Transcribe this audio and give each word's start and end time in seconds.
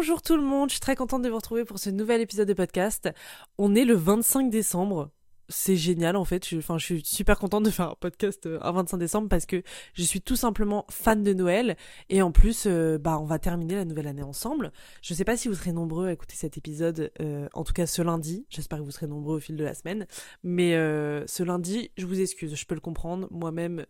Bonjour 0.00 0.22
tout 0.22 0.36
le 0.36 0.44
monde, 0.44 0.68
je 0.68 0.74
suis 0.74 0.80
très 0.80 0.94
contente 0.94 1.22
de 1.22 1.28
vous 1.28 1.34
retrouver 1.34 1.64
pour 1.64 1.80
ce 1.80 1.90
nouvel 1.90 2.20
épisode 2.20 2.46
de 2.46 2.54
podcast. 2.54 3.10
On 3.58 3.74
est 3.74 3.84
le 3.84 3.94
25 3.94 4.48
décembre. 4.48 5.10
C'est 5.48 5.74
génial 5.74 6.14
en 6.14 6.24
fait, 6.24 6.46
je, 6.46 6.60
je 6.60 6.78
suis 6.78 7.04
super 7.04 7.36
contente 7.36 7.64
de 7.64 7.70
faire 7.70 7.90
un 7.90 7.94
podcast 7.98 8.46
euh, 8.46 8.60
un 8.62 8.70
25 8.70 8.96
décembre 8.96 9.28
parce 9.28 9.44
que 9.44 9.60
je 9.94 10.02
suis 10.04 10.20
tout 10.20 10.36
simplement 10.36 10.86
fan 10.88 11.24
de 11.24 11.34
Noël 11.34 11.76
et 12.10 12.22
en 12.22 12.30
plus 12.30 12.66
euh, 12.66 12.96
bah 12.96 13.18
on 13.18 13.24
va 13.24 13.40
terminer 13.40 13.74
la 13.74 13.84
nouvelle 13.84 14.06
année 14.06 14.22
ensemble. 14.22 14.70
Je 15.02 15.14
sais 15.14 15.24
pas 15.24 15.36
si 15.36 15.48
vous 15.48 15.54
serez 15.54 15.72
nombreux 15.72 16.06
à 16.06 16.12
écouter 16.12 16.36
cet 16.36 16.56
épisode, 16.56 17.10
euh, 17.20 17.48
en 17.52 17.64
tout 17.64 17.72
cas 17.72 17.86
ce 17.86 18.00
lundi, 18.00 18.46
j'espère 18.50 18.78
que 18.78 18.84
vous 18.84 18.92
serez 18.92 19.08
nombreux 19.08 19.38
au 19.38 19.40
fil 19.40 19.56
de 19.56 19.64
la 19.64 19.74
semaine, 19.74 20.06
mais 20.44 20.74
ce 20.74 21.42
lundi 21.42 21.90
je 21.98 22.06
vous 22.06 22.20
excuse, 22.20 22.54
je 22.54 22.66
peux 22.66 22.76
le 22.76 22.80
comprendre, 22.80 23.26
moi-même 23.32 23.84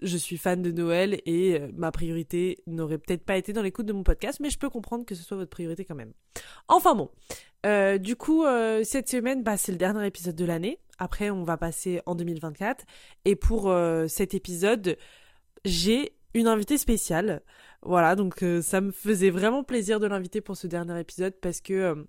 je 0.00 0.16
suis 0.16 0.36
fan 0.36 0.62
de 0.62 0.70
Noël 0.70 1.20
et 1.24 1.60
euh, 1.60 1.68
ma 1.74 1.92
priorité 1.92 2.58
n'aurait 2.66 2.98
peut-être 2.98 3.24
pas 3.24 3.36
été 3.36 3.52
dans 3.52 3.62
l'écoute 3.62 3.86
de 3.86 3.92
mon 3.92 4.02
podcast, 4.02 4.40
mais 4.40 4.50
je 4.50 4.58
peux 4.58 4.70
comprendre 4.70 5.04
que 5.04 5.14
ce 5.14 5.22
soit 5.22 5.36
votre 5.36 5.50
priorité 5.50 5.84
quand 5.84 5.94
même. 5.94 6.12
Enfin 6.68 6.94
bon, 6.94 7.10
euh, 7.66 7.98
du 7.98 8.16
coup, 8.16 8.44
euh, 8.44 8.82
cette 8.84 9.08
semaine, 9.08 9.42
bah, 9.42 9.56
c'est 9.56 9.72
le 9.72 9.78
dernier 9.78 10.06
épisode 10.06 10.36
de 10.36 10.44
l'année. 10.44 10.78
Après, 10.98 11.30
on 11.30 11.42
va 11.42 11.56
passer 11.56 12.00
en 12.06 12.14
2024. 12.14 12.84
Et 13.24 13.36
pour 13.36 13.74
cet 14.06 14.34
épisode, 14.34 14.96
j'ai 15.64 16.12
une 16.34 16.46
invitée 16.46 16.78
spéciale. 16.78 17.42
Voilà, 17.82 18.14
donc 18.14 18.44
ça 18.62 18.80
me 18.80 18.92
faisait 18.92 19.30
vraiment 19.30 19.64
plaisir 19.64 19.98
de 19.98 20.06
l'inviter 20.06 20.40
pour 20.40 20.56
ce 20.56 20.68
dernier 20.68 20.98
épisode 21.00 21.34
parce 21.40 21.60
que 21.60 22.06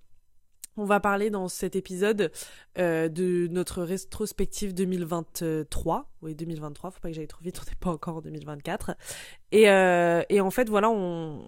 on 0.78 0.86
va 0.86 1.00
parler 1.00 1.30
dans 1.30 1.48
cet 1.48 1.76
épisode 1.76 2.32
euh, 2.78 3.08
de 3.08 3.48
notre 3.48 3.84
rétrospective 3.84 4.74
2023. 4.74 6.12
Oui, 6.22 6.36
2023, 6.36 6.92
faut 6.92 7.00
pas 7.00 7.10
que 7.10 7.16
j'aille 7.16 7.28
trop 7.28 7.44
vite, 7.44 7.60
on 7.62 7.70
n'est 7.70 7.76
pas 7.80 7.92
encore 7.92 8.18
en 8.18 8.22
2024. 8.22 8.96
Et, 9.52 9.70
euh, 9.70 10.24
et 10.30 10.42
en 10.42 10.52
fait, 10.52 10.70
voilà, 10.70 10.90
on, 10.90 11.46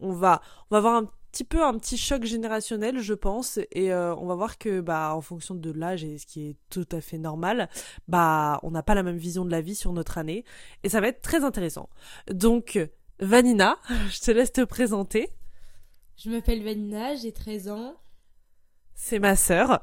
va 0.00 0.40
avoir 0.70 0.96
un 0.96 1.10
petit 1.30 1.44
peu 1.44 1.62
un 1.62 1.78
petit 1.78 1.96
choc 1.96 2.24
générationnel, 2.24 3.00
je 3.00 3.14
pense, 3.14 3.58
et 3.72 3.92
euh, 3.92 4.14
on 4.16 4.26
va 4.26 4.34
voir 4.34 4.58
que, 4.58 4.80
bah, 4.80 5.14
en 5.14 5.20
fonction 5.20 5.54
de 5.54 5.70
l'âge 5.70 6.02
et 6.02 6.18
ce 6.18 6.26
qui 6.26 6.48
est 6.48 6.56
tout 6.70 6.88
à 6.90 7.00
fait 7.00 7.18
normal, 7.18 7.68
bah, 8.08 8.58
on 8.62 8.70
n'a 8.70 8.82
pas 8.82 8.94
la 8.94 9.02
même 9.02 9.18
vision 9.18 9.44
de 9.44 9.50
la 9.50 9.60
vie 9.60 9.74
sur 9.74 9.92
notre 9.92 10.18
année, 10.18 10.44
et 10.82 10.88
ça 10.88 11.00
va 11.00 11.08
être 11.08 11.22
très 11.22 11.44
intéressant. 11.44 11.88
Donc, 12.32 12.78
Vanina, 13.20 13.78
je 14.10 14.20
te 14.20 14.30
laisse 14.30 14.52
te 14.52 14.64
présenter. 14.64 15.30
Je 16.16 16.30
m'appelle 16.30 16.64
Vanina, 16.64 17.14
j'ai 17.14 17.32
13 17.32 17.68
ans. 17.68 17.94
C'est 19.00 19.20
ma 19.20 19.36
sœur. 19.36 19.80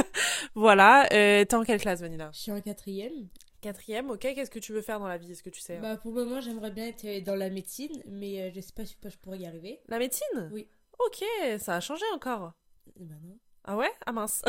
voilà. 0.56 1.06
Euh, 1.12 1.44
T'es 1.44 1.54
en 1.54 1.62
quelle 1.62 1.80
classe, 1.80 2.00
Vanilla? 2.00 2.28
Je 2.34 2.40
suis 2.40 2.52
en 2.52 2.60
quatrième. 2.60 3.28
Quatrième, 3.60 4.10
ok. 4.10 4.18
Qu'est-ce 4.18 4.50
que 4.50 4.58
tu 4.58 4.72
veux 4.72 4.82
faire 4.82 4.98
dans 4.98 5.06
la 5.06 5.16
vie? 5.16 5.30
Est-ce 5.30 5.44
que 5.44 5.48
tu 5.48 5.60
sais? 5.60 5.78
Bah 5.78 5.96
pour 5.96 6.12
le 6.12 6.24
moment, 6.24 6.40
j'aimerais 6.40 6.72
bien 6.72 6.88
être 6.88 7.24
dans 7.24 7.36
la 7.36 7.50
médecine, 7.50 8.02
mais 8.06 8.42
euh, 8.42 8.50
je 8.52 8.60
sais 8.60 8.72
pas 8.74 8.84
si 8.84 8.96
je 9.02 9.16
pourrais 9.18 9.38
y 9.38 9.46
arriver. 9.46 9.80
La 9.88 10.00
médecine? 10.00 10.50
Oui. 10.52 10.66
Ok, 10.98 11.24
ça 11.60 11.76
a 11.76 11.80
changé 11.80 12.04
encore. 12.12 12.52
Bah 12.98 13.14
non. 13.22 13.38
Ah 13.64 13.76
ouais? 13.76 13.90
Ah 14.06 14.12
mince. 14.12 14.42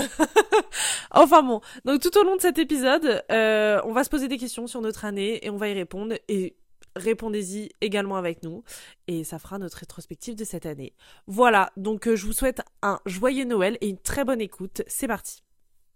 enfin 1.11 1.43
bon, 1.43 1.61
donc 1.85 2.01
tout 2.01 2.17
au 2.17 2.23
long 2.23 2.35
de 2.35 2.41
cet 2.41 2.57
épisode, 2.57 3.23
euh, 3.31 3.79
on 3.85 3.93
va 3.93 4.03
se 4.03 4.09
poser 4.09 4.27
des 4.27 4.37
questions 4.37 4.65
sur 4.65 4.81
notre 4.81 5.05
année 5.05 5.45
et 5.45 5.51
on 5.51 5.57
va 5.57 5.69
y 5.69 5.73
répondre. 5.73 6.15
Et 6.27 6.57
répondez-y 6.95 7.69
également 7.81 8.15
avec 8.15 8.43
nous 8.43 8.63
et 9.07 9.23
ça 9.23 9.39
fera 9.39 9.59
notre 9.59 9.77
rétrospective 9.77 10.35
de 10.35 10.43
cette 10.43 10.65
année. 10.65 10.93
Voilà, 11.27 11.71
donc 11.77 12.07
euh, 12.07 12.15
je 12.15 12.25
vous 12.25 12.33
souhaite 12.33 12.61
un 12.81 12.99
joyeux 13.05 13.45
Noël 13.45 13.77
et 13.81 13.89
une 13.89 13.97
très 13.97 14.25
bonne 14.25 14.41
écoute. 14.41 14.81
C'est 14.87 15.07
parti. 15.07 15.43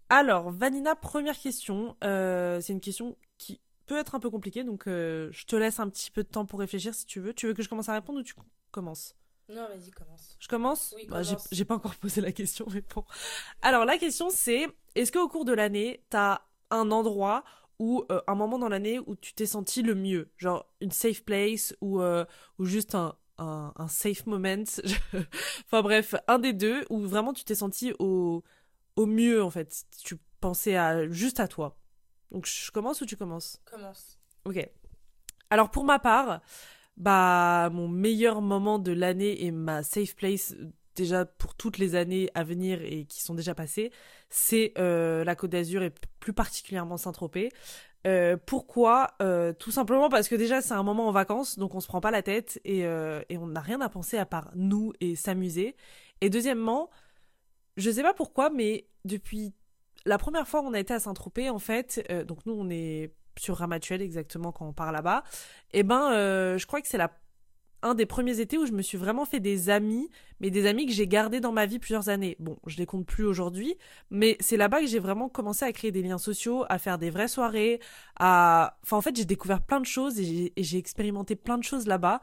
Alors, 0.08 0.50
Vanina, 0.50 0.94
première 0.94 1.38
question. 1.38 1.96
Euh, 2.04 2.60
c'est 2.60 2.72
une 2.72 2.80
question 2.80 3.16
qui 3.38 3.60
peut 3.86 3.98
être 3.98 4.14
un 4.14 4.20
peu 4.20 4.30
compliquée, 4.30 4.64
donc 4.64 4.86
euh, 4.86 5.28
je 5.32 5.44
te 5.44 5.56
laisse 5.56 5.80
un 5.80 5.88
petit 5.88 6.10
peu 6.10 6.22
de 6.22 6.28
temps 6.28 6.46
pour 6.46 6.60
réfléchir 6.60 6.94
si 6.94 7.06
tu 7.06 7.20
veux. 7.20 7.34
Tu 7.34 7.46
veux 7.46 7.54
que 7.54 7.62
je 7.62 7.68
commence 7.68 7.88
à 7.88 7.94
répondre 7.94 8.20
ou 8.20 8.22
tu 8.22 8.34
commences? 8.70 9.14
Non, 9.48 9.66
vas-y, 9.68 9.90
commence. 9.90 10.36
Je 10.38 10.48
commence? 10.48 10.94
Oui, 10.96 11.06
bah, 11.06 11.20
J'ai 11.52 11.64
pas 11.64 11.74
encore 11.74 11.96
posé 11.96 12.20
la 12.20 12.32
question, 12.32 12.66
mais 12.72 12.82
bon. 12.94 13.04
Alors, 13.60 13.84
la 13.84 13.98
question 13.98 14.30
c'est, 14.30 14.66
est-ce 14.94 15.12
qu'au 15.12 15.28
cours 15.28 15.44
de 15.44 15.52
l'année, 15.52 16.02
t'as 16.08 16.40
un 16.70 16.90
endroit 16.90 17.44
ou 17.78 18.04
euh, 18.10 18.20
un 18.26 18.34
moment 18.34 18.58
dans 18.58 18.68
l'année 18.68 18.98
où 18.98 19.16
tu 19.16 19.34
t'es 19.34 19.46
senti 19.46 19.82
le 19.82 19.94
mieux 19.94 20.30
Genre 20.38 20.66
une 20.80 20.90
safe 20.90 21.24
place 21.24 21.74
ou, 21.80 22.00
euh, 22.00 22.24
ou 22.58 22.64
juste 22.64 22.94
un, 22.94 23.16
un, 23.38 23.72
un 23.76 23.88
safe 23.88 24.26
moment 24.26 24.64
Enfin 25.66 25.82
bref, 25.82 26.14
un 26.28 26.38
des 26.38 26.52
deux 26.52 26.84
où 26.90 27.00
vraiment 27.00 27.32
tu 27.32 27.44
t'es 27.44 27.54
senti 27.54 27.92
au, 27.98 28.42
au 28.96 29.06
mieux 29.06 29.42
en 29.42 29.50
fait. 29.50 29.84
Tu 30.02 30.16
pensais 30.40 30.76
à, 30.76 31.08
juste 31.08 31.40
à 31.40 31.48
toi. 31.48 31.76
Donc 32.30 32.46
je 32.46 32.70
commence 32.70 33.00
ou 33.00 33.06
tu 33.06 33.16
commences? 33.16 33.60
Commence. 33.64 34.18
Ok. 34.44 34.68
Alors 35.50 35.70
pour 35.70 35.84
ma 35.84 35.98
part, 35.98 36.40
bah 36.96 37.70
mon 37.72 37.88
meilleur 37.88 38.40
moment 38.40 38.78
de 38.78 38.92
l'année 38.92 39.44
et 39.44 39.50
ma 39.50 39.82
safe 39.82 40.14
place 40.14 40.54
déjà 40.94 41.24
pour 41.24 41.54
toutes 41.54 41.78
les 41.78 41.94
années 41.94 42.30
à 42.34 42.44
venir 42.44 42.80
et 42.82 43.04
qui 43.04 43.22
sont 43.22 43.34
déjà 43.34 43.54
passées, 43.54 43.92
c'est 44.30 44.72
euh, 44.78 45.24
la 45.24 45.34
Côte 45.34 45.50
d'Azur 45.50 45.82
et 45.82 45.92
plus 46.20 46.32
particulièrement 46.32 46.96
Saint-Tropez. 46.96 47.50
Euh, 48.06 48.36
pourquoi? 48.44 49.12
Euh, 49.22 49.52
Tout 49.52 49.70
simplement 49.70 50.08
parce 50.08 50.28
que 50.28 50.34
déjà 50.34 50.60
c'est 50.60 50.74
un 50.74 50.82
moment 50.82 51.08
en 51.08 51.12
vacances, 51.12 51.58
donc 51.58 51.74
on 51.74 51.80
se 51.80 51.86
prend 51.86 52.00
pas 52.00 52.10
la 52.10 52.22
tête 52.22 52.60
et, 52.64 52.86
on 52.86 53.46
n'a 53.46 53.60
rien 53.60 53.80
à 53.80 53.88
penser 53.88 54.18
à 54.18 54.26
part 54.26 54.50
nous 54.54 54.92
et 55.00 55.16
s'amuser. 55.16 55.76
Et 56.20 56.30
deuxièmement, 56.30 56.90
je 57.76 57.90
sais 57.90 58.02
pas 58.02 58.14
pourquoi, 58.14 58.50
mais 58.50 58.86
depuis 59.04 59.54
la 60.06 60.18
première 60.18 60.46
fois 60.46 60.62
qu'on 60.62 60.74
a 60.74 60.80
été 60.80 60.94
à 60.94 61.00
Saint-Tropez, 61.00 61.50
en 61.50 61.58
fait, 61.58 62.06
donc 62.26 62.44
nous 62.46 62.54
on 62.54 62.68
est 62.70 63.12
sur 63.36 63.56
Ramatuel 63.56 64.00
exactement 64.00 64.52
quand 64.52 64.68
on 64.68 64.72
part 64.72 64.92
là-bas, 64.92 65.24
et 65.72 65.80
eh 65.80 65.82
ben 65.82 66.56
je 66.56 66.66
crois 66.66 66.80
que 66.80 66.86
c'est 66.86 66.98
la 66.98 67.10
un 67.84 67.94
des 67.94 68.06
premiers 68.06 68.40
étés 68.40 68.58
où 68.58 68.66
je 68.66 68.72
me 68.72 68.82
suis 68.82 68.98
vraiment 68.98 69.26
fait 69.26 69.40
des 69.40 69.68
amis, 69.68 70.10
mais 70.40 70.50
des 70.50 70.66
amis 70.66 70.86
que 70.86 70.92
j'ai 70.92 71.06
gardés 71.06 71.40
dans 71.40 71.52
ma 71.52 71.66
vie 71.66 71.78
plusieurs 71.78 72.08
années. 72.08 72.36
Bon, 72.40 72.58
je 72.66 72.78
les 72.78 72.86
compte 72.86 73.06
plus 73.06 73.24
aujourd'hui, 73.24 73.76
mais 74.10 74.36
c'est 74.40 74.56
là-bas 74.56 74.80
que 74.80 74.86
j'ai 74.86 74.98
vraiment 74.98 75.28
commencé 75.28 75.64
à 75.64 75.72
créer 75.72 75.92
des 75.92 76.02
liens 76.02 76.18
sociaux, 76.18 76.64
à 76.68 76.78
faire 76.78 76.98
des 76.98 77.10
vraies 77.10 77.28
soirées, 77.28 77.80
à... 78.18 78.78
Enfin, 78.82 78.96
en 78.96 79.02
fait, 79.02 79.14
j'ai 79.14 79.26
découvert 79.26 79.60
plein 79.60 79.80
de 79.80 79.86
choses 79.86 80.18
et 80.18 80.52
j'ai 80.56 80.78
expérimenté 80.78 81.36
plein 81.36 81.58
de 81.58 81.64
choses 81.64 81.86
là-bas. 81.86 82.22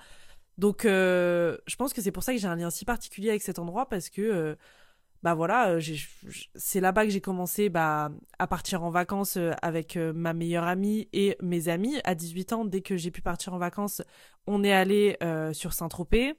Donc, 0.58 0.86
euh, 0.86 1.58
je 1.68 1.76
pense 1.76 1.94
que 1.94 2.02
c'est 2.02 2.12
pour 2.12 2.24
ça 2.24 2.34
que 2.34 2.40
j'ai 2.40 2.48
un 2.48 2.56
lien 2.56 2.72
si 2.72 2.84
particulier 2.84 3.30
avec 3.30 3.44
cet 3.44 3.60
endroit, 3.60 3.88
parce 3.88 4.10
que... 4.10 4.22
Euh, 4.22 4.56
bah 5.24 5.36
voilà, 5.36 5.70
euh, 5.70 5.82
c'est 6.56 6.80
là-bas 6.80 7.06
que 7.06 7.12
j'ai 7.12 7.22
commencé 7.22 7.70
bah, 7.70 8.12
à 8.40 8.48
partir 8.48 8.84
en 8.84 8.90
vacances 8.90 9.38
euh, 9.38 9.52
avec 9.62 9.96
euh, 9.96 10.14
ma 10.14 10.34
meilleure 10.34 10.64
amie 10.64 11.10
et 11.14 11.38
mes 11.42 11.70
amis. 11.70 12.00
À 12.06 12.16
18 12.16 12.54
ans, 12.54 12.66
dès 12.66 12.82
que 12.82 12.98
j'ai 12.98 13.12
pu 13.12 13.22
partir 13.22 13.54
en 13.54 13.60
vacances, 13.60 14.02
on 14.48 14.64
est 14.64 14.74
allé 14.74 15.18
sur 15.54 15.74
Saint-Tropez. 15.74 16.34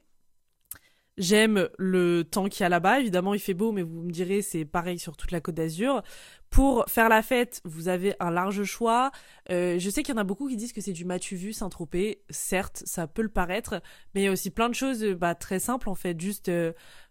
J'aime 1.17 1.69
le 1.77 2.23
temps 2.23 2.49
qu'il 2.49 2.61
y 2.61 2.65
a 2.65 2.69
là-bas. 2.69 2.99
Évidemment, 2.99 3.33
il 3.33 3.39
fait 3.39 3.53
beau, 3.53 3.71
mais 3.71 3.83
vous 3.83 4.01
me 4.01 4.11
direz, 4.11 4.41
c'est 4.41 4.65
pareil 4.65 4.99
sur 4.99 5.15
toute 5.15 5.31
la 5.31 5.39
Côte 5.39 5.55
d'Azur. 5.55 6.01
Pour 6.49 6.85
faire 6.87 7.07
la 7.07 7.21
fête, 7.21 7.61
vous 7.63 7.87
avez 7.87 8.15
un 8.19 8.31
large 8.31 8.63
choix. 8.63 9.11
je 9.49 9.89
sais 9.93 10.03
qu'il 10.03 10.13
y 10.13 10.17
en 10.17 10.21
a 10.21 10.25
beaucoup 10.25 10.49
qui 10.49 10.57
disent 10.57 10.73
que 10.73 10.81
c'est 10.81 10.91
du 10.91 11.05
matu 11.05 11.35
vu 11.35 11.53
Saint-Tropez. 11.53 12.23
Certes, 12.29 12.83
ça 12.85 13.07
peut 13.07 13.21
le 13.21 13.29
paraître, 13.29 13.81
mais 14.13 14.21
il 14.21 14.23
y 14.25 14.27
a 14.27 14.31
aussi 14.31 14.49
plein 14.49 14.69
de 14.69 14.75
choses 14.75 15.05
bah, 15.05 15.35
très 15.35 15.59
simples 15.59 15.87
en 15.87 15.95
fait. 15.95 16.19
Juste 16.19 16.51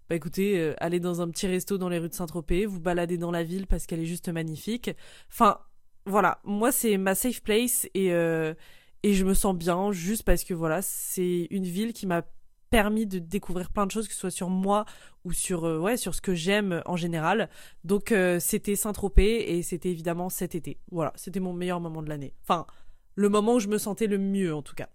bah 0.09 0.17
écoutez, 0.17 0.59
euh, 0.59 0.75
allez 0.79 1.01
dans 1.01 1.23
un 1.23 1.31
petit 1.31 1.47
resto 1.47 1.79
dans 1.79 1.89
les 1.89 1.99
rues 1.99 2.09
de 2.09 2.15
Saint-Tropez, 2.15 2.67
vous 2.67 2.81
baladez 2.81 3.19
dans 3.19 3.31
la 3.31 3.43
ville 3.43 3.67
parce 3.67 3.87
qu'elle 3.87 4.01
est 4.01 4.07
juste 4.07 4.29
magnifique. 4.29 4.91
Enfin, 5.31 5.59
voilà, 6.07 6.41
moi 6.45 6.73
c'est 6.73 6.97
ma 6.99 7.15
safe 7.15 7.43
place 7.43 7.89
et, 7.95 8.13
euh, 8.13 8.55
et 9.03 9.15
je 9.15 9.25
me 9.25 9.35
sens 9.35 9.57
bien 9.57 9.93
juste 9.93 10.25
parce 10.25 10.45
que 10.45 10.55
voilà, 10.55 10.83
c'est 10.83 11.47
une 11.51 11.65
ville 11.65 11.93
qui 11.93 12.07
m'a 12.07 12.23
permis 12.71 13.07
de 13.07 13.19
découvrir 13.19 13.71
plein 13.71 13.87
de 13.87 13.91
choses, 13.91 14.09
que 14.09 14.15
ce 14.15 14.21
soit 14.21 14.31
sur 14.31 14.49
moi 14.49 14.87
ou 15.25 15.33
sur, 15.33 15.65
euh, 15.65 15.79
ouais, 15.79 15.97
sur 15.97 16.15
ce 16.15 16.21
que 16.21 16.35
j'aime 16.35 16.83
en 16.87 16.97
général. 16.97 17.49
Donc 17.85 18.15
c'était 18.41 18.77
Saint-Tropez 18.77 19.57
et 19.57 19.63
c'était 19.63 19.91
évidemment 19.91 20.29
cet 20.29 20.55
été. 20.55 20.79
Voilà, 20.91 21.13
c'était 21.17 21.41
mon 21.41 21.53
meilleur 21.53 21.81
moment 21.81 22.03
de 22.03 22.09
l'année. 22.09 22.35
Enfin, 22.43 22.67
le 23.15 23.29
moment 23.29 23.55
où 23.55 23.61
je 23.61 23.69
me 23.69 23.79
sentais 23.79 24.07
le 24.07 24.19
mieux 24.19 24.55
en 24.55 24.63
tout 24.63 24.75
cas. 24.75 24.89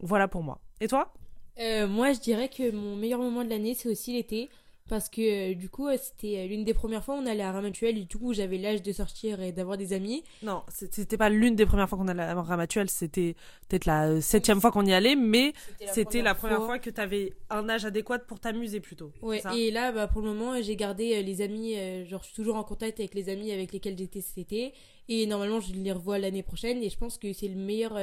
Voilà 0.00 0.28
pour 0.28 0.42
moi. 0.42 0.60
Et 0.80 0.88
toi? 0.88 1.14
Euh, 1.58 1.86
moi, 1.86 2.12
je 2.12 2.20
dirais 2.20 2.48
que 2.48 2.70
mon 2.70 2.96
meilleur 2.96 3.20
moment 3.20 3.44
de 3.44 3.50
l'année, 3.50 3.74
c'est 3.74 3.88
aussi 3.88 4.12
l'été. 4.12 4.50
Parce 4.86 5.08
que 5.08 5.52
euh, 5.52 5.54
du 5.54 5.70
coup, 5.70 5.88
euh, 5.88 5.96
c'était 5.98 6.46
l'une 6.46 6.62
des 6.62 6.74
premières 6.74 7.02
fois 7.02 7.14
où 7.14 7.18
on 7.18 7.24
allait 7.24 7.42
à 7.42 7.52
Ramatuelle. 7.52 7.96
Et 7.96 8.04
du 8.04 8.18
coup, 8.18 8.34
j'avais 8.34 8.58
l'âge 8.58 8.82
de 8.82 8.92
sortir 8.92 9.40
et 9.40 9.50
d'avoir 9.50 9.78
des 9.78 9.94
amis. 9.94 10.24
Non, 10.42 10.62
c'était 10.68 11.16
pas 11.16 11.30
l'une 11.30 11.56
des 11.56 11.64
premières 11.64 11.88
fois 11.88 11.96
qu'on 11.96 12.08
allait 12.08 12.22
à 12.22 12.34
Ramatuelle. 12.34 12.90
C'était 12.90 13.34
peut-être 13.66 13.86
la 13.86 14.20
septième 14.20 14.60
fois 14.60 14.70
qu'on 14.72 14.84
y 14.84 14.92
allait. 14.92 15.16
Mais 15.16 15.54
c'était 15.90 16.20
la, 16.20 16.34
première 16.34 16.62
fois, 16.64 16.78
que 16.78 16.90
tu 16.90 17.00
avais 17.00 17.32
un 17.48 17.66
âge 17.70 17.86
adéquat 17.86 18.18
pour 18.18 18.40
t'amuser 18.40 18.80
plutôt. 18.80 19.10
Ouais, 19.22 19.40
et 19.56 19.70
là, 19.70 19.90
bah, 19.90 20.06
pour 20.06 20.20
le 20.20 20.34
moment, 20.34 20.60
j'ai 20.60 20.76
gardé 20.76 21.22
les 21.22 21.40
amis. 21.40 21.76
genre, 22.04 22.20
je 22.20 22.26
suis 22.26 22.36
toujours 22.36 22.56
en 22.56 22.64
contact 22.64 23.00
avec 23.00 23.14
les 23.14 23.30
amis 23.30 23.52
avec 23.52 23.72
lesquels 23.72 23.96
j'étais 23.96 24.20
cet 24.20 24.36
été. 24.36 24.74
Et 25.08 25.26
normalement, 25.26 25.60
je 25.60 25.72
les 25.72 25.92
revois 25.92 26.18
l'année 26.18 26.42
prochaine. 26.42 26.82
Et 26.82 26.90
je 26.90 26.98
pense 26.98 27.16
que 27.16 27.32
c'est 27.32 27.48
le 27.48 27.56
meilleur, 27.56 27.98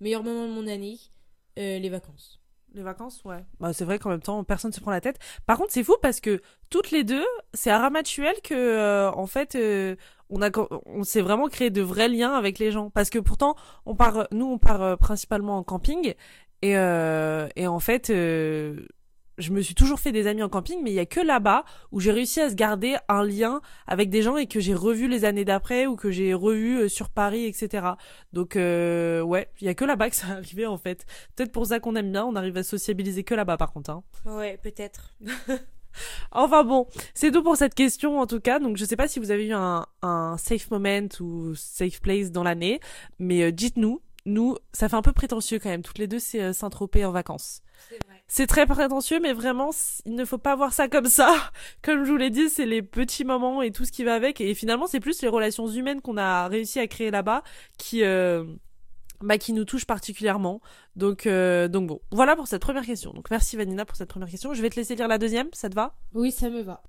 meilleur 0.00 0.22
moment 0.22 0.46
de 0.46 0.52
mon 0.52 0.68
année, 0.68 1.00
les 1.56 1.88
vacances. 1.88 2.41
Les 2.74 2.82
vacances, 2.82 3.22
ouais. 3.24 3.44
Bah, 3.60 3.72
c'est 3.72 3.84
vrai 3.84 3.98
qu'en 3.98 4.08
même 4.08 4.22
temps, 4.22 4.42
personne 4.44 4.72
se 4.72 4.80
prend 4.80 4.90
la 4.90 5.00
tête. 5.00 5.18
Par 5.46 5.58
contre, 5.58 5.72
c'est 5.72 5.84
fou 5.84 5.94
parce 6.00 6.20
que 6.20 6.40
toutes 6.70 6.90
les 6.90 7.04
deux, 7.04 7.24
c'est 7.52 7.70
à 7.70 7.78
Ramatuel 7.78 8.34
que, 8.42 8.54
euh, 8.54 9.10
en 9.12 9.26
fait, 9.26 9.56
euh, 9.56 9.94
on 10.30 10.40
a, 10.40 10.50
on 10.86 11.04
s'est 11.04 11.20
vraiment 11.20 11.48
créé 11.48 11.68
de 11.68 11.82
vrais 11.82 12.08
liens 12.08 12.32
avec 12.32 12.58
les 12.58 12.70
gens. 12.70 12.88
Parce 12.88 13.10
que 13.10 13.18
pourtant, 13.18 13.56
on 13.84 13.94
part, 13.94 14.26
nous, 14.32 14.46
on 14.46 14.58
part 14.58 14.82
euh, 14.82 14.96
principalement 14.96 15.58
en 15.58 15.62
camping. 15.62 16.14
Et, 16.62 16.70
et 16.74 17.66
en 17.66 17.80
fait, 17.80 18.12
je 19.38 19.52
me 19.52 19.60
suis 19.62 19.74
toujours 19.74 20.00
fait 20.00 20.12
des 20.12 20.26
amis 20.26 20.42
en 20.42 20.48
camping, 20.48 20.80
mais 20.82 20.90
il 20.90 20.94
y 20.94 21.00
a 21.00 21.06
que 21.06 21.20
là-bas 21.20 21.64
où 21.90 22.00
j'ai 22.00 22.12
réussi 22.12 22.40
à 22.40 22.50
se 22.50 22.54
garder 22.54 22.96
un 23.08 23.24
lien 23.24 23.60
avec 23.86 24.10
des 24.10 24.22
gens 24.22 24.36
et 24.36 24.46
que 24.46 24.60
j'ai 24.60 24.74
revu 24.74 25.08
les 25.08 25.24
années 25.24 25.44
d'après 25.44 25.86
ou 25.86 25.96
que 25.96 26.10
j'ai 26.10 26.34
revu 26.34 26.82
euh, 26.82 26.88
sur 26.88 27.08
Paris, 27.08 27.46
etc. 27.46 27.86
Donc 28.32 28.56
euh, 28.56 29.20
ouais, 29.22 29.48
il 29.60 29.66
y 29.66 29.68
a 29.68 29.74
que 29.74 29.84
là-bas 29.84 30.10
que 30.10 30.16
ça 30.16 30.28
arrivé 30.28 30.66
en 30.66 30.78
fait. 30.78 31.06
Peut-être 31.34 31.52
pour 31.52 31.66
ça 31.66 31.80
qu'on 31.80 31.96
aime 31.96 32.12
bien, 32.12 32.24
on 32.24 32.36
arrive 32.36 32.56
à 32.56 32.62
sociabiliser 32.62 33.24
que 33.24 33.34
là-bas 33.34 33.56
par 33.56 33.72
contre. 33.72 33.90
Hein. 33.90 34.02
Ouais, 34.26 34.58
peut-être. 34.62 35.14
enfin 36.32 36.64
bon, 36.64 36.86
c'est 37.14 37.30
tout 37.30 37.42
pour 37.42 37.56
cette 37.56 37.74
question 37.74 38.20
en 38.20 38.26
tout 38.26 38.40
cas. 38.40 38.58
Donc 38.58 38.76
je 38.76 38.84
sais 38.84 38.96
pas 38.96 39.08
si 39.08 39.18
vous 39.18 39.30
avez 39.30 39.46
eu 39.46 39.52
un, 39.52 39.86
un 40.02 40.36
safe 40.38 40.70
moment 40.70 41.08
ou 41.20 41.54
safe 41.54 42.00
place 42.00 42.30
dans 42.30 42.42
l'année, 42.42 42.80
mais 43.18 43.42
euh, 43.42 43.52
dites-nous. 43.52 44.00
Nous, 44.24 44.56
ça 44.72 44.88
fait 44.88 44.94
un 44.94 45.02
peu 45.02 45.12
prétentieux 45.12 45.58
quand 45.58 45.68
même. 45.68 45.82
Toutes 45.82 45.98
les 45.98 46.06
deux, 46.06 46.20
c'est 46.20 46.40
euh, 46.40 46.52
Saint-Tropez 46.52 47.04
en 47.04 47.10
vacances. 47.10 47.62
C'est 48.26 48.46
très 48.46 48.66
prétentieux, 48.66 49.20
mais 49.20 49.32
vraiment, 49.32 49.70
il 50.06 50.14
ne 50.14 50.24
faut 50.24 50.38
pas 50.38 50.56
voir 50.56 50.72
ça 50.72 50.88
comme 50.88 51.06
ça. 51.06 51.34
Comme 51.82 52.04
je 52.04 52.10
vous 52.10 52.16
l'ai 52.16 52.30
dit, 52.30 52.48
c'est 52.48 52.66
les 52.66 52.82
petits 52.82 53.24
moments 53.24 53.62
et 53.62 53.70
tout 53.70 53.84
ce 53.84 53.92
qui 53.92 54.04
va 54.04 54.14
avec. 54.14 54.40
Et 54.40 54.54
finalement, 54.54 54.86
c'est 54.86 55.00
plus 55.00 55.20
les 55.22 55.28
relations 55.28 55.66
humaines 55.68 56.00
qu'on 56.00 56.16
a 56.16 56.48
réussi 56.48 56.78
à 56.78 56.86
créer 56.86 57.10
là-bas 57.10 57.42
qui, 57.78 58.04
euh, 58.04 58.44
bah, 59.20 59.38
qui 59.38 59.52
nous 59.52 59.64
touchent 59.64 59.84
particulièrement. 59.84 60.60
Donc, 60.96 61.26
euh, 61.26 61.68
donc 61.68 61.88
bon, 61.88 62.00
voilà 62.10 62.36
pour 62.36 62.46
cette 62.46 62.62
première 62.62 62.84
question. 62.84 63.12
Donc 63.12 63.30
merci 63.30 63.56
Vanina 63.56 63.84
pour 63.84 63.96
cette 63.96 64.08
première 64.08 64.28
question. 64.28 64.54
Je 64.54 64.62
vais 64.62 64.70
te 64.70 64.76
laisser 64.76 64.96
lire 64.96 65.08
la 65.08 65.18
deuxième, 65.18 65.48
ça 65.52 65.68
te 65.68 65.74
va? 65.74 65.94
Oui, 66.14 66.32
ça 66.32 66.50
me 66.50 66.62
va. 66.62 66.82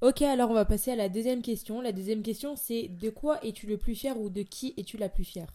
Ok, 0.00 0.22
alors 0.22 0.50
on 0.50 0.54
va 0.54 0.64
passer 0.64 0.92
à 0.92 0.96
la 0.96 1.08
deuxième 1.08 1.42
question. 1.42 1.80
La 1.80 1.92
deuxième 1.92 2.22
question, 2.22 2.54
c'est 2.56 2.88
de 2.88 3.10
quoi 3.10 3.44
es-tu 3.44 3.66
le 3.66 3.78
plus 3.78 3.94
fier 3.94 4.18
ou 4.18 4.30
de 4.30 4.42
qui 4.42 4.74
es-tu 4.76 4.96
la 4.96 5.08
plus 5.08 5.24
fière? 5.24 5.48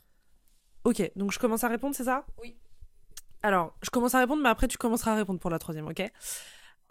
Ok, 0.84 1.12
donc 1.16 1.32
je 1.32 1.40
commence 1.40 1.64
à 1.64 1.70
répondre, 1.70 1.96
c'est 1.96 2.04
ça? 2.04 2.26
Oui. 2.42 2.56
Alors, 3.44 3.76
je 3.82 3.90
commence 3.90 4.16
à 4.16 4.20
répondre, 4.20 4.42
mais 4.42 4.50
après 4.50 4.68
tu 4.70 4.78
commenceras 4.78 5.12
à 5.12 5.16
répondre 5.16 5.40
pour 5.40 5.50
la 5.50 5.60
troisième, 5.60 5.88
ok? 5.88 6.02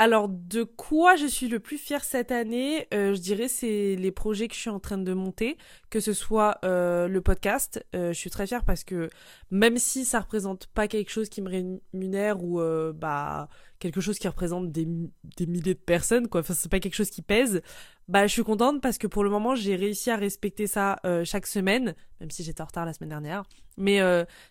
Alors, 0.02 0.28
de 0.28 0.64
quoi 0.64 1.14
je 1.14 1.26
suis 1.26 1.46
le 1.46 1.60
plus 1.60 1.78
fière 1.78 2.02
cette 2.02 2.32
année 2.32 2.88
euh, 2.92 3.14
Je 3.14 3.20
dirais 3.20 3.46
c'est 3.46 3.94
les 3.94 4.10
projets 4.10 4.48
que 4.48 4.54
je 4.54 4.58
suis 4.58 4.68
en 4.68 4.80
train 4.80 4.98
de 4.98 5.12
monter, 5.12 5.56
que 5.90 6.00
ce 6.00 6.12
soit 6.12 6.58
euh, 6.64 7.06
le 7.06 7.20
podcast. 7.20 7.86
Euh, 7.94 8.12
je 8.12 8.18
suis 8.18 8.28
très 8.28 8.48
fière 8.48 8.64
parce 8.64 8.82
que 8.82 9.10
même 9.52 9.78
si 9.78 10.04
ça 10.04 10.18
représente 10.18 10.66
pas 10.66 10.88
quelque 10.88 11.10
chose 11.10 11.28
qui 11.28 11.40
me 11.40 11.48
rémunère 11.48 12.42
ou 12.42 12.60
bah 12.92 13.48
quelque 13.78 14.00
chose 14.00 14.18
qui 14.18 14.26
représente 14.26 14.72
des, 14.72 14.86
milliers 14.86 15.74
de 15.74 15.78
personnes, 15.78 16.26
quoi. 16.26 16.40
Enfin, 16.40 16.54
c'est 16.54 16.70
pas 16.70 16.80
quelque 16.80 16.94
chose 16.94 17.10
qui 17.10 17.22
pèse. 17.22 17.62
Bah, 18.08 18.26
je 18.26 18.32
suis 18.32 18.44
contente 18.44 18.80
parce 18.80 18.98
que 18.98 19.06
pour 19.06 19.22
le 19.22 19.30
moment, 19.30 19.54
j'ai 19.54 19.76
réussi 19.76 20.10
à 20.10 20.16
respecter 20.16 20.66
ça 20.66 21.00
chaque 21.24 21.46
semaine, 21.46 21.94
même 22.20 22.30
si 22.30 22.42
j'étais 22.42 22.60
en 22.60 22.66
retard 22.66 22.86
la 22.86 22.92
semaine 22.92 23.10
dernière. 23.10 23.44
Mais 23.76 23.98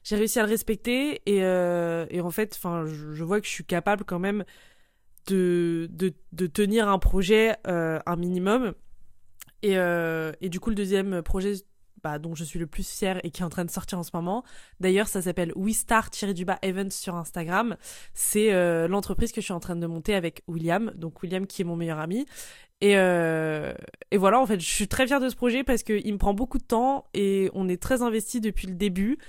j'ai 0.03 0.15
réussi 0.15 0.39
à 0.39 0.43
le 0.43 0.49
respecter 0.49 1.21
et, 1.25 1.41
en 2.21 2.31
fait, 2.31 2.53
enfin, 2.57 2.85
je 2.85 3.23
vois 3.23 3.39
que 3.39 3.47
je 3.47 3.51
suis 3.51 3.65
capable 3.65 4.03
quand 4.03 4.19
même 4.19 4.43
de, 5.27 5.89
de, 6.31 6.47
tenir 6.47 6.87
un 6.87 6.99
projet 6.99 7.55
euh, 7.67 7.99
un 8.05 8.15
minimum. 8.15 8.73
Et, 9.63 9.77
euh, 9.77 10.31
et, 10.41 10.49
du 10.49 10.59
coup, 10.59 10.69
le 10.69 10.75
deuxième 10.75 11.21
projet 11.21 11.53
bah, 12.03 12.17
dont 12.17 12.33
je 12.33 12.43
suis 12.43 12.57
le 12.57 12.65
plus 12.65 12.89
fière 12.89 13.19
et 13.23 13.29
qui 13.29 13.41
est 13.41 13.45
en 13.45 13.49
train 13.49 13.65
de 13.65 13.69
sortir 13.69 13.99
en 13.99 14.03
ce 14.03 14.09
moment, 14.13 14.43
d'ailleurs, 14.79 15.07
ça 15.07 15.21
s'appelle 15.21 15.53
WeStar-du-bas 15.55 16.57
Events 16.63 16.89
sur 16.91 17.15
Instagram. 17.15 17.77
C'est 18.13 18.53
euh, 18.53 18.87
l'entreprise 18.87 19.31
que 19.31 19.41
je 19.41 19.45
suis 19.45 19.53
en 19.53 19.59
train 19.59 19.75
de 19.75 19.85
monter 19.85 20.15
avec 20.15 20.41
William, 20.47 20.91
donc 20.95 21.21
William 21.21 21.45
qui 21.45 21.61
est 21.61 21.65
mon 21.65 21.75
meilleur 21.75 21.99
ami. 21.99 22.25
Et, 22.83 22.93
et 22.93 24.17
voilà, 24.17 24.39
en 24.39 24.47
fait, 24.47 24.59
je 24.59 24.67
suis 24.67 24.87
très 24.87 25.05
fière 25.05 25.19
de 25.19 25.29
ce 25.29 25.35
projet 25.35 25.63
parce 25.63 25.83
qu'il 25.83 26.11
me 26.11 26.17
prend 26.17 26.33
beaucoup 26.33 26.57
de 26.57 26.63
temps 26.63 27.05
et 27.13 27.51
on 27.53 27.69
est 27.69 27.79
très 27.79 28.01
investi 28.01 28.41
depuis 28.41 28.65
le 28.65 28.73
début. 28.73 29.19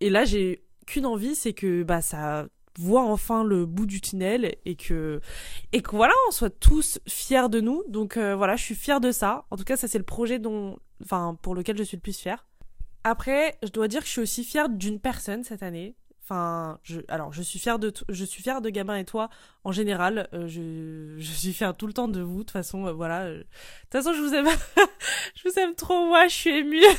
Et 0.00 0.10
là, 0.10 0.26
j'ai 0.26 0.62
qu'une 0.86 1.06
envie, 1.06 1.34
c'est 1.34 1.52
que 1.52 1.82
bah 1.82 2.00
ça 2.00 2.48
voit 2.78 3.02
enfin 3.02 3.44
le 3.44 3.66
bout 3.66 3.86
du 3.86 4.00
tunnel 4.00 4.54
et 4.64 4.76
que 4.76 5.20
et 5.72 5.82
que 5.82 5.90
voilà 5.90 6.14
on 6.28 6.30
soit 6.30 6.50
tous 6.50 7.00
fiers 7.06 7.48
de 7.48 7.60
nous. 7.60 7.82
Donc 7.88 8.16
euh, 8.16 8.36
voilà 8.36 8.56
je 8.56 8.62
suis 8.62 8.74
fière 8.74 9.00
de 9.00 9.12
ça. 9.12 9.44
En 9.50 9.56
tout 9.56 9.64
cas 9.64 9.76
ça 9.76 9.88
c'est 9.88 9.98
le 9.98 10.04
projet 10.04 10.38
dont 10.38 10.78
enfin 11.02 11.36
pour 11.42 11.54
lequel 11.54 11.76
je 11.76 11.82
suis 11.82 11.96
le 11.96 12.02
plus 12.02 12.18
fière. 12.18 12.46
Après 13.04 13.58
je 13.62 13.68
dois 13.68 13.88
dire 13.88 14.00
que 14.00 14.06
je 14.06 14.12
suis 14.12 14.22
aussi 14.22 14.44
fière 14.44 14.68
d'une 14.68 15.00
personne 15.00 15.44
cette 15.44 15.62
année. 15.62 15.96
Enfin 16.22 16.78
je 16.82 17.00
alors 17.08 17.32
je 17.32 17.42
suis 17.42 17.58
fière 17.58 17.78
de 17.78 17.92
je 18.08 18.24
suis 18.24 18.42
fière 18.42 18.60
de 18.60 18.70
Gabin 18.70 18.96
et 18.96 19.04
toi 19.04 19.28
en 19.64 19.72
général. 19.72 20.28
Euh, 20.32 20.46
je, 20.46 21.16
je 21.18 21.32
suis 21.32 21.52
fière 21.52 21.76
tout 21.76 21.86
le 21.86 21.92
temps 21.92 22.08
de 22.08 22.20
vous. 22.20 22.38
De 22.38 22.42
toute 22.44 22.52
façon 22.52 22.86
euh, 22.86 22.92
voilà 22.92 23.28
de 23.28 23.38
toute 23.90 23.92
façon 23.92 24.12
je 24.12 24.20
vous 24.20 24.34
aime 24.34 24.46
je 25.34 25.48
vous 25.48 25.58
aime 25.58 25.74
trop 25.74 26.06
moi 26.06 26.28
je 26.28 26.34
suis 26.34 26.50
émue. 26.50 26.82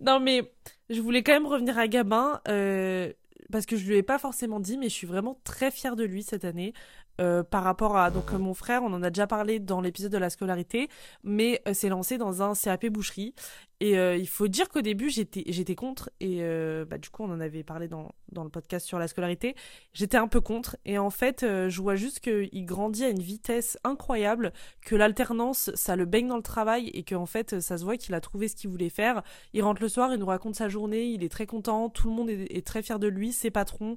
Non 0.00 0.18
mais 0.18 0.50
je 0.88 1.00
voulais 1.00 1.22
quand 1.22 1.32
même 1.32 1.46
revenir 1.46 1.78
à 1.78 1.86
Gabin. 1.88 2.40
Euh, 2.48 3.12
parce 3.50 3.66
que 3.66 3.76
je 3.76 3.86
lui 3.86 3.96
ai 3.96 4.02
pas 4.02 4.18
forcément 4.18 4.60
dit, 4.60 4.78
mais 4.78 4.88
je 4.88 4.94
suis 4.94 5.06
vraiment 5.06 5.38
très 5.44 5.70
fière 5.70 5.96
de 5.96 6.04
lui 6.04 6.22
cette 6.22 6.44
année. 6.44 6.72
Euh, 7.20 7.42
par 7.42 7.64
rapport 7.64 7.96
à 7.96 8.10
donc 8.10 8.32
mon 8.32 8.54
frère, 8.54 8.82
on 8.82 8.92
en 8.92 9.02
a 9.02 9.10
déjà 9.10 9.26
parlé 9.26 9.58
dans 9.58 9.80
l'épisode 9.80 10.12
de 10.12 10.18
la 10.18 10.30
scolarité, 10.30 10.88
mais 11.22 11.60
euh, 11.68 11.74
s'est 11.74 11.90
lancé 11.90 12.16
dans 12.16 12.42
un 12.42 12.54
CAP 12.54 12.86
boucherie 12.86 13.34
et 13.80 13.98
euh, 13.98 14.16
il 14.16 14.28
faut 14.28 14.48
dire 14.48 14.68
qu'au 14.68 14.80
début 14.80 15.10
j'étais 15.10 15.74
contre 15.74 16.10
et 16.20 16.42
bah, 16.88 16.98
du 16.98 17.08
coup 17.08 17.22
on 17.24 17.30
en 17.30 17.40
avait 17.40 17.62
parlé 17.62 17.88
dans, 17.88 18.12
dans 18.30 18.44
le 18.44 18.50
podcast 18.50 18.86
sur 18.86 18.98
la 18.98 19.08
scolarité, 19.08 19.54
j'étais 19.94 20.18
un 20.18 20.28
peu 20.28 20.40
contre 20.40 20.76
et 20.84 20.98
en 20.98 21.08
fait 21.08 21.40
je 21.40 21.80
vois 21.80 21.96
juste 21.96 22.20
qu'il 22.20 22.66
grandit 22.66 23.04
à 23.04 23.08
une 23.08 23.22
vitesse 23.22 23.78
incroyable, 23.82 24.52
que 24.84 24.96
l'alternance 24.96 25.70
ça 25.74 25.96
le 25.96 26.04
baigne 26.04 26.28
dans 26.28 26.36
le 26.36 26.42
travail 26.42 26.88
et 26.88 27.04
qu'en 27.04 27.26
fait 27.26 27.60
ça 27.60 27.78
se 27.78 27.84
voit 27.84 27.96
qu'il 27.96 28.14
a 28.14 28.20
trouvé 28.20 28.48
ce 28.48 28.56
qu'il 28.56 28.68
voulait 28.68 28.90
faire. 28.90 29.22
Il 29.54 29.62
rentre 29.62 29.80
le 29.80 29.88
soir, 29.88 30.12
il 30.12 30.18
nous 30.18 30.26
raconte 30.26 30.56
sa 30.56 30.68
journée, 30.68 31.04
il 31.04 31.24
est 31.24 31.30
très 31.30 31.46
content, 31.46 31.88
tout 31.88 32.08
le 32.10 32.14
monde 32.14 32.28
est 32.28 32.66
très 32.66 32.82
fier 32.82 32.98
de 32.98 33.08
lui, 33.08 33.32
ses 33.32 33.50
patrons. 33.50 33.96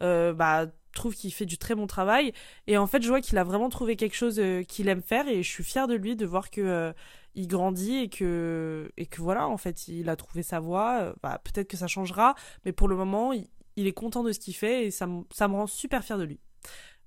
bah 0.00 0.66
trouve 0.94 1.14
qu'il 1.14 1.32
fait 1.32 1.46
du 1.46 1.58
très 1.58 1.74
bon 1.74 1.86
travail. 1.86 2.32
Et 2.66 2.76
en 2.76 2.86
fait, 2.86 3.02
je 3.02 3.08
vois 3.08 3.20
qu'il 3.20 3.38
a 3.38 3.44
vraiment 3.44 3.68
trouvé 3.68 3.96
quelque 3.96 4.14
chose 4.14 4.38
euh, 4.38 4.62
qu'il 4.62 4.88
aime 4.88 5.02
faire 5.02 5.28
et 5.28 5.42
je 5.42 5.50
suis 5.50 5.64
fière 5.64 5.86
de 5.86 5.94
lui 5.94 6.16
de 6.16 6.26
voir 6.26 6.50
que 6.50 6.60
euh, 6.60 6.92
il 7.34 7.48
grandit 7.48 7.96
et 7.98 8.08
que 8.08 8.90
et 8.96 9.06
que 9.06 9.20
voilà, 9.20 9.48
en 9.48 9.56
fait, 9.56 9.88
il 9.88 10.08
a 10.08 10.16
trouvé 10.16 10.42
sa 10.42 10.60
voie. 10.60 11.00
Euh, 11.00 11.14
bah, 11.22 11.40
peut-être 11.44 11.68
que 11.68 11.76
ça 11.76 11.86
changera, 11.86 12.34
mais 12.64 12.72
pour 12.72 12.88
le 12.88 12.96
moment, 12.96 13.32
il, 13.32 13.86
est 13.86 13.92
content 13.92 14.22
de 14.22 14.32
ce 14.32 14.38
qu'il 14.38 14.54
fait 14.54 14.86
et 14.86 14.90
ça, 14.90 15.08
ça 15.30 15.48
me 15.48 15.54
rend 15.54 15.66
super 15.66 16.04
fière 16.04 16.18
de 16.18 16.24
lui. 16.24 16.40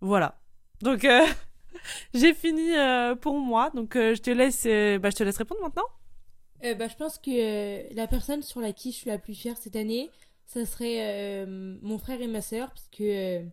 Voilà. 0.02 0.40
Donc 0.82 1.08
j'ai 2.14 2.34
fini 2.34 2.74
pour 3.22 3.40
moi. 3.40 3.72
Donc 3.74 3.94
je 3.96 4.22
te 4.22 4.30
laisse 4.30 4.64
bah, 5.00 5.10
je 5.10 5.16
te 5.16 5.24
laisse 5.24 5.38
répondre 5.38 5.62
maintenant. 5.62 5.88
bah, 6.62 6.88
je 6.88 6.96
pense 6.96 7.18
que 7.18 7.94
la 7.96 8.08
personne 8.08 8.44
sur 8.44 8.60
laquelle 8.60 8.92
je 8.92 8.98
suis 8.98 9.10
la 9.10 9.18
plus 9.18 9.34
fière 9.34 9.58
cette 9.58 9.76
année, 9.76 10.12
ça 10.46 10.66
serait 10.66 11.46
mon 11.48 11.98
frère 11.98 12.22
et 12.22 12.28
ma 12.28 12.42
sœur 12.42 12.68
parce 12.68 12.90
que 12.90 13.46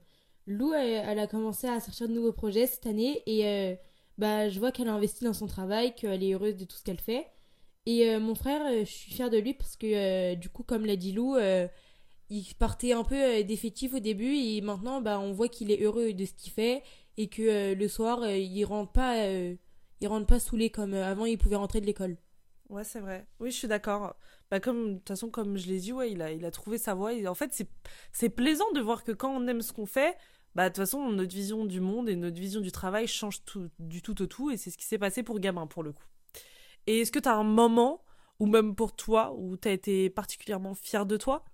Lou, 0.46 0.74
elle, 0.74 1.18
a 1.18 1.26
commencé 1.26 1.66
à 1.66 1.80
sortir 1.80 2.08
de 2.08 2.12
nouveaux 2.12 2.32
projets 2.32 2.66
cette 2.66 2.86
année 2.86 3.22
et 3.26 3.46
euh, 3.46 3.74
bah, 4.18 4.48
je 4.50 4.58
vois 4.58 4.72
qu'elle 4.72 4.88
a 4.88 4.92
investi 4.92 5.24
dans 5.24 5.32
son 5.32 5.46
travail, 5.46 5.94
qu'elle 5.94 6.22
est 6.22 6.34
heureuse 6.34 6.56
de 6.56 6.64
tout 6.64 6.76
ce 6.76 6.82
qu'elle 6.82 7.00
fait. 7.00 7.26
Et 7.86 8.10
euh, 8.10 8.20
mon 8.20 8.34
frère, 8.34 8.62
euh, 8.66 8.80
je 8.80 8.90
suis 8.90 9.12
fière 9.12 9.30
de 9.30 9.38
lui 9.38 9.54
parce 9.54 9.76
que 9.76 10.34
du 10.34 10.50
coup, 10.50 10.62
comme 10.62 10.84
l'a 10.84 10.96
dit 10.96 11.12
Lou, 11.12 11.36
il 12.30 12.54
partait 12.58 12.92
un 12.92 13.04
peu 13.04 13.42
défaitif 13.44 13.94
au 13.94 14.00
début 14.00 14.34
et 14.36 14.60
maintenant, 14.60 15.00
bah, 15.00 15.18
on 15.18 15.32
voit 15.32 15.48
qu'il 15.48 15.70
est 15.70 15.82
heureux 15.82 16.12
de 16.12 16.24
ce 16.26 16.34
qu'il 16.34 16.52
fait 16.52 16.82
et 17.16 17.28
que 17.28 17.74
le 17.74 17.88
soir, 17.88 18.28
il 18.28 18.64
rentre 18.64 18.92
pas, 18.92 19.26
il 19.26 20.08
rentre 20.08 20.26
pas 20.26 20.40
saoulé 20.40 20.70
comme 20.70 20.94
avant 20.94 21.24
il 21.24 21.38
pouvait 21.38 21.56
rentrer 21.56 21.80
de 21.80 21.86
l'école. 21.86 22.16
Ouais, 22.70 22.84
c'est 22.84 23.00
vrai. 23.00 23.26
Oui, 23.40 23.50
je 23.50 23.56
suis 23.56 23.68
d'accord. 23.68 24.16
Bah 24.50 24.60
comme 24.60 24.94
de 24.94 24.98
toute 24.98 25.08
façon 25.08 25.30
comme 25.30 25.56
je 25.56 25.68
l'ai 25.68 25.78
dit, 25.78 25.92
ouais, 25.92 26.10
il 26.12 26.22
a 26.22 26.32
il 26.32 26.44
a 26.44 26.50
trouvé 26.50 26.78
sa 26.78 26.94
voie. 26.94 27.12
Et 27.12 27.26
en 27.28 27.34
fait, 27.34 27.50
c'est 27.52 27.68
c'est 28.12 28.30
plaisant 28.30 28.70
de 28.72 28.80
voir 28.80 29.04
que 29.04 29.12
quand 29.12 29.30
on 29.30 29.46
aime 29.46 29.62
ce 29.62 29.72
qu'on 29.72 29.86
fait, 29.86 30.16
bah 30.54 30.64
de 30.64 30.74
toute 30.74 30.84
façon 30.84 31.10
notre 31.10 31.34
vision 31.34 31.64
du 31.64 31.80
monde 31.80 32.08
et 32.08 32.16
notre 32.16 32.38
vision 32.38 32.60
du 32.60 32.72
travail 32.72 33.06
change 33.06 33.44
tout, 33.44 33.68
du 33.78 34.02
tout 34.02 34.20
au 34.22 34.26
tout 34.26 34.50
et 34.50 34.56
c'est 34.56 34.70
ce 34.70 34.78
qui 34.78 34.84
s'est 34.84 34.98
passé 34.98 35.22
pour 35.22 35.40
Gamin 35.40 35.66
pour 35.66 35.82
le 35.82 35.92
coup. 35.92 36.04
Et 36.86 37.00
est-ce 37.00 37.12
que 37.12 37.18
tu 37.18 37.28
as 37.28 37.34
un 37.34 37.44
moment 37.44 38.04
ou 38.38 38.46
même 38.46 38.74
pour 38.74 38.94
toi 38.94 39.34
où 39.36 39.56
tu 39.56 39.68
as 39.68 39.72
été 39.72 40.10
particulièrement 40.10 40.74
fier 40.74 41.06
de 41.06 41.16
toi? 41.16 41.44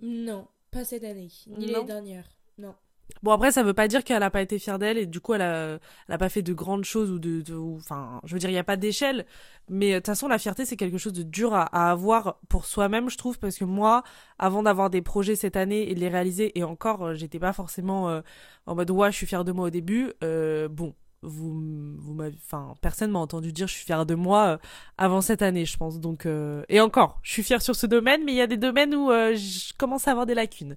Non, 0.00 0.48
pas 0.70 0.84
cette 0.84 1.04
année, 1.04 1.28
ni 1.46 1.66
l'année 1.66 1.84
dernière. 1.84 2.28
Non. 2.56 2.74
Bon 3.22 3.32
après 3.32 3.50
ça 3.50 3.62
veut 3.62 3.74
pas 3.74 3.88
dire 3.88 4.04
qu'elle 4.04 4.22
a 4.22 4.30
pas 4.30 4.42
été 4.42 4.58
fière 4.58 4.78
d'elle 4.78 4.96
et 4.98 5.06
du 5.06 5.20
coup 5.20 5.34
elle 5.34 5.42
a, 5.42 5.78
elle 6.08 6.14
a 6.14 6.18
pas 6.18 6.28
fait 6.28 6.42
de 6.42 6.52
grandes 6.52 6.84
choses 6.84 7.10
ou 7.10 7.18
de, 7.18 7.42
enfin 7.76 8.20
je 8.24 8.32
veux 8.32 8.38
dire 8.38 8.50
il 8.50 8.54
y 8.54 8.58
a 8.58 8.64
pas 8.64 8.76
d'échelle. 8.76 9.26
Mais 9.68 9.92
de 9.92 9.96
toute 9.96 10.06
façon 10.06 10.28
la 10.28 10.38
fierté 10.38 10.64
c'est 10.64 10.76
quelque 10.76 10.98
chose 10.98 11.12
de 11.12 11.22
dur 11.22 11.52
à, 11.54 11.90
avoir 11.90 12.38
pour 12.48 12.64
soi-même 12.64 13.10
je 13.10 13.16
trouve 13.16 13.38
parce 13.38 13.58
que 13.58 13.64
moi 13.64 14.04
avant 14.38 14.62
d'avoir 14.62 14.88
des 14.90 15.02
projets 15.02 15.36
cette 15.36 15.56
année 15.56 15.90
et 15.90 15.94
de 15.94 16.00
les 16.00 16.08
réaliser 16.08 16.56
et 16.58 16.62
encore 16.64 17.04
euh, 17.06 17.14
j'étais 17.14 17.38
pas 17.38 17.52
forcément 17.52 18.08
euh, 18.08 18.20
en 18.66 18.74
mode 18.74 18.90
ouais 18.90 19.10
je 19.10 19.16
suis 19.16 19.26
fière 19.26 19.44
de 19.44 19.52
moi 19.52 19.66
au 19.66 19.70
début 19.70 20.12
euh, 20.22 20.68
bon 20.68 20.94
vous 21.22 21.60
vous 21.98 22.14
m'avez 22.14 22.36
enfin 22.36 22.74
personne 22.80 23.10
m'a 23.10 23.18
entendu 23.18 23.52
dire 23.52 23.66
je 23.66 23.74
suis 23.74 23.84
fière 23.84 24.06
de 24.06 24.14
moi 24.14 24.60
avant 24.96 25.20
cette 25.20 25.42
année 25.42 25.64
je 25.64 25.76
pense. 25.76 25.98
Donc 25.98 26.26
et 26.68 26.80
encore 26.80 27.18
je 27.22 27.32
suis 27.32 27.42
fière 27.42 27.62
sur 27.62 27.74
ce 27.74 27.86
domaine 27.86 28.24
mais 28.24 28.32
il 28.32 28.36
y 28.36 28.40
a 28.40 28.46
des 28.46 28.56
domaines 28.56 28.94
où 28.94 29.10
je 29.10 29.72
commence 29.76 30.06
à 30.06 30.12
avoir 30.12 30.26
des 30.26 30.34
lacunes 30.34 30.76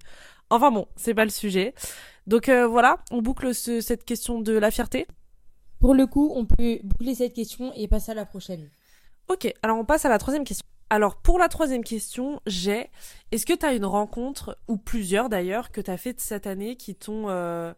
enfin 0.52 0.70
bon 0.70 0.86
c'est 0.96 1.14
pas 1.14 1.24
le 1.24 1.30
sujet 1.30 1.74
donc 2.26 2.48
euh, 2.48 2.66
voilà, 2.66 2.98
on 3.10 3.20
boucle 3.20 3.54
cette 3.54 4.04
question 4.04 4.40
de 4.40 4.52
la 4.52 4.70
fierté. 4.70 5.06
Pour 5.80 5.94
le 5.94 6.06
coup, 6.06 6.32
on 6.34 6.46
peut 6.46 6.78
boucler 6.84 7.14
cette 7.14 7.32
question 7.32 7.72
et 7.74 7.88
passer 7.88 8.12
à 8.12 8.14
la 8.14 8.24
prochaine. 8.24 8.68
Ok, 9.28 9.52
alors 9.62 9.78
on 9.78 9.84
passe 9.84 10.04
à 10.04 10.08
la 10.08 10.18
troisième 10.18 10.44
question. 10.44 10.64
Alors 10.90 11.16
pour 11.16 11.38
la 11.38 11.48
troisième 11.48 11.82
question, 11.82 12.40
j'ai 12.46 12.90
est-ce 13.32 13.46
que 13.46 13.54
tu 13.54 13.66
as 13.66 13.72
une 13.72 13.86
rencontre 13.86 14.58
ou 14.68 14.76
plusieurs 14.76 15.28
d'ailleurs 15.28 15.72
que 15.72 15.80
tu 15.80 15.90
as 15.90 15.96
fait 15.96 16.20
cette 16.20 16.46
année 16.46 16.76
qui 16.76 16.94
t'ont 16.94 17.28
euh, 17.28 17.72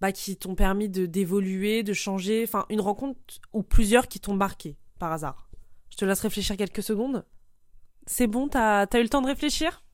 bah, 0.00 0.10
qui 0.10 0.36
t'ont 0.36 0.54
permis 0.54 0.88
de 0.88 1.06
d'évoluer, 1.06 1.82
de 1.82 1.92
changer, 1.92 2.42
enfin 2.44 2.64
une 2.70 2.80
rencontre 2.80 3.20
ou 3.52 3.62
plusieurs 3.62 4.08
qui 4.08 4.20
t'ont 4.20 4.34
marqué 4.34 4.76
par 4.98 5.12
hasard? 5.12 5.48
Je 5.90 5.98
te 5.98 6.04
laisse 6.04 6.20
réfléchir 6.20 6.56
quelques 6.56 6.82
secondes. 6.82 7.24
C'est 8.06 8.26
bon, 8.26 8.48
t'as 8.48 8.86
as 8.90 8.98
eu 8.98 9.02
le 9.02 9.08
temps 9.08 9.22
de 9.22 9.26
réfléchir? 9.26 9.85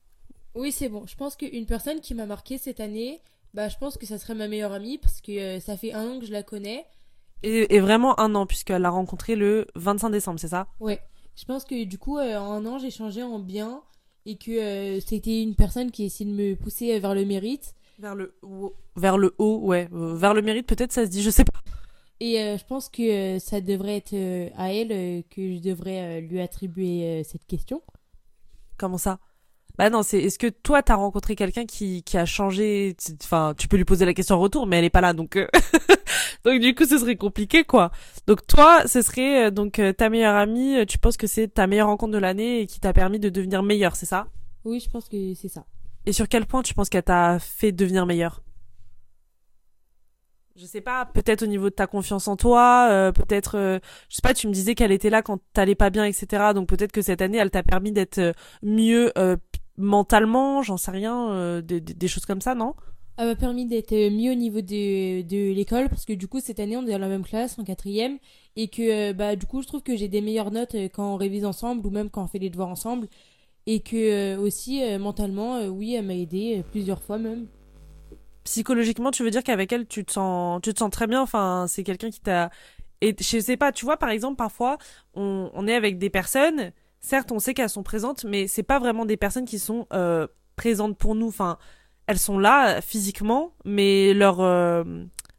Oui, 0.55 0.71
c'est 0.71 0.89
bon. 0.89 1.05
Je 1.07 1.15
pense 1.15 1.35
qu'une 1.35 1.65
personne 1.65 1.99
qui 1.99 2.13
m'a 2.13 2.25
marqué 2.25 2.57
cette 2.57 2.79
année, 2.79 3.21
bah, 3.53 3.69
je 3.69 3.77
pense 3.77 3.97
que 3.97 4.05
ça 4.05 4.17
serait 4.17 4.35
ma 4.35 4.47
meilleure 4.47 4.71
amie 4.71 4.97
parce 4.97 5.21
que 5.21 5.31
euh, 5.31 5.59
ça 5.59 5.77
fait 5.77 5.93
un 5.93 6.07
an 6.07 6.19
que 6.19 6.25
je 6.25 6.31
la 6.31 6.43
connais. 6.43 6.85
Et, 7.41 7.75
et 7.75 7.79
vraiment 7.79 8.19
un 8.19 8.35
an, 8.35 8.45
puisqu'elle 8.45 8.81
l'a 8.81 8.89
rencontré 8.89 9.35
le 9.35 9.67
25 9.75 10.09
décembre, 10.09 10.39
c'est 10.39 10.47
ça? 10.47 10.67
Ouais. 10.79 10.99
Je 11.35 11.45
pense 11.45 11.65
que 11.65 11.83
du 11.83 11.97
coup, 11.97 12.17
euh, 12.17 12.37
en 12.37 12.51
un 12.53 12.65
an, 12.65 12.77
j'ai 12.77 12.91
changé 12.91 13.23
en 13.23 13.39
bien 13.39 13.81
et 14.25 14.37
que 14.37 14.51
euh, 14.51 14.99
c'était 15.01 15.41
une 15.41 15.55
personne 15.55 15.91
qui 15.91 16.05
essayait 16.05 16.29
de 16.29 16.35
me 16.35 16.55
pousser 16.55 16.97
vers 16.99 17.15
le 17.15 17.25
mérite. 17.25 17.73
Vers 17.99 18.15
le 18.15 18.35
haut. 18.41 18.75
Vers 18.95 19.17
le 19.17 19.35
haut, 19.39 19.59
ouais. 19.63 19.89
Vers 19.91 20.33
le 20.33 20.41
mérite, 20.41 20.67
peut-être, 20.67 20.91
ça 20.91 21.05
se 21.05 21.09
dit, 21.09 21.21
je 21.21 21.29
sais 21.29 21.43
pas. 21.43 21.59
Et 22.19 22.35
je 22.57 22.65
pense 22.65 22.87
que 22.89 23.37
ça 23.39 23.59
devrait 23.59 23.97
être 23.97 24.13
à 24.55 24.71
elle 24.71 25.23
que 25.29 25.55
je 25.55 25.59
devrais 25.59 26.21
lui 26.21 26.39
attribuer 26.39 27.23
cette 27.23 27.45
question. 27.45 27.81
Comment 28.77 28.97
ça? 28.97 29.19
Bah 29.77 29.89
non, 29.89 30.03
c'est. 30.03 30.19
Est-ce 30.19 30.37
que 30.37 30.47
toi, 30.47 30.83
t'as 30.83 30.95
rencontré 30.95 31.35
quelqu'un 31.35 31.65
qui, 31.65 32.03
qui 32.03 32.17
a 32.17 32.25
changé 32.25 32.95
Enfin, 33.23 33.53
tu 33.57 33.67
peux 33.67 33.77
lui 33.77 33.85
poser 33.85 34.05
la 34.05 34.13
question 34.13 34.35
en 34.35 34.39
retour, 34.39 34.67
mais 34.67 34.77
elle 34.77 34.85
est 34.85 34.89
pas 34.91 35.01
là, 35.01 35.13
donc. 35.13 35.35
euh, 35.35 35.47
donc 36.45 36.59
du 36.59 36.75
coup, 36.75 36.85
ce 36.85 36.97
serait 36.99 37.15
compliqué, 37.15 37.63
quoi. 37.63 37.91
Donc 38.27 38.45
toi, 38.45 38.87
ce 38.87 39.01
serait 39.01 39.47
euh, 39.47 39.51
donc 39.51 39.79
euh, 39.79 39.91
ta 39.91 40.09
meilleure 40.09 40.35
amie. 40.35 40.85
Tu 40.85 40.99
penses 40.99 41.17
que 41.17 41.25
c'est 41.25 41.47
ta 41.47 41.65
meilleure 41.65 41.87
rencontre 41.87 42.11
de 42.13 42.19
l'année 42.19 42.61
et 42.61 42.67
qui 42.67 42.79
t'a 42.79 42.93
permis 42.93 43.19
de 43.19 43.29
devenir 43.29 43.63
meilleure, 43.63 43.95
c'est 43.95 44.05
ça? 44.05 44.27
Oui, 44.63 44.79
je 44.79 44.89
pense 44.89 45.09
que 45.09 45.33
c'est 45.33 45.49
ça. 45.49 45.65
Et 46.05 46.13
sur 46.13 46.27
quel 46.27 46.45
point 46.45 46.61
tu 46.61 46.73
penses 46.75 46.89
qu'elle 46.89 47.03
t'a 47.03 47.39
fait 47.39 47.71
devenir 47.71 48.05
meilleure? 48.05 48.43
Je 50.55 50.67
sais 50.67 50.81
pas, 50.81 51.05
peut-être 51.05 51.41
au 51.41 51.47
niveau 51.47 51.71
de 51.71 51.73
ta 51.73 51.87
confiance 51.87 52.27
en 52.27 52.35
toi, 52.35 52.87
euh, 52.91 53.11
peut-être, 53.11 53.57
euh, 53.57 53.79
je 54.07 54.17
sais 54.17 54.21
pas, 54.21 54.35
tu 54.35 54.47
me 54.47 54.53
disais 54.53 54.75
qu'elle 54.75 54.91
était 54.91 55.09
là 55.09 55.23
quand 55.23 55.39
t'allais 55.51 55.73
pas 55.73 55.89
bien, 55.89 56.05
etc. 56.05 56.51
Donc 56.53 56.67
peut-être 56.69 56.91
que 56.91 57.01
cette 57.01 57.23
année, 57.23 57.39
elle 57.39 57.49
t'a 57.49 57.63
permis 57.63 57.91
d'être 57.91 58.33
mieux 58.61 59.11
euh, 59.17 59.35
mentalement, 59.77 60.61
j'en 60.63 60.77
sais 60.77 60.91
rien, 60.91 61.31
euh, 61.31 61.61
des, 61.61 61.81
des- 61.81 62.07
choses 62.07 62.25
comme 62.25 62.41
ça, 62.41 62.55
non? 62.55 62.75
Elle 63.17 63.27
m'a 63.27 63.35
permis 63.35 63.65
d'être 63.67 63.93
mieux 64.11 64.31
au 64.31 64.35
niveau 64.35 64.61
de, 64.61 65.21
de 65.21 65.51
l'école 65.53 65.87
parce 65.89 66.03
que 66.05 66.13
du 66.13 66.27
coup 66.27 66.39
cette 66.39 66.59
année 66.59 66.77
on 66.77 66.85
est 66.87 66.91
dans 66.91 66.97
la 66.97 67.07
même 67.07 67.23
classe 67.23 67.59
en 67.59 67.63
quatrième 67.63 68.17
et 68.55 68.67
que 68.69 69.11
euh, 69.11 69.13
bah 69.13 69.35
du 69.35 69.45
coup 69.45 69.61
je 69.61 69.67
trouve 69.67 69.83
que 69.83 69.95
j'ai 69.95 70.07
des 70.07 70.21
meilleures 70.21 70.49
notes 70.51 70.73
euh, 70.75 70.89
quand 70.89 71.13
on 71.13 71.17
révise 71.17 71.45
ensemble 71.45 71.85
ou 71.85 71.91
même 71.91 72.09
quand 72.09 72.23
on 72.23 72.27
fait 72.27 72.39
les 72.39 72.49
devoirs 72.49 72.69
ensemble 72.69 73.07
et 73.67 73.81
que 73.81 74.37
aussi 74.37 74.81
mentalement 74.99 75.65
oui 75.67 75.95
elle 75.95 76.05
m'a 76.07 76.15
aidé 76.15 76.63
plusieurs 76.71 77.01
fois 77.03 77.17
même. 77.19 77.47
Psychologiquement, 78.43 79.11
tu 79.11 79.23
veux 79.23 79.31
dire 79.31 79.43
qu'avec 79.43 79.71
elle, 79.71 79.87
tu 79.87 80.03
te 80.03 80.11
sens, 80.11 80.59
tu 80.61 80.73
te 80.73 80.79
sens 80.79 80.89
très 80.91 81.07
bien? 81.07 81.21
Enfin, 81.21 81.65
c'est 81.69 81.83
quelqu'un 81.83 82.09
qui 82.09 82.19
t'a. 82.19 82.49
Et 83.01 83.15
je 83.19 83.39
sais 83.39 83.55
pas, 83.57 83.71
tu 83.71 83.85
vois, 83.85 83.95
par 83.97 84.09
exemple, 84.09 84.35
parfois, 84.37 84.77
on, 85.13 85.49
on 85.53 85.67
est 85.67 85.75
avec 85.75 85.97
des 85.97 86.09
personnes. 86.09 86.73
Certes, 87.03 87.33
on 87.33 87.39
sait 87.39 87.53
qu'elles 87.53 87.69
sont 87.69 87.83
présentes, 87.83 88.23
mais 88.23 88.47
c'est 88.47 88.63
pas 88.63 88.79
vraiment 88.79 89.05
des 89.05 89.17
personnes 89.17 89.43
qui 89.43 89.59
sont 89.59 89.87
euh, 89.91 90.25
présentes 90.55 90.97
pour 90.97 91.15
nous. 91.15 91.27
Enfin, 91.27 91.57
elles 92.07 92.17
sont 92.17 92.39
là 92.39 92.77
euh, 92.77 92.81
physiquement, 92.81 93.53
mais 93.65 94.13
leur 94.13 94.39
euh, 94.39 94.83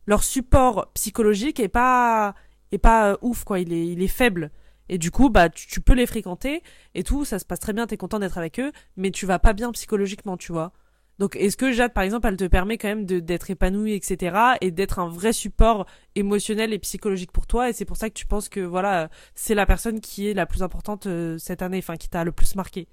leur 0.06 0.23
support 0.25 0.92
psychologique 0.92 1.59
est 1.61 1.68
pas 1.68 2.35
est 2.71 2.78
pas 2.78 3.12
euh, 3.12 3.16
ouf 3.23 3.44
quoi. 3.44 3.61
Il 3.61 3.73
est 3.73 3.87
il 3.87 4.02
est 4.02 4.09
faible. 4.09 4.50
Et 4.90 4.99
du 4.99 5.11
coup, 5.11 5.30
bah, 5.30 5.49
tu, 5.49 5.66
tu 5.66 5.80
peux 5.80 5.94
les 5.94 6.06
fréquenter 6.06 6.62
et 6.94 7.02
tout, 7.02 7.25
ça 7.25 7.38
se 7.38 7.47
passe 7.47 7.61
très 7.61 7.73
bien, 7.73 7.87
t'es 7.87 7.97
content 7.97 8.18
d'être 8.18 8.37
avec 8.37 8.61
eux, 8.61 8.71
mais 8.99 9.11
tu 9.11 9.25
vas 9.25 9.38
pas 9.38 9.54
bien 9.54 9.73
psychologiquement, 9.73 10.37
tu 10.37 10.52
vois. 10.52 10.73
Donc, 11.18 11.37
est-ce 11.37 11.56
que 11.56 11.71
Jade, 11.71 11.92
par 11.92 12.02
exemple, 12.02 12.26
elle 12.26 12.37
te 12.37 12.44
permet 12.44 12.76
quand 12.76 12.88
même 12.88 13.04
d'être 13.04 13.50
épanouie, 13.50 13.92
etc., 13.92 14.37
et 14.61 14.71
d'être 14.71 14.99
un 14.99 15.09
vrai 15.09 15.33
support 15.33 15.87
émotionnel 16.16 16.73
et 16.73 16.78
psychologique 16.78 17.30
pour 17.30 17.47
toi, 17.47 17.68
et 17.68 17.73
c'est 17.73 17.85
pour 17.85 17.97
ça 17.97 18.09
que 18.09 18.14
tu 18.14 18.26
penses 18.26 18.49
que 18.49 18.61
voilà, 18.61 19.09
c'est 19.35 19.54
la 19.54 19.66
personne 19.66 20.00
qui 20.00 20.28
est 20.28 20.35
la 20.35 20.47
plus 20.47 20.62
importante 20.62 21.06
euh, 21.06 21.38
cette 21.38 21.62
année, 21.62 21.78
enfin 21.78 21.97
qui 21.97 22.09
t'a 22.09 22.25
le 22.25 22.33
plus 22.33 22.56
marqué? 22.56 22.88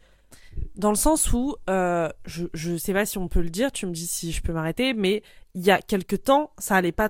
Dans 0.76 0.90
le 0.92 0.96
sens 0.96 1.34
où, 1.34 1.56
euh, 1.70 2.10
je 2.26 2.46
je 2.54 2.78
sais 2.78 2.94
pas 2.94 3.06
si 3.06 3.18
on 3.18 3.28
peut 3.28 3.42
le 3.42 3.50
dire, 3.50 3.72
tu 3.72 3.86
me 3.86 3.92
dis 3.92 4.08
si 4.08 4.32
je 4.32 4.42
peux 4.42 4.54
m'arrêter, 4.54 4.94
mais 4.94 5.24
il 5.56 5.64
y 5.66 5.72
a 5.72 5.82
quelque 5.82 6.16
temps, 6.16 6.52
ça 6.58 6.76
allait 6.76 6.92
pas 6.92 7.10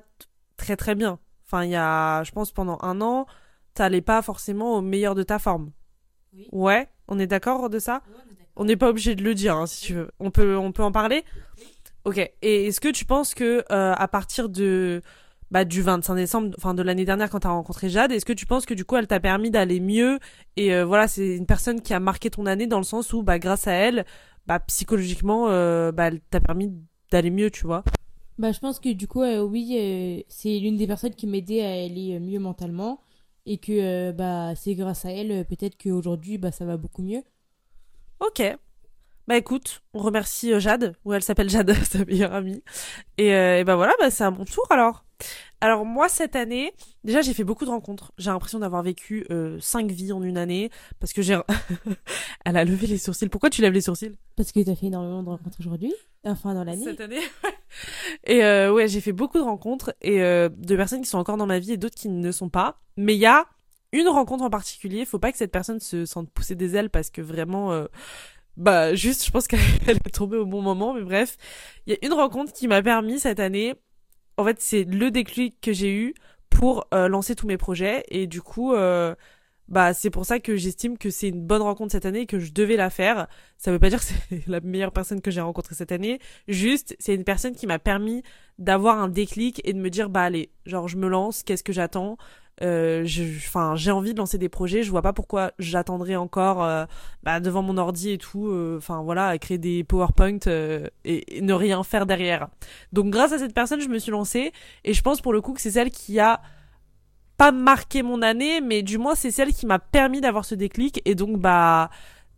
très 0.58 0.76
très 0.78 0.96
bien. 0.96 1.20
Enfin, 1.46 1.66
il 1.66 1.72
y 1.72 1.76
a, 1.76 2.24
je 2.24 2.32
pense, 2.32 2.52
pendant 2.52 2.78
un 2.82 3.02
an, 3.02 3.28
t'allais 3.74 4.02
pas 4.02 4.22
forcément 4.22 4.78
au 4.78 4.82
meilleur 4.82 5.16
de 5.16 5.24
ta 5.24 5.40
forme. 5.40 5.72
Oui. 6.34 6.48
Ouais, 6.52 6.90
on 7.08 7.20
est 7.20 7.28
d'accord 7.28 7.70
de 7.70 7.80
ça? 7.80 8.02
On 8.62 8.66
n'est 8.66 8.78
pas 8.78 8.90
obligé 8.90 9.16
de 9.16 9.24
le 9.24 9.34
dire, 9.34 9.56
hein, 9.58 9.66
si 9.66 9.82
tu 9.82 9.96
veux. 9.96 10.12
On 10.20 10.30
peut, 10.30 10.56
on 10.56 10.72
peut 10.72 10.84
en 10.84 10.92
parler 10.92 11.26
Ok. 12.06 12.18
Et 12.44 12.68
est-ce 12.68 12.80
que 12.80 12.90
tu 12.90 13.06
penses 13.06 13.34
que 13.34 13.66
euh, 13.72 13.94
à 13.94 14.08
partir 14.08 14.50
de 14.50 15.02
bah, 15.50 15.66
du 15.66 15.82
25 15.82 16.14
décembre, 16.14 16.54
enfin 16.58 16.76
de 16.76 16.84
l'année 16.84 17.04
dernière 17.04 17.32
quand 17.32 17.40
t'as 17.40 17.50
rencontré 17.50 17.90
Jade, 17.90 18.12
est-ce 18.12 18.24
que 18.26 18.34
tu 18.34 18.46
penses 18.46 18.68
que 18.68 18.76
du 18.76 18.86
coup 18.86 18.98
elle 18.98 19.08
t'a 19.08 19.20
permis 19.20 19.50
d'aller 19.50 19.80
mieux 19.80 20.20
et 20.58 20.76
euh, 20.76 20.86
voilà 20.86 21.08
c'est 21.08 21.36
une 21.36 21.48
personne 21.48 21.82
qui 21.82 21.94
a 21.94 22.00
marqué 22.00 22.30
ton 22.30 22.46
année 22.46 22.68
dans 22.68 22.78
le 22.78 22.84
sens 22.84 23.14
où 23.14 23.24
bah 23.24 23.40
grâce 23.40 23.68
à 23.68 23.74
elle, 23.74 24.06
bah 24.46 24.60
psychologiquement, 24.60 25.50
euh, 25.50 25.92
bah 25.92 26.08
elle 26.08 26.22
t'a 26.22 26.40
permis 26.40 26.72
d'aller 27.12 27.32
mieux, 27.32 27.50
tu 27.50 27.66
vois? 27.66 27.84
Bah 28.38 28.52
je 28.52 28.60
pense 28.60 28.80
que 28.80 28.94
du 28.94 29.08
coup 29.08 29.24
oui 29.24 30.24
c'est 30.30 30.60
l'une 30.60 30.78
des 30.78 30.88
personnes 30.88 31.16
qui 31.16 31.26
m'aidait 31.26 31.64
à 31.64 31.84
aller 31.84 32.20
mieux 32.20 32.40
mentalement 32.40 33.02
et 33.48 33.58
que 33.58 34.12
bah 34.12 34.54
c'est 34.56 34.76
grâce 34.76 35.06
à 35.06 35.12
elle 35.12 35.46
peut-être 35.46 35.78
qu'aujourd'hui 35.78 36.38
bah 36.38 36.52
ça 36.52 36.64
va 36.66 36.78
beaucoup 36.78 37.02
mieux. 37.02 37.24
Ok. 38.22 38.44
Bah 39.28 39.36
écoute, 39.36 39.82
on 39.94 40.00
remercie 40.00 40.54
euh, 40.54 40.60
Jade, 40.60 40.96
ou 41.06 41.14
elle 41.14 41.24
s'appelle 41.24 41.50
Jade, 41.50 41.74
sa 41.84 42.06
meilleure 42.06 42.34
amie. 42.34 42.64
Et, 43.18 43.34
euh, 43.34 43.60
et 43.60 43.64
bah 43.64 43.76
voilà, 43.76 43.94
bah 44.00 44.12
c'est 44.12 44.24
à 44.24 44.30
mon 44.30 44.46
tour 44.46 44.66
alors. 44.70 45.06
Alors 45.60 45.86
moi 45.86 46.08
cette 46.10 46.36
année, 46.36 46.74
déjà 47.04 47.22
j'ai 47.22 47.34
fait 47.34 47.44
beaucoup 47.44 47.66
de 47.66 47.72
rencontres. 47.72 48.12
J'ai 48.20 48.30
l'impression 48.30 48.60
d'avoir 48.60 48.84
vécu 48.84 49.26
euh, 49.32 49.58
cinq 49.60 49.90
vies 49.92 50.12
en 50.12 50.22
une 50.22 50.38
année 50.38 50.70
parce 51.00 51.14
que 51.14 51.22
j'ai. 51.24 51.40
Elle 52.46 52.58
a 52.58 52.66
levé 52.66 52.86
les 52.88 52.98
sourcils. 53.00 53.30
Pourquoi 53.30 53.50
tu 53.50 53.62
lèves 53.62 53.74
les 53.74 53.82
sourcils? 53.82 54.12
Parce 54.36 54.52
que 54.52 54.60
t'as 54.60 54.76
fait 54.76 54.88
énormément 54.88 55.24
de 55.24 55.30
rencontres 55.30 55.58
aujourd'hui, 55.60 55.94
enfin 56.24 56.54
dans 56.54 56.64
l'année. 56.64 56.84
cette 56.84 57.02
année 57.02 57.22
Et 58.26 58.44
euh, 58.44 58.72
ouais, 58.72 58.88
j'ai 58.88 59.02
fait 59.02 59.14
beaucoup 59.14 59.40
de 59.40 59.44
rencontres 59.44 59.94
et 60.02 60.20
de 60.20 60.76
personnes 60.76 61.02
qui 61.02 61.10
sont 61.10 61.20
encore 61.20 61.38
dans 61.38 61.48
ma 61.48 61.60
vie 61.60 61.74
et 61.74 61.78
d'autres 61.78 61.96
qui 61.96 62.10
ne 62.10 62.32
sont 62.32 62.50
pas. 62.50 62.80
Mais 62.98 63.16
il 63.16 63.20
y 63.20 63.26
a 63.26 63.48
une 63.92 64.08
rencontre 64.08 64.44
en 64.44 64.50
particulier. 64.50 65.06
Faut 65.06 65.20
pas 65.20 65.32
que 65.32 65.38
cette 65.38 65.52
personne 65.52 65.80
se 65.80 66.06
sente 66.06 66.30
pousser 66.32 66.56
des 66.56 66.76
ailes 66.76 66.90
parce 66.90 67.10
que 67.10 67.22
vraiment. 67.22 67.72
euh, 67.74 67.86
bah 68.58 68.94
juste, 68.96 69.26
je 69.26 69.32
pense 69.32 69.48
qu'elle 69.48 69.60
est 69.88 70.10
tombée 70.14 70.38
au 70.38 70.46
bon 70.46 70.62
moment, 70.62 70.94
mais 70.94 71.02
bref, 71.02 71.38
il 71.88 71.94
y 71.94 71.96
a 71.96 72.06
une 72.06 72.14
rencontre 72.14 72.54
qui 72.54 72.68
m'a 72.68 72.82
permis 72.82 73.20
cette 73.20 73.40
année. 73.40 73.76
En 74.38 74.46
fait, 74.46 74.60
c'est 74.60 74.84
le 74.84 75.12
déclic 75.12 75.60
que 75.62 75.74
j'ai 75.74 75.94
eu 75.94 76.14
pour 76.50 76.86
euh, 76.94 77.08
lancer 77.08 77.36
tous 77.36 77.48
mes 77.48 77.58
projets 77.58 78.04
et 78.10 78.28
du 78.28 78.42
coup, 78.42 78.74
euh, 78.74 79.16
bah 79.68 79.94
c'est 79.94 80.10
pour 80.10 80.26
ça 80.26 80.40
que 80.40 80.58
j'estime 80.58 80.98
que 80.98 81.10
c'est 81.10 81.30
une 81.30 81.46
bonne 81.46 81.62
rencontre 81.62 81.94
cette 81.94 82.06
année 82.06 82.26
que 82.26 82.40
je 82.40 82.52
devais 82.52 82.76
la 82.76 82.90
faire. 82.90 83.28
Ça 83.58 83.72
veut 83.72 83.80
pas 83.80 83.90
dire 83.90 84.00
que 84.00 84.06
c'est 84.06 84.46
la 84.48 84.60
meilleure 84.62 84.92
personne 84.92 85.22
que 85.22 85.32
j'ai 85.32 85.42
rencontrée 85.42 85.76
cette 85.76 85.92
année. 85.94 86.20
Juste, 86.48 86.96
c'est 87.00 87.16
une 87.16 87.24
personne 87.24 87.56
qui 87.56 87.68
m'a 87.68 87.80
permis 87.80 88.24
d'avoir 88.62 89.00
un 89.00 89.10
déclic 89.10 89.60
et 89.66 89.74
de 89.74 89.80
me 89.80 89.90
dire 89.90 90.10
bah 90.10 90.22
allez, 90.24 90.52
genre 90.66 90.88
je 90.88 90.96
me 90.96 91.10
lance, 91.10 91.44
qu'est-ce 91.44 91.64
que 91.64 91.74
j'attends? 91.74 92.18
Euh, 92.62 93.04
enfin, 93.38 93.76
j'ai 93.76 93.90
envie 93.90 94.14
de 94.14 94.20
lancer 94.20 94.38
des 94.38 94.50
projets. 94.50 94.84
Je 94.84 94.92
vois 94.92 95.02
pas 95.02 95.14
pourquoi 95.14 95.52
j'attendrai 95.58 96.16
encore 96.16 96.64
euh, 96.64 96.86
bah, 97.24 97.40
devant 97.40 97.64
mon 97.64 97.78
ordi 97.78 98.12
et 98.12 98.18
tout. 98.20 98.50
euh, 98.50 98.78
Enfin 98.78 99.02
voilà, 99.02 99.28
à 99.28 99.38
créer 99.40 99.58
des 99.58 99.84
PowerPoint 99.84 100.38
euh, 100.46 100.86
et, 101.04 101.38
et 101.38 101.42
ne 101.42 101.54
rien 101.54 101.82
faire 101.84 102.06
derrière. 102.06 102.50
Donc 102.94 103.10
grâce 103.10 103.32
à 103.32 103.40
cette 103.40 103.56
personne, 103.56 103.82
je 103.82 103.90
me 103.90 103.98
suis 103.98 104.12
lancée 104.12 104.52
et 104.84 104.94
je 104.94 105.02
pense 105.02 105.22
pour 105.22 105.34
le 105.34 105.42
coup 105.42 105.54
que 105.54 105.62
c'est 105.62 105.72
celle 105.72 105.90
qui 105.90 106.20
a 106.20 106.40
pas 107.38 107.52
marqué 107.52 108.04
mon 108.04 108.22
année, 108.22 108.62
mais 108.62 108.84
du 108.84 109.00
moins 109.00 109.16
c'est 109.16 109.32
celle 109.32 109.54
qui 109.54 109.66
m'a 109.66 109.80
permis 109.80 110.22
d'avoir 110.22 110.46
ce 110.46 110.54
déclic 110.54 111.02
et 111.06 111.16
donc 111.16 111.40
bah 111.40 111.90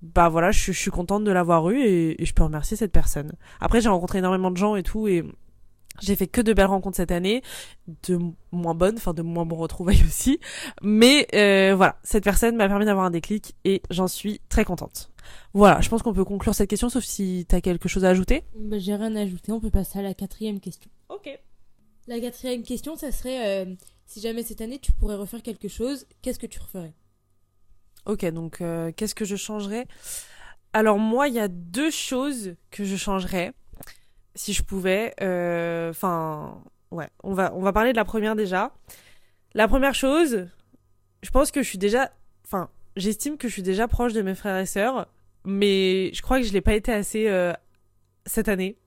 bah 0.02 0.30
voilà, 0.30 0.52
je, 0.52 0.72
je 0.72 0.80
suis 0.80 0.92
contente 0.92 1.26
de 1.26 1.32
l'avoir 1.32 1.70
eu 1.70 1.82
et, 1.82 2.22
et 2.22 2.26
je 2.26 2.34
peux 2.34 2.44
remercier 2.44 2.78
cette 2.78 2.94
personne. 2.94 3.34
Après 3.60 3.82
j'ai 3.82 3.90
rencontré 3.90 4.20
énormément 4.20 4.52
de 4.52 4.58
gens 4.58 4.78
et 4.78 4.84
tout 4.84 5.10
et 5.10 5.26
j'ai 6.02 6.16
fait 6.16 6.28
que 6.28 6.42
de 6.42 6.54
belles 6.54 6.66
rencontres 6.66 6.98
cette 6.98 7.12
année, 7.12 7.42
de 8.08 8.20
moins 8.52 8.74
bonnes, 8.74 8.96
enfin 8.98 9.14
de 9.14 9.22
moins 9.22 9.46
bons 9.46 9.58
retrouvailles 9.58 10.04
aussi. 10.08 10.40
Mais 10.82 11.28
euh, 11.34 11.76
voilà, 11.76 11.98
cette 12.04 12.24
personne 12.24 12.56
m'a 12.56 12.68
permis 12.68 12.86
d'avoir 12.86 13.06
un 13.06 13.12
déclic 13.12 13.56
et 13.64 13.82
j'en 13.90 14.08
suis 14.08 14.42
très 14.50 14.66
contente. 14.66 15.12
Voilà, 15.54 15.82
je 15.82 15.90
pense 15.90 16.02
qu'on 16.02 16.14
peut 16.14 16.26
conclure 16.26 16.54
cette 16.54 16.70
question, 16.70 16.90
sauf 16.90 17.04
si 17.04 17.46
t'as 17.48 17.62
quelque 17.62 17.88
chose 17.88 18.06
à 18.06 18.10
ajouter. 18.10 18.44
Bah, 18.56 18.78
j'ai 18.80 18.96
rien 18.96 19.16
à 19.16 19.22
ajouter, 19.22 19.52
on 19.52 19.60
peut 19.60 19.70
passer 19.70 20.00
à 20.00 20.02
la 20.02 20.14
quatrième 20.14 20.60
question. 20.60 20.90
Ok. 21.10 21.30
La 22.08 22.20
quatrième 22.20 22.64
question, 22.64 22.96
ça 22.96 23.12
serait 23.12 23.66
euh, 23.66 23.76
si 24.06 24.20
jamais 24.20 24.44
cette 24.44 24.62
année 24.62 24.80
tu 24.80 24.92
pourrais 24.92 25.16
refaire 25.16 25.42
quelque 25.42 25.68
chose, 25.68 26.06
qu'est-ce 26.22 26.40
que 26.40 26.48
tu 26.48 26.60
referais? 26.60 26.94
Ok, 28.06 28.26
donc 28.32 28.60
euh, 28.62 28.92
qu'est-ce 28.96 29.16
que 29.16 29.26
je 29.26 29.36
changerais? 29.36 29.88
Alors 30.74 30.98
moi, 30.98 31.28
il 31.28 31.36
y 31.36 31.40
a 31.40 31.48
deux 31.48 31.92
choses 31.92 32.56
que 32.72 32.84
je 32.84 32.96
changerais, 32.96 33.54
si 34.36 34.54
je 34.54 34.64
pouvais. 34.64 35.14
euh, 35.22 35.90
Enfin, 35.90 36.62
ouais, 36.92 37.10
on 37.24 37.34
va 37.34 37.54
on 37.56 37.62
va 37.62 37.74
parler 37.74 37.92
de 37.92 37.98
la 37.98 38.06
première 38.06 38.36
déjà. 38.36 38.72
La 39.54 39.68
première 39.68 39.94
chose, 39.96 40.48
je 41.22 41.30
pense 41.30 41.52
que 41.52 41.62
je 41.62 41.68
suis 41.70 41.78
déjà, 41.78 42.12
enfin, 42.46 42.70
j'estime 42.96 43.38
que 43.38 43.48
je 43.48 43.54
suis 43.54 43.62
déjà 43.64 43.88
proche 43.88 44.14
de 44.14 44.22
mes 44.22 44.36
frères 44.36 44.58
et 44.58 44.66
sœurs, 44.66 45.08
mais 45.46 46.12
je 46.14 46.22
crois 46.22 46.40
que 46.40 46.46
je 46.46 46.54
l'ai 46.54 46.62
pas 46.62 46.74
été 46.74 46.92
assez 46.92 47.28
euh, 47.30 47.54
cette 48.26 48.50
année. 48.50 48.78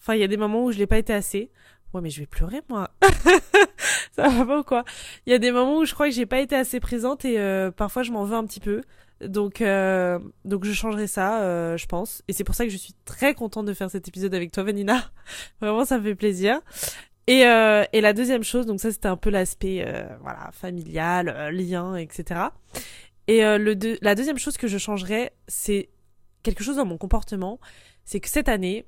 Enfin, 0.00 0.14
il 0.14 0.20
y 0.20 0.24
a 0.24 0.28
des 0.28 0.36
moments 0.36 0.64
où 0.64 0.72
je 0.72 0.78
l'ai 0.78 0.86
pas 0.86 0.98
été 0.98 1.12
assez. 1.14 1.50
Ouais, 1.94 2.00
mais 2.00 2.10
je 2.10 2.20
vais 2.20 2.26
pleurer, 2.26 2.60
moi. 2.68 2.90
ça 4.12 4.28
va 4.28 4.44
pas 4.44 4.58
ou 4.60 4.64
quoi? 4.64 4.84
Il 5.26 5.30
y 5.30 5.34
a 5.34 5.38
des 5.38 5.52
moments 5.52 5.78
où 5.78 5.84
je 5.84 5.94
crois 5.94 6.08
que 6.08 6.14
j'ai 6.14 6.26
pas 6.26 6.40
été 6.40 6.56
assez 6.56 6.80
présente 6.80 7.24
et 7.24 7.38
euh, 7.38 7.70
parfois 7.70 8.02
je 8.02 8.10
m'en 8.12 8.24
veux 8.24 8.36
un 8.36 8.44
petit 8.44 8.60
peu. 8.60 8.82
Donc, 9.20 9.60
euh, 9.62 10.18
donc 10.44 10.64
je 10.64 10.72
changerai 10.72 11.06
ça, 11.06 11.42
euh, 11.42 11.76
je 11.76 11.86
pense. 11.86 12.22
Et 12.28 12.32
c'est 12.32 12.44
pour 12.44 12.54
ça 12.54 12.64
que 12.64 12.70
je 12.70 12.76
suis 12.76 12.94
très 13.04 13.34
contente 13.34 13.66
de 13.66 13.72
faire 13.74 13.90
cet 13.90 14.08
épisode 14.08 14.34
avec 14.34 14.52
toi, 14.52 14.62
Vanina. 14.62 15.10
Vraiment, 15.60 15.84
ça 15.84 15.98
me 15.98 16.02
fait 16.04 16.14
plaisir. 16.14 16.60
Et, 17.26 17.46
euh, 17.46 17.84
et 17.92 18.00
la 18.00 18.12
deuxième 18.12 18.44
chose, 18.44 18.66
donc 18.66 18.80
ça 18.80 18.92
c'était 18.92 19.08
un 19.08 19.16
peu 19.16 19.30
l'aspect 19.30 19.82
euh, 19.84 20.04
voilà 20.20 20.50
familial, 20.52 21.28
euh, 21.28 21.50
lien, 21.50 21.96
etc. 21.96 22.40
Et 23.26 23.44
euh, 23.44 23.58
le 23.58 23.74
deux- 23.74 23.98
la 24.00 24.14
deuxième 24.14 24.38
chose 24.38 24.56
que 24.56 24.68
je 24.68 24.78
changerais, 24.78 25.32
c'est 25.48 25.88
quelque 26.44 26.62
chose 26.62 26.76
dans 26.76 26.84
mon 26.84 26.98
comportement, 26.98 27.58
c'est 28.04 28.20
que 28.20 28.28
cette 28.28 28.48
année, 28.48 28.86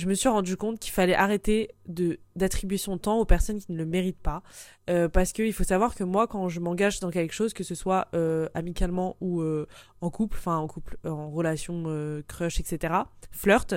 je 0.00 0.08
me 0.08 0.14
suis 0.14 0.28
rendu 0.28 0.56
compte 0.56 0.80
qu'il 0.80 0.92
fallait 0.92 1.14
arrêter 1.14 1.70
de 1.86 2.18
d'attribuer 2.34 2.78
son 2.78 2.96
temps 2.96 3.18
aux 3.18 3.26
personnes 3.26 3.58
qui 3.58 3.70
ne 3.70 3.76
le 3.76 3.84
méritent 3.84 4.18
pas, 4.18 4.42
Euh, 4.88 5.08
parce 5.08 5.32
qu'il 5.32 5.52
faut 5.52 5.62
savoir 5.62 5.94
que 5.94 6.02
moi, 6.02 6.26
quand 6.26 6.48
je 6.48 6.58
m'engage 6.58 6.98
dans 6.98 7.10
quelque 7.10 7.32
chose, 7.32 7.52
que 7.52 7.62
ce 7.62 7.76
soit 7.76 8.08
euh, 8.14 8.48
amicalement 8.54 9.16
ou 9.20 9.40
euh, 9.40 9.68
en 10.00 10.10
couple, 10.10 10.36
enfin 10.38 10.56
en 10.56 10.66
couple, 10.66 10.96
en 11.04 11.30
relation 11.30 11.84
crush, 12.26 12.58
etc., 12.58 12.94
flirt, 13.30 13.74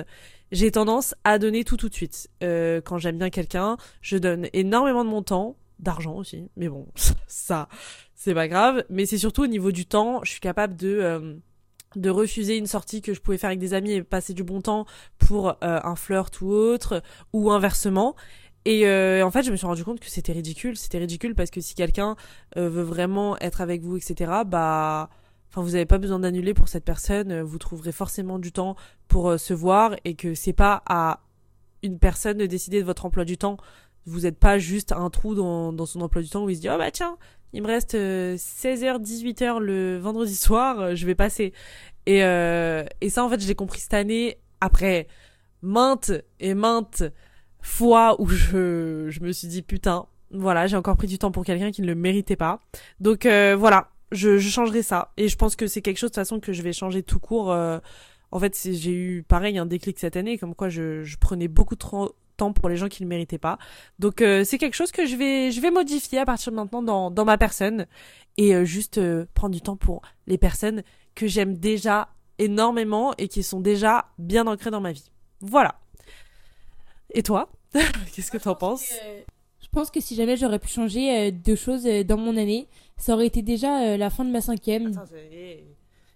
j'ai 0.50 0.70
tendance 0.72 1.14
à 1.22 1.38
donner 1.38 1.62
tout 1.62 1.76
tout 1.76 1.88
de 1.88 1.94
suite. 1.94 2.28
Quand 2.40 2.98
j'aime 2.98 3.18
bien 3.18 3.30
quelqu'un, 3.30 3.76
je 4.00 4.16
donne 4.16 4.48
énormément 4.52 5.04
de 5.04 5.10
mon 5.10 5.22
temps, 5.22 5.56
d'argent 5.78 6.14
aussi, 6.16 6.48
mais 6.56 6.68
bon, 6.68 6.86
ça, 7.28 7.68
c'est 8.14 8.34
pas 8.34 8.48
grave. 8.48 8.84
Mais 8.88 9.06
c'est 9.06 9.18
surtout 9.18 9.42
au 9.42 9.48
niveau 9.48 9.70
du 9.70 9.86
temps, 9.86 10.20
je 10.24 10.30
suis 10.30 10.40
capable 10.40 10.74
de 10.74 11.38
de 11.96 12.10
refuser 12.10 12.56
une 12.56 12.66
sortie 12.66 13.02
que 13.02 13.14
je 13.14 13.20
pouvais 13.20 13.38
faire 13.38 13.48
avec 13.48 13.58
des 13.58 13.74
amis 13.74 13.92
et 13.92 14.02
passer 14.02 14.34
du 14.34 14.44
bon 14.44 14.60
temps 14.60 14.86
pour 15.18 15.48
euh, 15.48 15.54
un 15.62 15.96
flirt 15.96 16.40
ou 16.40 16.50
autre, 16.50 17.02
ou 17.32 17.50
inversement. 17.50 18.14
Et 18.64 18.86
euh, 18.86 19.24
en 19.24 19.30
fait, 19.30 19.42
je 19.42 19.50
me 19.50 19.56
suis 19.56 19.66
rendu 19.66 19.84
compte 19.84 20.00
que 20.00 20.08
c'était 20.08 20.32
ridicule. 20.32 20.76
C'était 20.76 20.98
ridicule 20.98 21.34
parce 21.34 21.50
que 21.50 21.60
si 21.60 21.74
quelqu'un 21.74 22.16
euh, 22.56 22.68
veut 22.68 22.82
vraiment 22.82 23.38
être 23.38 23.60
avec 23.60 23.82
vous, 23.82 23.96
etc., 23.96 24.32
bah, 24.46 25.10
enfin, 25.50 25.62
vous 25.62 25.72
n'avez 25.72 25.86
pas 25.86 25.98
besoin 25.98 26.18
d'annuler 26.18 26.54
pour 26.54 26.68
cette 26.68 26.84
personne. 26.84 27.30
Euh, 27.30 27.44
Vous 27.44 27.58
trouverez 27.58 27.92
forcément 27.92 28.38
du 28.38 28.52
temps 28.52 28.76
pour 29.08 29.30
euh, 29.30 29.38
se 29.38 29.52
voir 29.52 29.96
et 30.04 30.14
que 30.14 30.34
c'est 30.34 30.54
pas 30.54 30.82
à 30.86 31.20
une 31.82 31.98
personne 31.98 32.38
de 32.38 32.46
décider 32.46 32.80
de 32.80 32.86
votre 32.86 33.04
emploi 33.04 33.24
du 33.26 33.36
temps. 33.36 33.58
Vous 34.06 34.20
n'êtes 34.20 34.38
pas 34.38 34.58
juste 34.58 34.92
un 34.92 35.08
trou 35.10 35.34
dans, 35.34 35.86
son 35.86 36.00
emploi 36.00 36.22
du 36.22 36.28
temps 36.28 36.44
où 36.44 36.50
il 36.50 36.56
se 36.56 36.60
dit 36.60 36.68
oh 36.68 36.78
bah 36.78 36.90
tiens 36.90 37.16
il 37.52 37.62
me 37.62 37.68
reste 37.68 37.94
16h 37.94 39.00
18h 39.00 39.58
le 39.60 39.98
vendredi 39.98 40.34
soir 40.34 40.80
euh, 40.80 40.94
je 40.94 41.06
vais 41.06 41.14
passer. 41.14 41.52
Et 42.06 42.24
euh, 42.24 42.84
et 43.00 43.10
ça 43.10 43.24
en 43.24 43.30
fait 43.30 43.40
je 43.40 43.46
l'ai 43.46 43.54
compris 43.54 43.80
cette 43.80 43.94
année 43.94 44.38
après 44.60 45.06
maintes 45.62 46.12
et 46.40 46.54
maintes 46.54 47.04
fois 47.62 48.20
où 48.20 48.28
je 48.28 49.06
je 49.08 49.20
me 49.20 49.32
suis 49.32 49.48
dit 49.48 49.62
putain 49.62 50.06
voilà 50.30 50.66
j'ai 50.66 50.76
encore 50.76 50.96
pris 50.96 51.06
du 51.06 51.18
temps 51.18 51.30
pour 51.30 51.44
quelqu'un 51.44 51.70
qui 51.70 51.82
ne 51.82 51.86
le 51.86 51.94
méritait 51.94 52.36
pas. 52.36 52.60
Donc 53.00 53.26
euh, 53.26 53.56
voilà 53.56 53.90
je, 54.14 54.38
changerai 54.38 54.82
ça. 54.82 55.12
Et 55.16 55.28
je 55.28 55.36
pense 55.36 55.56
que 55.56 55.66
c'est 55.66 55.82
quelque 55.82 55.98
chose 55.98 56.10
de 56.10 56.14
toute 56.14 56.22
façon 56.22 56.40
que 56.40 56.52
je 56.52 56.62
vais 56.62 56.72
changer 56.72 57.02
tout 57.02 57.18
court 57.18 57.52
euh, 57.52 57.78
en 58.30 58.38
fait 58.38 58.58
j'ai 58.72 58.92
eu 58.92 59.22
pareil 59.22 59.58
un 59.58 59.66
déclic 59.66 59.98
cette 59.98 60.16
année 60.16 60.38
comme 60.38 60.54
quoi 60.54 60.68
je, 60.68 61.16
prenais 61.18 61.48
beaucoup 61.48 61.76
trop 61.76 62.14
temps 62.36 62.52
pour 62.52 62.68
les 62.68 62.76
gens 62.76 62.88
qui 62.88 63.02
ne 63.02 63.06
le 63.06 63.10
méritaient 63.10 63.38
pas. 63.38 63.58
Donc 63.98 64.22
euh, 64.22 64.44
c'est 64.44 64.58
quelque 64.58 64.74
chose 64.74 64.92
que 64.92 65.06
je 65.06 65.16
vais 65.16 65.50
je 65.50 65.60
vais 65.60 65.70
modifier 65.70 66.18
à 66.18 66.26
partir 66.26 66.52
de 66.52 66.56
maintenant 66.56 66.82
dans 66.82 67.10
dans 67.10 67.24
ma 67.24 67.38
personne 67.38 67.86
et 68.36 68.54
euh, 68.54 68.64
juste 68.64 68.98
euh, 68.98 69.26
prendre 69.34 69.54
du 69.54 69.60
temps 69.60 69.76
pour 69.76 70.02
les 70.26 70.38
personnes 70.38 70.82
que 71.14 71.26
j'aime 71.26 71.56
déjà 71.56 72.08
énormément 72.38 73.14
et 73.18 73.28
qui 73.28 73.42
sont 73.42 73.60
déjà 73.60 74.06
bien 74.18 74.46
ancrées 74.46 74.70
dans 74.70 74.80
ma 74.80 74.92
vie. 74.92 75.10
Voilà. 75.40 75.80
Et 77.12 77.22
toi? 77.22 77.48
Qu'est-ce 78.12 78.30
que 78.30 78.38
t'en 78.38 78.54
penses? 78.54 78.90
Euh, 79.04 79.22
Je 79.60 79.68
pense 79.68 79.90
que 79.90 80.00
si 80.00 80.16
jamais 80.16 80.36
j'aurais 80.36 80.58
pu 80.58 80.68
changer 80.68 81.30
deux 81.30 81.56
choses 81.56 81.84
dans 81.84 82.16
mon 82.16 82.36
année, 82.36 82.68
ça 82.96 83.14
aurait 83.14 83.26
été 83.26 83.42
déjà 83.42 83.96
la 83.96 84.10
fin 84.10 84.24
de 84.24 84.30
ma 84.30 84.40
cinquième. 84.40 84.88
Attends, 84.88 85.14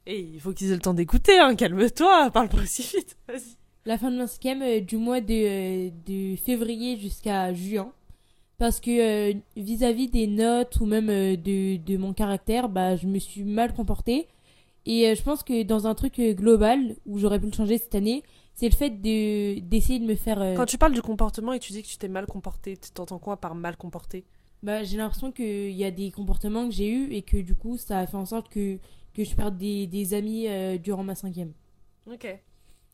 hey, 0.06 0.30
il 0.34 0.40
faut 0.40 0.52
qu'ils 0.52 0.70
aient 0.70 0.74
le 0.74 0.80
temps 0.80 0.94
d'écouter 0.94 1.38
hein 1.38 1.54
calme-toi 1.54 2.30
parle 2.30 2.48
pas 2.48 2.58
aussi 2.62 2.82
vite 2.82 3.16
vas-y 3.28 3.57
La 3.88 3.96
fin 3.96 4.10
de 4.10 4.16
ma 4.18 4.26
cinquième 4.26 4.60
euh, 4.62 4.80
du 4.80 4.96
mois 4.98 5.20
de, 5.20 5.32
euh, 5.32 5.90
de 6.06 6.36
février 6.36 6.98
jusqu'à 6.98 7.52
juin. 7.54 7.90
Parce 8.58 8.80
que 8.80 8.90
euh, 8.90 9.34
vis-à-vis 9.56 10.08
des 10.08 10.26
notes 10.26 10.78
ou 10.80 10.86
même 10.86 11.06
de, 11.08 11.76
de 11.76 11.96
mon 11.96 12.12
caractère, 12.12 12.68
bah, 12.68 12.96
je 12.96 13.06
me 13.06 13.18
suis 13.18 13.44
mal 13.44 13.72
comportée. 13.72 14.28
Et 14.84 15.14
je 15.14 15.22
pense 15.22 15.42
que 15.42 15.62
dans 15.62 15.86
un 15.86 15.94
truc 15.94 16.20
global, 16.20 16.96
où 17.06 17.18
j'aurais 17.18 17.38
pu 17.40 17.46
le 17.46 17.52
changer 17.52 17.78
cette 17.78 17.94
année, 17.94 18.22
c'est 18.54 18.68
le 18.68 18.74
fait 18.74 18.90
de 18.90 19.60
d'essayer 19.60 19.98
de 20.00 20.04
me 20.06 20.14
faire... 20.16 20.40
euh, 20.40 20.54
Quand 20.54 20.66
tu 20.66 20.78
parles 20.78 20.92
du 20.94 21.02
comportement 21.02 21.52
et 21.52 21.58
tu 21.58 21.72
dis 21.72 21.82
que 21.82 21.88
tu 21.88 21.98
t'es 21.98 22.08
mal 22.08 22.26
comporté, 22.26 22.76
tu 22.76 22.90
t'entends 22.90 23.18
quoi 23.18 23.36
par 23.36 23.54
mal 23.54 23.76
comporté 23.76 24.24
Bah, 24.62 24.82
j'ai 24.84 24.96
l'impression 24.96 25.30
qu'il 25.32 25.70
y 25.72 25.84
a 25.84 25.90
des 25.90 26.10
comportements 26.10 26.66
que 26.68 26.74
j'ai 26.74 26.90
eus 26.90 27.12
et 27.12 27.22
que 27.22 27.36
du 27.38 27.54
coup, 27.54 27.76
ça 27.76 28.00
a 28.00 28.06
fait 28.06 28.16
en 28.16 28.26
sorte 28.26 28.48
que, 28.48 28.78
que 29.14 29.24
je 29.24 29.34
perde 29.34 29.56
des, 29.56 29.86
des 29.86 30.14
amis 30.14 30.46
euh, 30.48 30.78
durant 30.78 31.04
ma 31.04 31.14
cinquième. 31.14 31.52
Ok. 32.10 32.26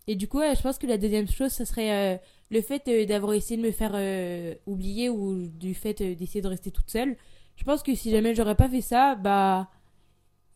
Et 0.06 0.16
du 0.16 0.28
coup, 0.28 0.38
ouais, 0.38 0.54
je 0.54 0.62
pense 0.62 0.78
que 0.78 0.86
la 0.86 0.98
deuxième 0.98 1.28
chose, 1.28 1.50
ça 1.52 1.64
serait 1.64 2.14
euh, 2.14 2.18
le 2.50 2.60
fait 2.60 2.86
euh, 2.88 3.06
d'avoir 3.06 3.32
essayé 3.34 3.56
de 3.60 3.66
me 3.66 3.72
faire 3.72 3.92
euh, 3.94 4.54
oublier 4.66 5.08
ou 5.08 5.46
du 5.48 5.74
fait 5.74 6.02
d'essayer 6.02 6.42
de 6.42 6.48
rester 6.48 6.70
toute 6.70 6.90
seule. 6.90 7.16
Je 7.56 7.64
pense 7.64 7.82
que 7.82 7.94
si 7.94 8.10
jamais 8.10 8.34
j'aurais 8.34 8.56
pas 8.56 8.68
fait 8.68 8.80
ça, 8.80 9.14
bah 9.14 9.70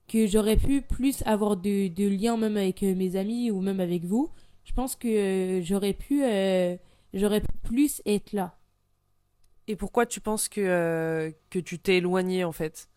que 0.09 0.27
j'aurais 0.27 0.57
pu 0.57 0.83
plus 0.83 1.23
avoir 1.27 1.57
de, 1.57 1.89
de 1.89 2.09
liens 2.09 2.37
même 2.37 2.57
avec 2.57 2.83
mes 2.83 3.17
amis 3.17 3.51
ou 3.51 3.61
même 3.61 3.81
avec 3.81 4.05
vous. 4.05 4.31
Je 4.65 4.73
pense 4.73 4.97
que 4.97 5.61
j'aurais 5.63 5.93
pu 5.95 6.23
j'aurais 7.15 7.41
pu 7.41 7.53
plus 7.63 8.03
être 8.07 8.33
là. 8.33 8.59
Et 9.69 9.77
pourquoi 9.77 10.07
tu 10.07 10.21
penses 10.21 10.49
que, 10.49 11.33
que 11.51 11.59
tu 11.59 11.79
t'es 11.79 11.99
éloigné 11.99 12.45
en 12.45 12.53
fait? 12.53 12.89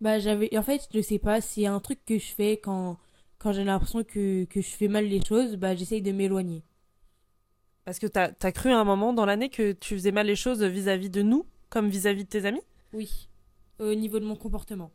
Bah 0.00 0.18
j'avais 0.18 0.56
en 0.56 0.62
fait, 0.62 0.88
je 0.92 1.00
sais 1.00 1.18
pas, 1.18 1.40
c'est 1.40 1.66
un 1.66 1.80
truc 1.80 2.04
que 2.04 2.18
je 2.18 2.26
fais 2.26 2.58
quand 2.58 2.98
quand 3.44 3.52
j'ai 3.52 3.62
l'impression 3.62 4.02
que, 4.04 4.44
que 4.44 4.62
je 4.62 4.68
fais 4.68 4.88
mal 4.88 5.04
les 5.04 5.22
choses, 5.22 5.56
bah 5.56 5.74
j'essaye 5.74 6.00
de 6.00 6.12
m'éloigner. 6.12 6.62
Parce 7.84 7.98
que 7.98 8.06
t'as 8.06 8.30
as 8.40 8.52
cru 8.52 8.70
à 8.70 8.78
un 8.78 8.84
moment 8.84 9.12
dans 9.12 9.26
l'année 9.26 9.50
que 9.50 9.72
tu 9.72 9.92
faisais 9.96 10.12
mal 10.12 10.26
les 10.26 10.34
choses 10.34 10.62
vis-à-vis 10.62 11.10
de 11.10 11.20
nous, 11.20 11.44
comme 11.68 11.90
vis-à-vis 11.90 12.24
de 12.24 12.28
tes 12.30 12.46
amis? 12.46 12.62
Oui. 12.94 13.28
Au 13.78 13.94
niveau 13.94 14.18
de 14.18 14.24
mon 14.24 14.34
comportement. 14.34 14.90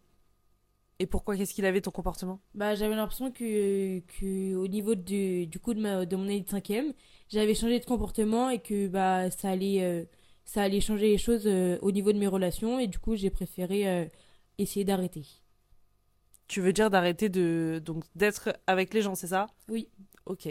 Et 0.97 1.05
pourquoi? 1.05 1.37
Qu'est-ce 1.37 1.53
qu'il 1.53 1.65
avait 1.65 1.79
ton 1.79 1.91
comportement? 1.91 2.39
Bah, 2.55 2.73
j'avais 2.73 2.95
l'impression 2.95 3.31
que, 3.31 3.99
que 3.99 4.55
au 4.55 4.67
niveau 4.67 4.95
de, 4.95 5.45
du 5.45 5.59
coup 5.59 5.75
de, 5.75 5.79
ma, 5.79 6.07
de 6.07 6.15
mon 6.15 6.23
année 6.23 6.41
de 6.41 6.49
cinquième, 6.49 6.93
j'avais 7.27 7.53
changé 7.53 7.79
de 7.79 7.85
comportement 7.85 8.49
et 8.49 8.57
que 8.57 8.87
bah, 8.87 9.29
ça, 9.29 9.51
allait, 9.51 9.83
euh, 9.83 10.05
ça 10.45 10.63
allait 10.63 10.81
changer 10.81 11.09
les 11.09 11.19
choses 11.19 11.45
euh, 11.45 11.77
au 11.83 11.91
niveau 11.91 12.11
de 12.13 12.17
mes 12.17 12.27
relations 12.27 12.79
et 12.79 12.87
du 12.87 12.97
coup 12.97 13.15
j'ai 13.15 13.29
préféré 13.29 13.87
euh, 13.87 14.05
essayer 14.57 14.85
d'arrêter. 14.85 15.27
Tu 16.49 16.61
veux 16.61 16.73
dire 16.73 16.89
d'arrêter 16.89 17.29
de 17.29 17.81
donc 17.85 18.03
d'être 18.15 18.57
avec 18.67 18.93
les 18.93 19.01
gens, 19.01 19.15
c'est 19.15 19.27
ça? 19.27 19.47
Oui. 19.69 19.87
Ok. 20.25 20.49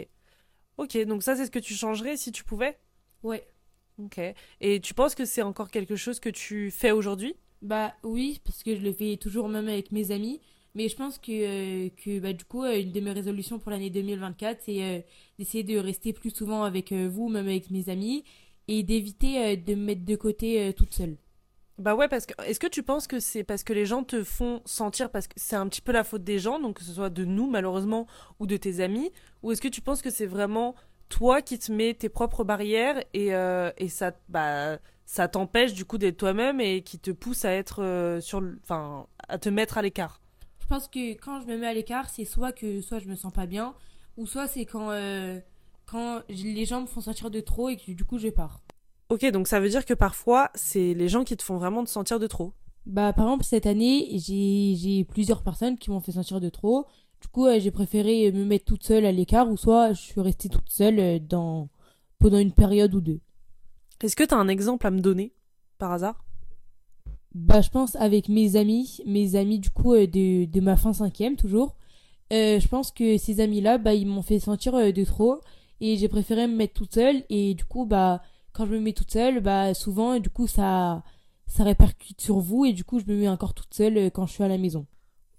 Ok, 0.77 0.97
donc 1.05 1.23
ça 1.23 1.35
c'est 1.35 1.45
ce 1.45 1.51
que 1.51 1.59
tu 1.59 1.73
changerais 1.75 2.17
si 2.17 2.31
tu 2.31 2.43
pouvais? 2.43 2.79
Ouais. 3.21 3.45
Ok. 4.01 4.19
Et 4.61 4.79
tu 4.79 4.93
penses 4.93 5.13
que 5.13 5.25
c'est 5.25 5.41
encore 5.41 5.69
quelque 5.69 5.97
chose 5.97 6.19
que 6.21 6.29
tu 6.29 6.71
fais 6.71 6.91
aujourd'hui? 6.91 7.35
Bah 7.61 7.93
oui, 8.03 8.39
parce 8.45 8.63
que 8.63 8.75
je 8.75 8.81
le 8.81 8.93
fais 8.93 9.17
toujours 9.17 9.49
même 9.49 9.67
avec 9.67 9.91
mes 9.91 10.11
amis. 10.11 10.39
Mais 10.75 10.87
je 10.87 10.95
pense 10.95 11.17
que, 11.17 11.31
euh, 11.31 11.89
que 11.97 12.19
bah, 12.19 12.31
du 12.31 12.45
coup, 12.45 12.63
euh, 12.63 12.79
une 12.79 12.91
de 12.91 12.99
mes 13.01 13.11
résolutions 13.11 13.59
pour 13.59 13.71
l'année 13.71 13.89
2024, 13.89 14.61
c'est 14.65 14.83
euh, 14.83 15.01
d'essayer 15.37 15.63
de 15.63 15.77
rester 15.77 16.13
plus 16.13 16.29
souvent 16.29 16.63
avec 16.63 16.93
vous, 16.93 17.27
même 17.27 17.47
avec 17.47 17.71
mes 17.71 17.89
amis, 17.89 18.23
et 18.67 18.83
d'éviter 18.83 19.57
de 19.57 19.75
me 19.75 19.83
mettre 19.85 20.05
de 20.05 20.15
côté 20.15 20.71
toute 20.77 20.93
seule. 20.93 21.17
Bah 21.79 21.95
ouais, 21.95 22.09
parce 22.09 22.25
que 22.25 22.33
est-ce 22.43 22.59
que 22.59 22.67
tu 22.67 22.83
penses 22.83 23.07
que 23.07 23.21
c'est 23.21 23.45
parce 23.45 23.63
que 23.63 23.71
les 23.71 23.85
gens 23.85 24.03
te 24.03 24.21
font 24.21 24.61
sentir, 24.65 25.09
parce 25.09 25.27
que 25.27 25.33
c'est 25.37 25.55
un 25.55 25.65
petit 25.69 25.79
peu 25.79 25.93
la 25.93 26.03
faute 26.03 26.25
des 26.25 26.37
gens, 26.37 26.59
donc 26.59 26.79
que 26.79 26.83
ce 26.83 26.91
soit 26.91 27.09
de 27.09 27.23
nous 27.23 27.49
malheureusement 27.49 28.05
ou 28.39 28.47
de 28.47 28.57
tes 28.57 28.81
amis, 28.81 29.13
ou 29.43 29.53
est-ce 29.53 29.61
que 29.61 29.69
tu 29.69 29.79
penses 29.79 30.01
que 30.01 30.09
c'est 30.09 30.25
vraiment 30.25 30.75
toi 31.07 31.41
qui 31.41 31.57
te 31.57 31.71
mets 31.71 31.93
tes 31.93 32.09
propres 32.09 32.43
barrières 32.43 33.01
et, 33.13 33.33
euh, 33.33 33.71
ça, 33.87 34.11
bah, 34.27 34.77
ça 35.05 35.29
t'empêche 35.29 35.73
du 35.73 35.85
coup 35.85 35.97
d'être 35.97 36.17
toi-même 36.17 36.59
et 36.59 36.81
qui 36.81 36.99
te 36.99 37.11
pousse 37.11 37.45
à 37.45 37.51
être 37.53 37.81
euh, 37.81 38.19
sur, 38.19 38.43
enfin, 38.61 39.07
à 39.29 39.37
te 39.37 39.47
mettre 39.47 39.77
à 39.77 39.81
l'écart? 39.81 40.21
Je 40.59 40.67
pense 40.67 40.89
que 40.89 41.13
quand 41.13 41.39
je 41.39 41.47
me 41.47 41.57
mets 41.57 41.67
à 41.67 41.73
l'écart, 41.73 42.09
c'est 42.09 42.25
soit 42.25 42.51
que 42.51 42.81
soit 42.81 42.99
je 42.99 43.07
me 43.07 43.15
sens 43.15 43.31
pas 43.31 43.45
bien, 43.45 43.73
ou 44.17 44.27
soit 44.27 44.47
c'est 44.47 44.65
quand, 44.65 44.91
euh, 44.91 45.39
quand 45.85 46.23
les 46.27 46.65
gens 46.65 46.81
me 46.81 46.87
font 46.87 46.99
sentir 46.99 47.31
de 47.31 47.39
trop 47.39 47.69
et 47.69 47.77
que 47.77 47.93
du 47.93 48.03
coup 48.03 48.17
je 48.17 48.27
pars. 48.27 48.59
Ok, 49.09 49.25
donc 49.31 49.47
ça 49.47 49.59
veut 49.59 49.69
dire 49.69 49.85
que 49.85 49.93
parfois 49.95 50.51
c'est 50.53 50.93
les 50.93 51.09
gens 51.09 51.23
qui 51.23 51.35
te 51.35 51.43
font 51.43 51.57
vraiment 51.57 51.83
te 51.83 51.89
sentir 51.89 52.19
de 52.19 52.27
trop. 52.27 52.53
Bah, 52.85 53.11
par 53.13 53.25
exemple, 53.25 53.43
cette 53.43 53.65
année, 53.65 54.07
j'ai 54.19 54.75
j'ai 54.75 55.03
plusieurs 55.03 55.43
personnes 55.43 55.77
qui 55.77 55.89
m'ont 55.89 55.99
fait 55.99 56.11
sentir 56.11 56.39
de 56.39 56.49
trop. 56.49 56.85
Du 57.21 57.27
coup, 57.27 57.45
euh, 57.45 57.59
j'ai 57.59 57.71
préféré 57.71 58.31
me 58.31 58.45
mettre 58.45 58.65
toute 58.65 58.83
seule 58.83 59.05
à 59.05 59.11
l'écart 59.11 59.49
ou 59.49 59.57
soit 59.57 59.93
je 59.93 60.01
suis 60.01 60.21
restée 60.21 60.47
toute 60.49 60.69
seule 60.69 60.99
euh, 60.99 61.19
dans... 61.19 61.69
pendant 62.19 62.37
une 62.37 62.53
période 62.53 62.93
ou 62.95 63.01
deux. 63.01 63.19
Est-ce 64.01 64.15
que 64.15 64.23
t'as 64.23 64.37
un 64.37 64.47
exemple 64.47 64.87
à 64.87 64.91
me 64.91 65.01
donner 65.01 65.33
par 65.77 65.91
hasard? 65.91 66.23
Bah, 67.33 67.61
je 67.61 67.69
pense 67.69 67.95
avec 67.95 68.29
mes 68.29 68.55
amis, 68.55 69.01
mes 69.05 69.35
amis 69.35 69.59
du 69.59 69.69
coup 69.69 69.93
euh, 69.93 70.07
de, 70.07 70.45
de 70.45 70.61
ma 70.61 70.77
fin 70.77 70.93
cinquième 70.93 71.35
toujours. 71.35 71.75
Euh, 72.31 72.59
je 72.59 72.67
pense 72.67 72.91
que 72.91 73.17
ces 73.17 73.39
amis-là, 73.39 73.77
bah, 73.79 73.93
ils 73.95 74.07
m'ont 74.07 74.21
fait 74.21 74.39
sentir 74.39 74.73
de 74.73 75.03
trop 75.03 75.41
et 75.81 75.97
j'ai 75.97 76.07
préféré 76.07 76.47
me 76.47 76.55
mettre 76.55 76.73
toute 76.73 76.93
seule 76.93 77.23
et 77.29 77.55
du 77.55 77.65
coup, 77.65 77.85
bah, 77.85 78.21
quand 78.53 78.65
je 78.65 78.71
me 78.71 78.79
mets 78.79 78.93
toute 78.93 79.11
seule, 79.11 79.39
bah 79.41 79.73
souvent, 79.73 80.19
du 80.19 80.29
coup, 80.29 80.47
ça, 80.47 81.03
ça 81.47 81.63
répercute 81.63 82.21
sur 82.21 82.39
vous 82.39 82.65
et 82.65 82.73
du 82.73 82.83
coup, 82.83 82.99
je 82.99 83.05
me 83.11 83.17
mets 83.17 83.29
encore 83.29 83.53
toute 83.53 83.73
seule 83.73 83.97
euh, 83.97 84.09
quand 84.09 84.25
je 84.25 84.33
suis 84.33 84.43
à 84.43 84.47
la 84.47 84.57
maison. 84.57 84.85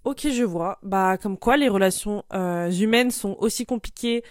Ok, 0.03 0.27
je 0.31 0.43
vois. 0.43 0.79
Bah, 0.81 1.17
comme 1.17 1.37
quoi 1.37 1.57
les 1.57 1.69
relations 1.69 2.23
euh, 2.33 2.71
humaines 2.71 3.11
sont 3.11 3.35
aussi 3.39 3.65
compliquées 3.65 4.23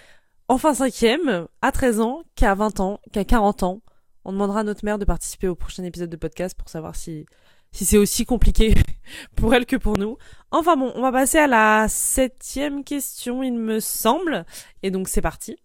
en 0.49 0.59
fin 0.59 0.75
cinquième, 0.75 1.47
à 1.63 1.71
13 1.71 2.01
ans, 2.01 2.25
qu'à 2.35 2.57
20 2.57 2.81
ans, 2.81 3.01
qu'à 3.13 3.25
40 3.25 3.63
ans. 3.63 3.83
On 4.25 4.33
demandera 4.33 4.61
à 4.61 4.65
notre 4.65 4.85
mère 4.85 4.99
de 4.99 5.05
participer 5.05 5.47
au 5.47 5.55
prochain 5.55 5.85
épisode 5.85 6.11
de 6.11 6.17
podcast 6.17 6.59
pour 6.59 6.69
savoir 6.69 6.97
si, 6.97 7.25
si 7.71 7.85
c'est 7.85 7.99
aussi 7.99 8.25
compliqué 8.27 8.75
pour 9.37 9.55
elle 9.55 9.65
que 9.65 9.77
pour 9.77 9.97
nous. 9.97 10.19
Enfin 10.51 10.77
bon, 10.77 10.91
on 10.97 11.03
va 11.03 11.13
passer 11.13 11.39
à 11.39 11.47
la 11.47 11.87
septième 11.89 12.83
question, 12.83 13.45
il 13.45 13.53
me 13.53 13.79
semble. 13.79 14.45
Et 14.83 14.91
donc 14.91 15.09
c'est 15.09 15.23
parti. 15.23 15.57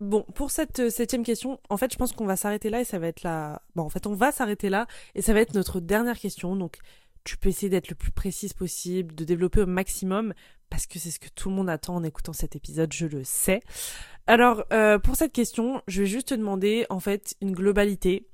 Bon, 0.00 0.22
pour 0.34 0.50
cette 0.50 0.80
euh, 0.80 0.90
septième 0.90 1.24
question, 1.24 1.60
en 1.68 1.76
fait, 1.76 1.92
je 1.92 1.98
pense 1.98 2.12
qu'on 2.12 2.26
va 2.26 2.36
s'arrêter 2.36 2.70
là 2.70 2.80
et 2.80 2.84
ça 2.84 2.98
va 2.98 3.06
être 3.06 3.22
la... 3.22 3.60
Bon, 3.74 3.82
en 3.82 3.90
fait, 3.90 4.06
on 4.06 4.14
va 4.14 4.32
s'arrêter 4.32 4.70
là 4.70 4.86
et 5.14 5.20
ça 5.20 5.34
va 5.34 5.40
être 5.40 5.54
notre 5.54 5.78
dernière 5.78 6.18
question. 6.18 6.56
Donc, 6.56 6.78
tu 7.24 7.36
peux 7.36 7.50
essayer 7.50 7.68
d'être 7.68 7.90
le 7.90 7.94
plus 7.94 8.10
précise 8.10 8.54
possible, 8.54 9.14
de 9.14 9.24
développer 9.24 9.60
au 9.60 9.66
maximum, 9.66 10.32
parce 10.70 10.86
que 10.86 10.98
c'est 10.98 11.10
ce 11.10 11.20
que 11.20 11.28
tout 11.28 11.50
le 11.50 11.54
monde 11.54 11.68
attend 11.68 11.96
en 11.96 12.02
écoutant 12.02 12.32
cet 12.32 12.56
épisode, 12.56 12.92
je 12.92 13.06
le 13.06 13.24
sais. 13.24 13.60
Alors, 14.26 14.64
euh, 14.72 14.98
pour 14.98 15.16
cette 15.16 15.32
question, 15.32 15.82
je 15.86 16.02
vais 16.02 16.06
juste 16.06 16.28
te 16.28 16.34
demander, 16.34 16.86
en 16.88 17.00
fait, 17.00 17.34
une 17.42 17.52
globalité. 17.52 18.26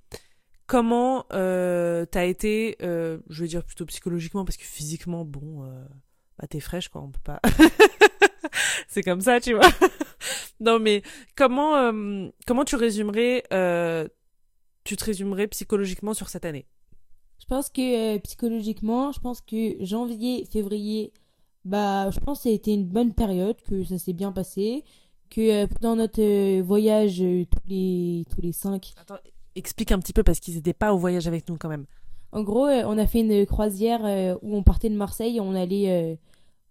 Comment 0.66 1.26
euh, 1.32 2.04
t'as 2.06 2.26
été, 2.26 2.76
euh, 2.82 3.18
je 3.28 3.42
vais 3.42 3.48
dire 3.48 3.64
plutôt 3.64 3.86
psychologiquement, 3.86 4.44
parce 4.44 4.56
que 4.56 4.64
physiquement, 4.64 5.24
bon, 5.24 5.64
euh, 5.64 5.84
bah 6.38 6.46
t'es 6.48 6.60
fraîche, 6.60 6.88
quoi, 6.88 7.02
on 7.02 7.10
peut 7.10 7.20
pas... 7.24 7.40
c'est 8.88 9.02
comme 9.02 9.20
ça, 9.20 9.40
tu 9.40 9.54
vois. 9.54 9.68
Non, 10.60 10.78
mais 10.78 11.02
comment, 11.36 11.76
euh, 11.76 12.28
comment 12.46 12.64
tu 12.64 12.76
résumerais, 12.76 13.44
euh, 13.52 14.08
tu 14.84 14.96
te 14.96 15.04
résumerais 15.04 15.46
psychologiquement 15.48 16.14
sur 16.14 16.28
cette 16.28 16.44
année? 16.44 16.66
Je 17.38 17.46
pense 17.46 17.68
que 17.68 18.16
euh, 18.16 18.18
psychologiquement, 18.20 19.12
je 19.12 19.20
pense 19.20 19.40
que 19.40 19.76
janvier, 19.84 20.46
février, 20.50 21.12
bah, 21.64 22.10
je 22.10 22.18
pense 22.20 22.38
que 22.38 22.42
ça 22.44 22.48
a 22.48 22.52
été 22.52 22.72
une 22.72 22.86
bonne 22.86 23.12
période, 23.12 23.56
que 23.68 23.84
ça 23.84 23.98
s'est 23.98 24.14
bien 24.14 24.32
passé, 24.32 24.84
que 25.30 25.66
pendant 25.66 25.96
notre 25.96 26.60
voyage 26.60 27.18
tous 27.18 27.68
les 27.68 28.24
tous 28.30 28.40
les 28.40 28.52
cinq, 28.52 28.94
Attends, 28.96 29.18
explique 29.54 29.92
un 29.92 29.98
petit 29.98 30.12
peu 30.12 30.22
parce 30.22 30.40
qu'ils 30.40 30.54
n'étaient 30.54 30.72
pas 30.72 30.94
au 30.94 30.98
voyage 30.98 31.26
avec 31.26 31.48
nous 31.48 31.56
quand 31.56 31.68
même. 31.68 31.86
en 32.32 32.42
gros, 32.42 32.66
on 32.66 32.96
a 32.96 33.06
fait 33.06 33.20
une 33.20 33.44
croisière 33.44 34.38
où 34.42 34.56
on 34.56 34.62
partait 34.62 34.88
de 34.88 34.94
Marseille, 34.94 35.40
on 35.40 35.54
allait 35.54 36.18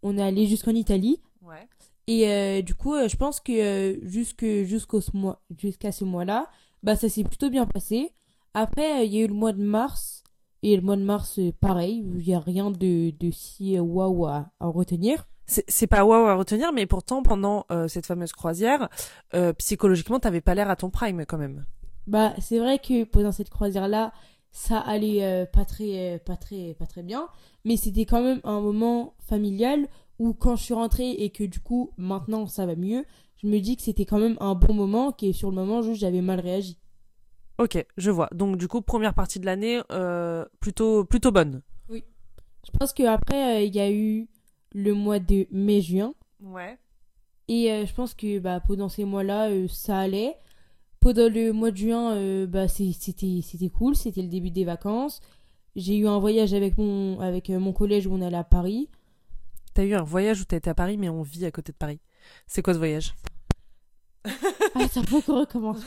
on 0.01 0.17
allait 0.17 0.45
jusqu'en 0.45 0.71
Italie. 0.71 1.19
Ouais. 1.41 1.67
Et 2.07 2.29
euh, 2.29 2.61
du 2.61 2.75
coup, 2.75 2.93
euh, 2.93 3.07
je 3.07 3.15
pense 3.15 3.39
que 3.39 3.51
euh, 3.51 3.97
jusque 4.03 4.45
jusqu'au 4.45 5.01
ce 5.01 5.15
mois 5.15 5.41
jusqu'à 5.57 5.91
ce 5.91 6.03
mois-là, 6.05 6.49
bah 6.83 6.95
ça 6.95 7.09
s'est 7.09 7.23
plutôt 7.23 7.49
bien 7.49 7.65
passé. 7.65 8.11
Après, 8.53 9.05
il 9.05 9.13
y 9.13 9.21
a 9.21 9.25
eu 9.25 9.27
le 9.27 9.33
mois 9.33 9.53
de 9.53 9.63
mars 9.63 10.23
et 10.61 10.75
le 10.75 10.81
mois 10.81 10.95
de 10.97 11.03
mars 11.03 11.39
pareil, 11.59 12.03
il 12.15 12.27
y 12.27 12.33
a 12.33 12.39
rien 12.39 12.71
de 12.71 13.11
de 13.11 13.31
si 13.31 13.79
waouh 13.79 14.27
à, 14.27 14.51
à 14.59 14.67
retenir. 14.67 15.25
C'est 15.47 15.87
pas 15.87 16.03
waouh 16.03 16.25
à 16.25 16.33
retenir, 16.35 16.73
mais 16.73 16.87
pourtant 16.87 17.21
pendant 17.21 17.65
euh, 17.71 17.87
cette 17.87 18.07
fameuse 18.07 18.31
croisière, 18.31 18.89
euh, 19.35 19.53
psychologiquement, 19.53 20.19
t'avais 20.19 20.41
pas 20.41 20.55
l'air 20.55 20.69
à 20.71 20.75
ton 20.75 20.89
prime 20.89 21.23
quand 21.27 21.37
même. 21.37 21.65
Bah, 22.07 22.33
c'est 22.39 22.57
vrai 22.57 22.79
que 22.79 23.03
pendant 23.03 23.31
cette 23.31 23.51
croisière-là, 23.51 24.11
ça 24.51 24.79
allait 24.79 25.23
euh, 25.23 25.45
pas 25.45 25.65
très, 25.65 26.19
pas 26.25 26.35
très, 26.35 26.73
pas 26.79 26.87
très 26.87 27.03
bien, 27.03 27.27
mais 27.63 27.77
c'était 27.77 28.05
quand 28.05 28.23
même 28.23 28.41
un 28.43 28.59
moment 28.59 29.13
familial 29.19 29.87
où 30.19 30.34
quand 30.34 30.56
je 30.56 30.63
suis 30.63 30.73
rentrée 30.73 31.12
et 31.12 31.30
que 31.30 31.43
du 31.43 31.60
coup 31.60 31.91
maintenant 31.97 32.45
ça 32.47 32.65
va 32.65 32.75
mieux, 32.75 33.06
je 33.41 33.47
me 33.47 33.60
dis 33.60 33.75
que 33.75 33.82
c'était 33.84 34.06
quand 34.06 34.19
même 34.19 34.38
un 34.39 34.56
bon 34.56 34.73
moment, 34.73 35.12
que 35.12 35.32
sur 35.32 35.49
le 35.49 35.56
moment 35.56 35.82
juste 35.82 35.99
j'avais 36.01 36.21
mal 36.21 36.39
réagi. 36.39 36.78
Ok, 37.58 37.86
je 37.97 38.12
vois. 38.12 38.30
Donc 38.34 38.58
du 38.58 38.67
coup, 38.67 38.82
première 38.82 39.13
partie 39.13 39.39
de 39.39 39.45
l'année, 39.45 39.82
euh, 39.91 40.43
plutôt 40.60 41.06
plutôt 41.06 41.32
bonne. 41.32 41.62
Je 41.89 42.71
pense 42.80 42.93
qu'après 42.93 43.67
il 43.67 43.75
y 43.75 43.80
a 43.80 43.91
eu 43.91 44.28
le 44.73 44.93
mois 44.93 45.19
de 45.19 45.45
mai-juin 45.51 46.13
Ouais. 46.41 46.78
et 47.47 47.71
euh, 47.71 47.86
je 47.86 47.93
pense 47.93 48.13
que 48.15 48.39
bah 48.39 48.60
pendant 48.60 48.89
ces 48.89 49.06
mois-là 49.06 49.49
euh, 49.49 49.67
ça 49.67 49.99
allait. 49.99 50.36
Pendant 50.99 51.30
le 51.30 51.51
mois 51.54 51.69
de 51.69 51.78
juin, 51.78 52.13
euh, 52.15 52.47
bah 52.47 52.67
c'était 52.67 53.39
c'était 53.43 53.69
cool, 53.69 53.95
c'était 53.95 54.23
le 54.23 54.28
début 54.30 54.49
des 54.49 54.65
vacances. 54.65 55.21
J'ai 55.75 55.95
eu 55.97 56.08
un 56.08 56.17
voyage 56.19 56.54
avec 56.56 56.78
mon 56.80 57.19
avec 57.19 57.49
euh, 57.51 57.60
mon 57.60 57.71
collège 57.73 58.08
où 58.08 58.13
on 58.13 58.21
allait 58.21 58.36
à 58.36 58.43
Paris. 58.43 58.89
T'as 59.75 59.83
eu 59.83 59.93
un 59.93 60.01
voyage 60.03 60.41
où 60.41 60.45
t'as 60.45 60.57
été 60.57 60.69
à 60.69 60.73
Paris, 60.73 60.97
mais 60.97 61.09
on 61.09 61.21
vit 61.21 61.45
à 61.45 61.51
côté 61.51 61.71
de 61.71 61.77
Paris. 61.77 61.99
C'est 62.47 62.63
quoi 62.63 62.73
ce 62.73 62.79
voyage? 62.79 63.13
Ah, 64.77 64.88
ça 64.89 65.01
faut 65.03 65.21
qu'on 65.21 65.39
recommence. 65.41 65.81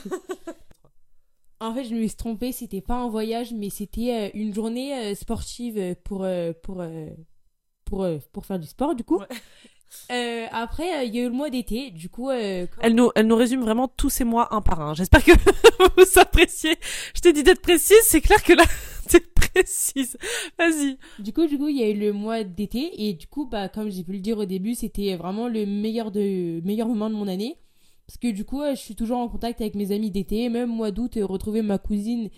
En 1.59 1.73
fait, 1.75 1.83
je 1.83 1.93
me 1.93 2.07
suis 2.07 2.15
trompée, 2.15 2.51
c'était 2.53 2.81
pas 2.81 2.95
un 2.95 3.09
voyage, 3.09 3.51
mais 3.53 3.69
c'était 3.69 4.13
euh, 4.13 4.29
une 4.33 4.53
journée 4.53 4.93
euh, 5.11 5.13
sportive 5.15 5.77
euh, 5.77 5.93
pour, 6.05 6.25
pour, 6.63 6.83
pour, 7.85 8.07
pour 8.31 8.45
faire 8.45 8.57
du 8.59 8.65
sport, 8.67 8.95
du 8.95 9.03
coup. 9.03 9.19
Ouais. 9.19 9.27
Euh, 10.11 10.45
après, 10.51 11.07
il 11.07 11.15
y 11.15 11.19
a 11.19 11.23
eu 11.23 11.29
le 11.29 11.33
mois 11.33 11.49
d'été, 11.49 11.89
du 11.89 12.09
coup... 12.09 12.29
euh, 12.29 12.67
quand- 12.67 12.79
Elle 12.83 12.93
nous, 12.93 13.09
elle 13.15 13.25
nous 13.25 13.35
résume 13.35 13.61
vraiment 13.61 13.87
tous 13.87 14.11
ces 14.11 14.23
mois 14.23 14.53
un 14.53 14.61
par 14.61 14.79
un. 14.81 14.93
J'espère 14.93 15.23
que 15.23 15.31
vous 15.97 16.19
appréciez. 16.19 16.77
Je 17.15 17.21
t'ai 17.21 17.33
dit 17.33 17.41
d'être 17.41 17.63
précise, 17.63 17.97
c'est 18.03 18.21
clair 18.21 18.43
que 18.43 18.53
là, 18.53 18.63
t'es 19.19 19.19
précise. 19.19 20.17
Vas-y. 20.57 20.97
Du 21.19 21.33
coup, 21.33 21.47
du 21.47 21.57
coup, 21.57 21.67
il 21.67 21.77
y 21.77 21.83
a 21.83 21.89
eu 21.89 21.97
le 21.97 22.13
mois 22.13 22.43
d'été, 22.43 23.07
et 23.09 23.13
du 23.13 23.27
coup, 23.27 23.45
bah, 23.45 23.69
comme 23.69 23.89
j'ai 23.89 24.03
pu 24.03 24.13
le 24.13 24.19
dire 24.19 24.37
au 24.37 24.45
début, 24.45 24.75
c'était 24.75 25.15
vraiment 25.15 25.47
le 25.47 25.65
meilleur, 25.65 26.11
de, 26.11 26.61
meilleur 26.61 26.87
moment 26.87 27.09
de 27.09 27.15
mon 27.15 27.27
année. 27.27 27.57
Parce 28.07 28.17
que 28.17 28.31
du 28.31 28.45
coup, 28.45 28.61
euh, 28.61 28.71
je 28.71 28.79
suis 28.79 28.95
toujours 28.95 29.19
en 29.19 29.29
contact 29.29 29.61
avec 29.61 29.75
mes 29.75 29.91
amis 29.91 30.09
d'été, 30.09 30.49
même 30.49 30.69
mois 30.69 30.91
d'août, 30.91 31.17
euh, 31.17 31.25
retrouver 31.25 31.61
ma 31.61 31.77
cousine, 31.77 32.29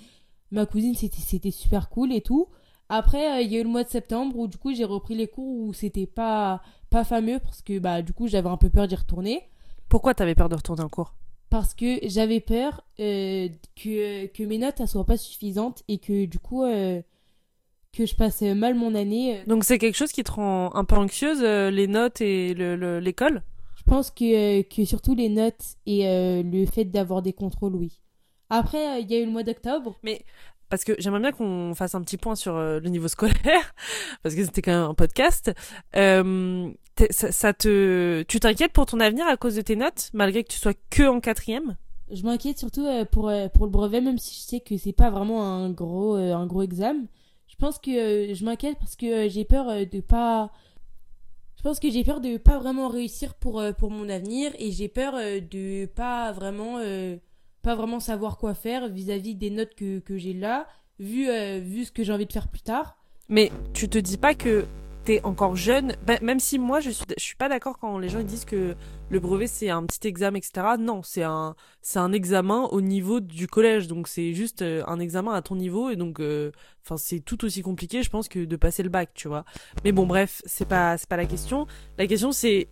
ma 0.51 0.65
cousine, 0.65 0.95
c'était, 0.95 1.21
c'était 1.21 1.51
super 1.51 1.89
cool 1.89 2.11
et 2.11 2.21
tout. 2.21 2.47
Après, 2.89 3.37
euh, 3.37 3.41
il 3.41 3.51
y 3.51 3.55
a 3.55 3.61
eu 3.61 3.63
le 3.63 3.69
mois 3.69 3.85
de 3.85 3.89
septembre 3.89 4.37
où 4.37 4.47
du 4.47 4.57
coup, 4.57 4.73
j'ai 4.73 4.83
repris 4.83 5.15
les 5.15 5.27
cours 5.27 5.47
où 5.47 5.73
c'était 5.73 6.07
pas, 6.07 6.61
pas 6.89 7.05
fameux, 7.05 7.39
parce 7.39 7.61
que 7.61 7.79
bah, 7.79 8.01
du 8.01 8.11
coup, 8.13 8.27
j'avais 8.27 8.49
un 8.49 8.57
peu 8.57 8.69
peur 8.69 8.87
d'y 8.87 8.95
retourner. 8.95 9.43
Pourquoi 9.87 10.13
t'avais 10.13 10.35
peur 10.35 10.49
de 10.49 10.55
retourner 10.55 10.83
en 10.83 10.89
cours? 10.89 11.13
Parce 11.51 11.75
que 11.75 11.99
j'avais 12.07 12.39
peur 12.39 12.83
euh, 12.99 13.47
que, 13.75 14.25
que 14.27 14.43
mes 14.43 14.57
notes 14.57 14.79
ne 14.79 14.85
soient 14.87 15.05
pas 15.05 15.17
suffisantes 15.17 15.83
et 15.87 15.99
que 15.99 16.25
du 16.25 16.39
coup, 16.39 16.63
euh, 16.63 17.01
que 17.93 18.05
je 18.05 18.15
passe 18.15 18.41
mal 18.41 18.73
mon 18.73 18.95
année. 18.95 19.39
euh, 19.39 19.43
Donc 19.45 19.63
c'est 19.65 19.77
quelque 19.77 19.97
chose 19.97 20.11
qui 20.13 20.23
te 20.23 20.31
rend 20.31 20.73
un 20.73 20.85
peu 20.85 20.95
anxieuse, 20.95 21.41
euh, 21.43 21.69
les 21.69 21.87
notes 21.87 22.21
et 22.21 22.53
le- 22.53 22.75
le- 22.75 22.99
l'école? 22.99 23.43
Je 23.77 23.83
pense 23.83 24.11
que, 24.11 24.61
que 24.61 24.85
surtout 24.85 25.13
les 25.13 25.27
notes 25.29 25.75
et 25.85 26.03
le 26.43 26.65
fait 26.65 26.85
d'avoir 26.85 27.21
des 27.21 27.33
contrôles, 27.33 27.75
oui. 27.75 27.99
Après, 28.49 29.01
il 29.01 29.11
y 29.11 29.15
a 29.15 29.19
eu 29.19 29.25
le 29.25 29.31
mois 29.31 29.43
d'octobre. 29.43 29.95
Parce 30.71 30.85
que 30.85 30.93
j'aimerais 30.99 31.19
bien 31.19 31.31
qu'on 31.33 31.75
fasse 31.75 31.95
un 31.95 32.01
petit 32.01 32.15
point 32.15 32.35
sur 32.35 32.55
euh, 32.55 32.79
le 32.79 32.87
niveau 32.87 33.09
scolaire, 33.09 33.75
parce 34.23 34.33
que 34.33 34.45
c'était 34.45 34.61
quand 34.61 34.71
même 34.71 34.89
un 34.89 34.93
podcast. 34.93 35.51
Euh, 35.97 36.71
ça, 37.09 37.53
te, 37.53 38.23
tu 38.23 38.39
t'inquiètes 38.39 38.71
pour 38.71 38.85
ton 38.85 39.01
avenir 39.01 39.27
à 39.27 39.35
cause 39.35 39.55
de 39.55 39.61
tes 39.61 39.75
notes, 39.75 40.09
malgré 40.13 40.45
que 40.45 40.53
tu 40.53 40.57
sois 40.57 40.73
que 40.89 41.03
en 41.03 41.19
quatrième? 41.19 41.75
Je 42.09 42.23
m'inquiète 42.23 42.57
surtout 42.57 42.85
euh, 42.85 43.03
pour, 43.03 43.29
pour 43.53 43.65
le 43.65 43.69
brevet, 43.69 43.99
même 43.99 44.17
si 44.17 44.33
je 44.33 44.47
sais 44.47 44.59
que 44.61 44.77
c'est 44.77 44.93
pas 44.93 45.09
vraiment 45.09 45.43
un 45.43 45.69
gros, 45.71 46.15
un 46.15 46.47
gros 46.47 46.61
examen. 46.61 47.03
Je 47.47 47.55
pense 47.57 47.77
que 47.77 48.33
je 48.33 48.45
m'inquiète 48.45 48.77
parce 48.79 48.95
que 48.95 49.27
j'ai 49.27 49.43
peur 49.43 49.67
de 49.85 49.99
pas. 49.99 50.51
Je 51.57 51.63
pense 51.63 51.81
que 51.81 51.91
j'ai 51.91 52.05
peur 52.05 52.21
de 52.21 52.37
pas 52.37 52.59
vraiment 52.59 52.87
réussir 52.87 53.33
pour, 53.33 53.61
pour 53.77 53.91
mon 53.91 54.07
avenir 54.07 54.53
et 54.57 54.71
j'ai 54.71 54.87
peur 54.87 55.15
de 55.15 55.85
pas 55.85 56.31
vraiment, 56.31 56.79
pas 57.61 57.75
vraiment 57.75 57.99
savoir 57.99 58.37
quoi 58.37 58.53
faire 58.53 58.89
vis-à-vis 58.89 59.35
des 59.35 59.49
notes 59.49 59.75
que, 59.75 59.99
que 59.99 60.17
j'ai 60.17 60.33
là, 60.33 60.67
vu, 60.99 61.29
euh, 61.29 61.59
vu 61.59 61.85
ce 61.85 61.91
que 61.91 62.03
j'ai 62.03 62.13
envie 62.13 62.25
de 62.25 62.33
faire 62.33 62.47
plus 62.47 62.61
tard. 62.61 62.97
Mais 63.29 63.51
tu 63.73 63.87
te 63.87 63.97
dis 63.97 64.17
pas 64.17 64.33
que 64.33 64.65
t'es 65.03 65.21
encore 65.23 65.55
jeune, 65.55 65.95
ben, 66.05 66.19
même 66.21 66.39
si 66.39 66.59
moi 66.59 66.79
je 66.79 66.91
suis, 66.91 67.05
je 67.17 67.23
suis 67.23 67.35
pas 67.35 67.49
d'accord 67.49 67.79
quand 67.79 67.97
les 67.97 68.09
gens 68.09 68.21
disent 68.21 68.45
que 68.45 68.75
le 69.09 69.19
brevet 69.19 69.47
c'est 69.47 69.69
un 69.69 69.83
petit 69.85 70.07
examen, 70.07 70.37
etc. 70.37 70.75
Non, 70.79 71.01
c'est 71.03 71.23
un, 71.23 71.55
un 71.95 72.13
examen 72.13 72.65
au 72.65 72.81
niveau 72.81 73.19
du 73.19 73.47
collège, 73.47 73.87
donc 73.87 74.07
c'est 74.07 74.33
juste 74.33 74.61
euh, 74.61 74.83
un 74.87 74.99
examen 74.99 75.33
à 75.33 75.41
ton 75.41 75.55
niveau 75.55 75.89
et 75.89 75.95
donc, 75.95 76.19
euh, 76.19 76.51
c'est 76.97 77.19
tout 77.19 77.43
aussi 77.45 77.61
compliqué, 77.61 78.03
je 78.03 78.09
pense, 78.09 78.27
que 78.27 78.45
de 78.45 78.55
passer 78.55 78.83
le 78.83 78.89
bac, 78.89 79.11
tu 79.13 79.27
vois. 79.27 79.43
Mais 79.83 79.91
bon, 79.91 80.05
bref, 80.05 80.41
c'est 80.45 80.67
pas, 80.67 80.97
c'est 80.97 81.09
pas 81.09 81.17
la 81.17 81.25
question. 81.25 81.65
La 81.97 82.05
question 82.05 82.31
c'est, 82.31 82.67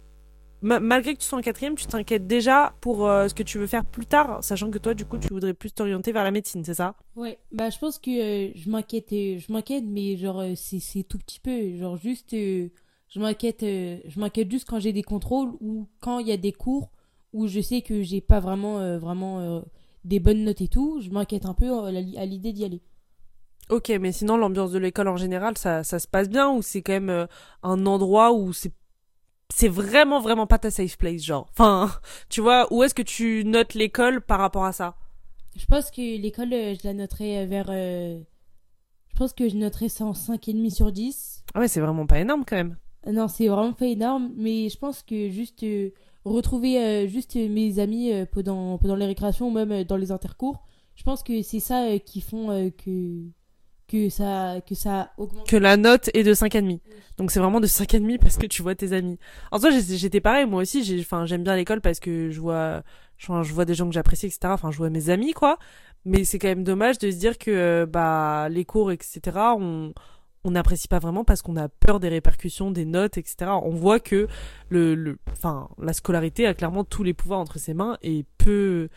malgré 0.62 1.14
que 1.14 1.20
tu 1.20 1.26
sois 1.26 1.40
en 1.40 1.42
quatrième, 1.42 1.76
tu 1.76 1.86
t'inquiètes 1.86 2.28
déjà 2.28 2.74
pour 2.82 3.08
euh, 3.08 3.28
ce 3.28 3.34
que 3.34 3.44
tu 3.44 3.58
veux 3.58 3.68
faire 3.68 3.86
plus 3.86 4.06
tard, 4.06 4.44
sachant 4.44 4.70
que 4.70 4.78
toi, 4.78 4.94
du 4.94 5.06
coup, 5.06 5.18
tu 5.18 5.30
voudrais 5.30 5.54
plus 5.54 5.72
t'orienter 5.72 6.12
vers 6.12 6.24
la 6.24 6.32
médecine, 6.32 6.64
c'est 6.64 6.74
ça? 6.74 6.96
Ouais, 7.16 7.40
bah 7.52 7.70
je 7.70 7.78
pense 7.80 7.98
que 7.98 8.10
euh, 8.10 8.52
je 8.56 8.70
m'inquiète, 8.70 9.14
euh, 9.14 9.40
je 9.40 9.52
m'inquiète, 9.52 9.84
mais 9.88 10.18
genre 10.18 10.44
c'est 10.56 11.04
tout 11.04 11.18
petit 11.18 11.40
peu, 11.40 11.78
genre 11.78 11.98
juste 11.98 12.32
je 12.32 13.20
m'inquiète, 13.20 13.62
je 13.62 14.20
m'inquiète 14.20 14.52
juste 14.52 14.70
quand 14.70 14.80
j'ai 14.80 14.94
des 14.94 15.04
contrôles 15.04 15.52
ou 15.62 15.88
quand 16.00 16.20
il 16.20 16.28
y 16.28 16.32
a 16.32 16.38
des 16.38 16.54
cours 16.54 16.92
où 17.34 17.48
je 17.48 17.60
sais 17.60 17.82
que 17.82 18.02
j'ai 18.04 18.22
pas 18.22 18.40
vraiment 18.40 18.98
vraiment 19.00 19.64
des 20.06 20.20
bonnes 20.20 20.44
notes 20.44 20.62
et 20.62 20.68
tout, 20.68 21.00
je 21.02 21.10
m'inquiète 21.10 21.46
un 21.46 21.54
peu 21.54 21.72
à 21.72 21.92
l'idée 22.26 22.54
d'y 22.54 22.66
aller. 22.66 22.82
Ok, 23.70 23.90
mais 24.02 24.12
sinon 24.12 24.38
l'ambiance 24.38 24.72
de 24.72 24.80
l'école 24.80 25.08
en 25.08 25.18
général, 25.18 25.58
ça, 25.58 25.84
ça 25.84 26.00
se 26.00 26.08
passe 26.08 26.28
bien 26.28 26.52
ou 26.52 26.62
c'est 26.62 26.82
quand 26.82 26.94
même 26.94 27.28
un 27.64 27.86
endroit 27.86 28.34
où 28.34 28.52
c'est 28.52 28.74
c'est 29.54 29.68
vraiment 29.68 30.20
vraiment 30.22 30.48
pas 30.48 30.60
ta 30.60 30.72
safe 30.72 30.98
place 30.98 31.24
genre. 31.24 31.48
Enfin, 31.52 31.92
tu 32.30 32.42
vois, 32.42 32.72
où 32.74 32.84
est-ce 32.84 32.94
que 32.94 33.02
tu 33.02 33.44
notes 33.46 33.74
l'école 33.74 34.22
par 34.22 34.40
rapport 34.40 34.66
à 34.66 34.72
ça? 34.72 34.96
Je 35.56 35.66
pense 35.66 35.92
que 35.92 36.02
l'école, 36.22 36.54
euh, 36.54 36.76
je 36.76 36.88
la 36.88 36.94
noterais 36.94 37.46
vers. 37.46 37.68
euh, 37.70 38.20
Je 39.14 39.18
pense 39.18 39.34
que 39.34 39.50
je 39.50 39.56
noterais 39.58 39.90
ça 39.90 40.06
en 40.06 40.14
5,5 40.14 40.70
sur 40.70 40.92
10. 40.92 41.44
Ah 41.54 41.60
ouais, 41.60 41.68
c'est 41.68 41.82
vraiment 41.82 42.06
pas 42.06 42.20
énorme 42.20 42.46
quand 42.48 42.56
même. 42.56 42.78
Euh, 43.08 43.12
Non, 43.12 43.28
c'est 43.28 43.48
vraiment 43.48 43.74
pas 43.74 43.88
énorme, 43.88 44.32
mais 44.38 44.70
je 44.70 44.78
pense 44.78 45.02
que 45.04 45.30
juste 45.30 45.64
euh, 45.64 45.90
retrouver 46.26 46.82
euh, 46.82 47.08
juste 47.08 47.36
euh, 47.36 47.50
mes 47.50 47.80
amis 47.80 48.14
euh, 48.14 48.26
pendant, 48.32 48.78
pendant 48.78 48.96
les 48.96 49.06
récréations 49.08 49.48
ou 49.48 49.52
même 49.52 49.72
euh, 49.72 49.84
dans 49.84 49.98
les 49.98 50.12
intercours, 50.12 50.64
je 50.96 51.04
pense 51.04 51.24
que 51.24 51.42
c'est 51.42 51.60
ça 51.60 51.86
euh, 51.86 51.98
qui 51.98 52.22
font 52.22 52.52
euh, 52.52 52.70
que, 52.70 53.24
que, 53.90 54.10
ça, 54.10 54.56
que 54.68 54.76
ça 54.76 55.12
augmente. 55.18 55.48
Que 55.48 55.58
la 55.58 55.76
note 55.78 56.10
est 56.14 56.24
de 56.24 56.34
5,5. 56.34 56.80
Donc 57.18 57.32
c'est 57.32 57.40
vraiment 57.40 57.60
de 57.60 57.68
5,5 57.68 58.18
parce 58.20 58.38
que 58.38 58.46
tu 58.48 58.62
vois 58.62 58.76
tes 58.76 58.94
amis. 58.94 59.18
En 59.52 59.60
soi, 59.60 59.72
j'étais 59.72 60.22
pareil, 60.22 60.46
moi 60.46 60.62
aussi. 60.62 60.84
j'ai- 60.84 61.00
Enfin, 61.02 61.26
j'aime 61.26 61.44
bien 61.44 61.56
l'école 61.56 61.82
parce 61.82 62.00
que 62.00 62.30
je 62.30 62.40
vois, 62.40 62.84
je 63.18 63.54
vois 63.54 63.66
des 63.66 63.74
gens 63.74 63.88
que 63.88 63.94
j'apprécie, 63.94 64.28
etc. 64.28 64.40
Enfin, 64.46 64.72
je 64.72 64.78
vois 64.78 64.90
mes 64.90 65.10
amis, 65.10 65.34
quoi. 65.34 65.58
Mais 66.06 66.24
c'est 66.24 66.40
quand 66.40 66.48
même 66.48 66.64
dommage 66.64 66.98
de 67.00 67.12
se 67.12 67.18
dire 67.18 67.38
que 67.38 67.52
euh, 67.52 67.86
bah 67.86 68.48
les 68.50 68.64
cours, 68.64 68.92
etc. 68.92 69.20
On 69.58 69.94
on 70.46 70.52
n'apprécie 70.52 70.88
pas 70.88 71.00
vraiment 71.00 71.26
parce 71.26 71.42
qu'on 71.42 71.58
a 71.58 71.68
peur 71.68 72.00
des 72.00 72.08
répercussions, 72.08 72.72
des 72.72 72.86
notes, 72.86 73.18
etc. 73.18 73.52
On 73.62 73.72
voit 73.72 74.00
que 74.00 74.28
le, 74.70 74.96
le, 74.96 75.18
enfin, 75.34 75.68
la 75.82 75.92
scolarité 75.92 76.48
a 76.48 76.54
clairement 76.54 76.86
tous 76.86 77.04
les 77.04 77.14
pouvoirs 77.14 77.40
entre 77.42 77.60
ses 77.60 77.74
mains 77.74 77.98
et 78.02 78.24
peut, 78.38 78.88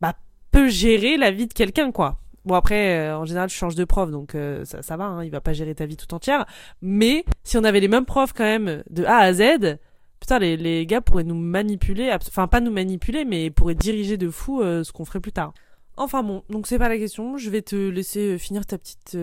bah, 0.00 0.14
peut 0.52 0.68
gérer 0.68 1.16
la 1.16 1.32
vie 1.32 1.48
de 1.48 1.52
quelqu'un, 1.52 1.90
quoi. 1.90 2.20
Bon 2.44 2.54
après, 2.54 2.98
euh, 2.98 3.18
en 3.18 3.24
général, 3.24 3.48
tu 3.48 3.56
changes 3.56 3.74
de 3.74 3.84
prof, 3.84 4.10
donc 4.10 4.34
euh, 4.34 4.64
ça, 4.64 4.96
va, 4.96 5.04
hein, 5.04 5.24
il 5.24 5.30
va 5.30 5.40
pas 5.40 5.52
gérer 5.52 5.74
ta 5.74 5.86
vie 5.86 5.96
tout 5.96 6.12
entière. 6.14 6.44
Mais 6.82 7.24
si 7.42 7.56
on 7.56 7.64
avait 7.64 7.80
les 7.80 7.88
mêmes 7.88 8.04
profs 8.04 8.32
quand 8.34 8.44
même 8.44 8.82
de 8.90 9.04
A 9.04 9.16
à 9.16 9.32
Z, 9.32 9.78
putain, 10.20 10.38
les, 10.38 10.56
les 10.56 10.86
gars 10.86 11.00
pourraient 11.00 11.24
nous 11.24 11.34
manipuler, 11.34 12.10
enfin 12.12 12.48
pas 12.48 12.60
nous 12.60 12.70
manipuler, 12.70 13.24
mais 13.24 13.50
pourraient 13.50 13.74
diriger 13.74 14.16
de 14.16 14.30
fou 14.30 14.60
euh, 14.60 14.84
ce 14.84 14.92
qu'on 14.92 15.04
ferait 15.04 15.20
plus 15.20 15.32
tard. 15.32 15.52
Enfin 15.96 16.22
bon, 16.22 16.42
donc 16.48 16.66
c'est 16.66 16.78
pas 16.78 16.88
la 16.88 16.98
question. 16.98 17.36
Je 17.36 17.50
vais 17.50 17.62
te 17.62 17.76
laisser 17.76 18.34
euh, 18.34 18.38
finir 18.38 18.66
ta 18.66 18.78
petite 18.78 19.16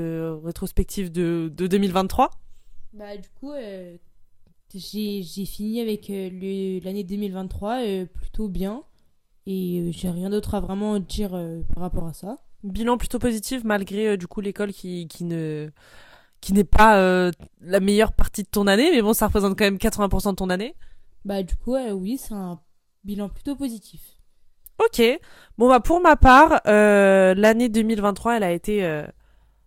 rétrospective 0.43 1.11
de, 1.11 1.51
de 1.55 1.67
2023. 1.67 2.29
Bah, 2.93 3.17
du 3.17 3.29
coup, 3.39 3.51
j'ai 4.73 5.45
fini 5.45 5.81
avec 5.81 6.07
l'année 6.07 7.03
2023 7.03 7.83
euh, 7.83 8.05
plutôt 8.05 8.47
bien. 8.47 8.83
Et 9.47 9.89
j'ai 9.91 10.09
rien 10.09 10.29
d'autre 10.29 10.53
à 10.53 10.59
vraiment 10.59 10.99
dire 10.99 11.31
par 11.73 11.81
rapport 11.81 12.05
à 12.05 12.13
ça. 12.13 12.37
Bilan 12.63 12.97
plutôt 12.97 13.19
positif 13.19 13.63
malgré 13.63 14.09
euh, 14.09 14.17
du 14.17 14.27
coup 14.27 14.41
l'école 14.41 14.71
qui, 14.71 15.07
qui 15.07 15.23
ne 15.23 15.71
qui 16.41 16.53
n'est 16.53 16.63
pas 16.63 16.97
euh, 16.97 17.31
la 17.61 17.79
meilleure 17.79 18.13
partie 18.13 18.43
de 18.43 18.47
ton 18.49 18.67
année, 18.67 18.89
mais 18.91 19.01
bon, 19.01 19.13
ça 19.13 19.27
représente 19.27 19.57
quand 19.57 19.63
même 19.63 19.77
80% 19.77 20.31
de 20.31 20.35
ton 20.35 20.49
année. 20.49 20.75
Bah, 21.23 21.43
du 21.43 21.55
coup, 21.55 21.75
euh, 21.75 21.91
oui, 21.91 22.17
c'est 22.17 22.33
un 22.33 22.59
bilan 23.03 23.29
plutôt 23.29 23.55
positif. 23.55 24.01
Ok. 24.83 25.01
Bon 25.59 25.69
bah 25.69 25.79
pour 25.79 26.01
ma 26.01 26.15
part, 26.15 26.61
euh, 26.65 27.35
l'année 27.35 27.69
2023, 27.69 28.37
elle 28.37 28.43
a 28.43 28.51
été, 28.51 28.77
elle 28.77 29.07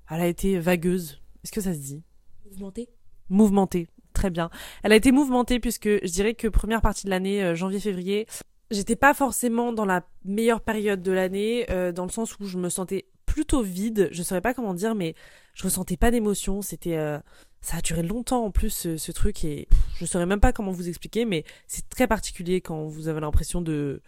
a 0.09 0.27
été 0.27 0.59
vagueuse. 0.59 1.23
Est-ce 1.45 1.53
que 1.53 1.61
ça 1.61 1.73
se 1.73 1.79
dit? 1.79 2.03
Mouvementé 2.45 2.89
Mouvementée. 3.29 3.89
Très 4.13 4.31
bien. 4.31 4.51
Elle 4.83 4.91
a 4.91 4.97
été 4.97 5.13
mouvementée 5.13 5.61
puisque 5.61 5.89
je 5.89 6.13
dirais 6.13 6.35
que 6.35 6.49
première 6.49 6.81
partie 6.81 7.05
de 7.05 7.11
l'année, 7.11 7.55
janvier-février, 7.55 8.27
j'étais 8.71 8.97
pas 8.97 9.15
forcément 9.15 9.73
dans 9.73 9.85
la 9.85 10.07
meilleure 10.25 10.61
période 10.61 11.03
de 11.03 11.13
l'année, 11.13 11.67
euh, 11.71 11.93
dans 11.93 12.05
le 12.05 12.11
sens 12.11 12.39
où 12.39 12.47
je 12.47 12.59
me 12.59 12.69
sentais 12.69 13.07
plutôt 13.27 13.63
vide. 13.63 14.09
Je 14.13 14.23
saurais 14.23 14.41
pas 14.41 14.55
comment 14.55 14.75
dire, 14.75 14.95
mais 14.95 15.15
je 15.55 15.65
ressentais 15.65 15.97
pas 15.97 16.11
d'émotion. 16.11 16.63
C'était, 16.63 16.97
euh, 16.97 17.19
ça 17.61 17.79
a 17.79 17.81
duré 17.81 18.03
longtemps 18.03 18.45
en 18.45 18.51
plus 18.51 18.97
ce, 18.97 19.13
truc 19.13 19.45
et 19.45 19.69
je 19.97 20.05
saurais 20.05 20.27
même 20.27 20.41
pas 20.41 20.53
comment 20.53 20.71
vous 20.71 20.89
expliquer, 20.89 21.25
mais 21.25 21.45
c'est 21.67 21.89
très 21.89 22.07
particulier 22.07 22.61
quand 22.61 22.85
vous 22.85 23.09
avez 23.09 23.21
l'impression 23.21 23.61
de, 23.61 24.03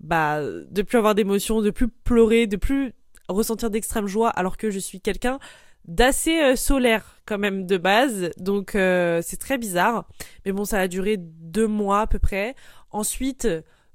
bah, 0.00 0.40
de 0.42 0.82
plus 0.82 0.98
avoir 0.98 1.14
d'émotion, 1.14 1.62
de 1.62 1.70
plus 1.70 1.88
pleurer, 1.88 2.46
de 2.46 2.56
plus 2.56 2.92
ressentir 3.28 3.70
d'extrême 3.70 4.06
joie, 4.06 4.30
alors 4.30 4.56
que 4.56 4.70
je 4.70 4.78
suis 4.78 5.00
quelqu'un 5.00 5.38
d'assez 5.84 6.40
euh, 6.40 6.56
solaire 6.56 7.20
quand 7.26 7.38
même 7.38 7.66
de 7.66 7.76
base, 7.76 8.30
donc 8.36 8.74
euh, 8.74 9.20
c'est 9.22 9.38
très 9.38 9.58
bizarre. 9.58 10.08
Mais 10.44 10.52
bon, 10.52 10.64
ça 10.64 10.78
a 10.78 10.88
duré 10.88 11.16
deux 11.18 11.66
mois 11.66 12.02
à 12.02 12.06
peu 12.06 12.18
près. 12.18 12.54
Ensuite, 12.90 13.48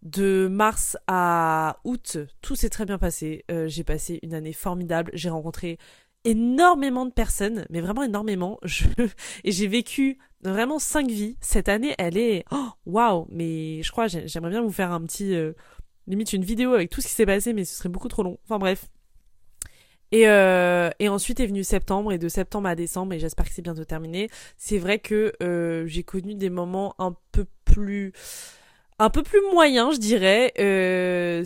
de 0.03 0.47
mars 0.47 0.97
à 1.07 1.79
août, 1.83 2.17
tout 2.41 2.55
s'est 2.55 2.69
très 2.69 2.85
bien 2.85 2.97
passé. 2.97 3.43
Euh, 3.51 3.67
j'ai 3.67 3.83
passé 3.83 4.19
une 4.23 4.33
année 4.33 4.53
formidable. 4.53 5.11
J'ai 5.13 5.29
rencontré 5.29 5.77
énormément 6.23 7.05
de 7.05 7.11
personnes, 7.11 7.65
mais 7.69 7.81
vraiment 7.81 8.03
énormément. 8.03 8.59
Et 9.43 9.51
j'ai 9.51 9.67
vécu 9.67 10.17
vraiment 10.41 10.79
cinq 10.79 11.07
vies. 11.09 11.37
Cette 11.41 11.69
année, 11.69 11.95
elle 11.97 12.17
est 12.17 12.45
oh, 12.51 12.69
waouh. 12.85 13.27
Mais 13.29 13.81
je 13.83 13.91
crois, 13.91 14.07
j'ai- 14.07 14.27
j'aimerais 14.27 14.51
bien 14.51 14.61
vous 14.61 14.71
faire 14.71 14.91
un 14.91 15.01
petit 15.01 15.33
euh, 15.35 15.53
limite 16.07 16.33
une 16.33 16.43
vidéo 16.43 16.73
avec 16.73 16.89
tout 16.89 17.01
ce 17.01 17.07
qui 17.07 17.13
s'est 17.13 17.25
passé, 17.25 17.53
mais 17.53 17.65
ce 17.65 17.75
serait 17.75 17.89
beaucoup 17.89 18.07
trop 18.09 18.23
long. 18.23 18.37
Enfin 18.45 18.59
bref. 18.59 18.87
Et, 20.13 20.29
euh, 20.29 20.89
et 20.99 21.09
ensuite 21.09 21.41
est 21.41 21.47
venu 21.47 21.63
septembre, 21.65 22.13
et 22.13 22.17
de 22.17 22.29
septembre 22.29 22.69
à 22.69 22.75
décembre, 22.75 23.13
et 23.13 23.19
j'espère 23.19 23.45
que 23.45 23.51
c'est 23.53 23.61
bientôt 23.61 23.83
terminé. 23.83 24.29
C'est 24.55 24.77
vrai 24.77 24.99
que 24.99 25.33
j'ai 25.85 26.03
connu 26.03 26.35
des 26.35 26.49
moments 26.49 26.95
un 26.97 27.13
peu 27.33 27.45
plus 27.65 28.13
un 28.99 29.09
peu 29.09 29.23
plus 29.23 29.41
moyens, 29.51 29.95
je 29.95 29.99
dirais. 29.99 30.53
Euh, 30.59 31.43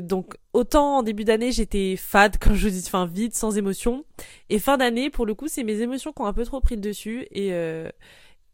donc 0.00 0.36
autant 0.52 0.98
en 0.98 1.02
début 1.02 1.24
d'année 1.24 1.52
j'étais 1.52 1.96
fade, 1.96 2.38
comme 2.40 2.54
je 2.54 2.68
dis, 2.68 2.82
enfin 2.86 3.06
vide, 3.06 3.34
sans 3.34 3.56
émotion. 3.58 4.04
Et 4.48 4.58
fin 4.58 4.76
d'année, 4.76 5.10
pour 5.10 5.26
le 5.26 5.34
coup, 5.34 5.48
c'est 5.48 5.64
mes 5.64 5.80
émotions 5.80 6.12
qui 6.12 6.22
ont 6.22 6.26
un 6.26 6.32
peu 6.32 6.44
trop 6.44 6.60
pris 6.60 6.76
le 6.76 6.80
dessus, 6.80 7.26
et 7.30 7.52
euh, 7.52 7.90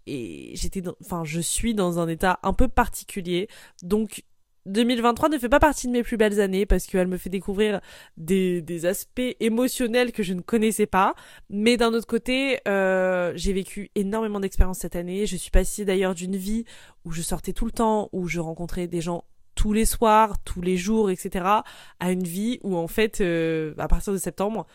et 0.06 0.52
j'étais, 0.56 0.82
enfin 1.00 1.22
je 1.24 1.40
suis 1.40 1.74
dans 1.74 2.00
un 2.00 2.08
état 2.08 2.40
un 2.42 2.52
peu 2.52 2.68
particulier. 2.68 3.48
Donc 3.82 4.24
2023 4.66 5.28
ne 5.28 5.38
fait 5.38 5.48
pas 5.48 5.58
partie 5.58 5.86
de 5.86 5.92
mes 5.92 6.02
plus 6.02 6.16
belles 6.16 6.40
années 6.40 6.66
parce 6.66 6.86
qu'elle 6.86 7.08
me 7.08 7.16
fait 7.16 7.30
découvrir 7.30 7.80
des, 8.16 8.86
aspects 8.86 9.36
émotionnels 9.40 10.12
que 10.12 10.22
je 10.22 10.34
ne 10.34 10.40
connaissais 10.40 10.86
pas. 10.86 11.14
Mais 11.50 11.76
d'un 11.76 11.92
autre 11.92 12.06
côté, 12.06 12.60
euh, 12.68 13.32
j'ai 13.34 13.52
vécu 13.52 13.90
énormément 13.94 14.40
d'expériences 14.40 14.78
cette 14.78 14.96
année. 14.96 15.26
Je 15.26 15.36
suis 15.36 15.50
passée 15.50 15.84
d'ailleurs 15.84 16.14
d'une 16.14 16.36
vie 16.36 16.64
où 17.04 17.12
je 17.12 17.22
sortais 17.22 17.52
tout 17.52 17.64
le 17.64 17.72
temps, 17.72 18.08
où 18.12 18.28
je 18.28 18.40
rencontrais 18.40 18.86
des 18.86 19.00
gens 19.00 19.24
tous 19.54 19.72
les 19.72 19.84
soirs, 19.84 20.42
tous 20.44 20.60
les 20.60 20.76
jours, 20.76 21.10
etc., 21.10 21.44
à 22.00 22.10
une 22.12 22.24
vie 22.24 22.58
où 22.62 22.76
en 22.76 22.88
fait, 22.88 23.20
euh, 23.20 23.74
à 23.78 23.88
partir 23.88 24.12
de 24.12 24.18
septembre, 24.18 24.66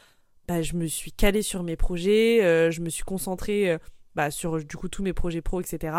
bah, 0.47 0.61
je 0.61 0.75
me 0.75 0.87
suis 0.87 1.11
calée 1.11 1.41
sur 1.41 1.63
mes 1.63 1.75
projets, 1.75 2.43
euh, 2.43 2.71
je 2.71 2.81
me 2.81 2.89
suis 2.89 3.03
concentrée 3.03 3.71
euh, 3.71 3.77
bah, 4.15 4.31
sur 4.31 4.63
du 4.63 4.77
coup 4.77 4.87
tous 4.87 5.03
mes 5.03 5.13
projets 5.13 5.41
pro, 5.41 5.61
etc. 5.61 5.95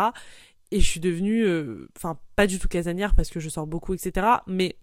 Et 0.71 0.79
je 0.79 0.85
suis 0.85 0.99
devenue, 0.99 1.43
euh, 1.45 1.89
enfin 1.97 2.19
pas 2.35 2.45
du 2.47 2.59
tout 2.59 2.67
casanière 2.67 3.15
parce 3.15 3.29
que 3.29 3.39
je 3.39 3.49
sors 3.49 3.65
beaucoup, 3.67 3.93
etc. 3.93 4.27
Mais 4.47 4.77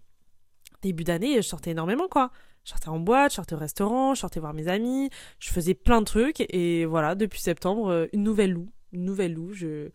début 0.81 1.03
d'année, 1.03 1.35
je 1.37 1.41
sortais 1.41 1.71
énormément 1.71 2.07
quoi. 2.07 2.31
Je 2.65 2.71
sortais 2.71 2.89
en 2.89 2.99
boîte, 2.99 3.31
je 3.31 3.35
sortais 3.35 3.55
au 3.55 3.59
restaurant, 3.59 4.13
je 4.13 4.19
sortais 4.19 4.41
voir 4.41 4.53
mes 4.53 4.67
amis, 4.67 5.09
je 5.39 5.49
faisais 5.49 5.73
plein 5.73 6.01
de 6.01 6.05
trucs 6.05 6.41
et 6.49 6.85
voilà, 6.85 7.15
depuis 7.15 7.39
septembre, 7.39 7.87
euh, 7.89 8.07
une 8.11 8.23
nouvelle 8.23 8.51
loup, 8.51 8.69
une 8.91 9.05
nouvelle 9.05 9.33
loup, 9.33 9.53
je 9.53 9.89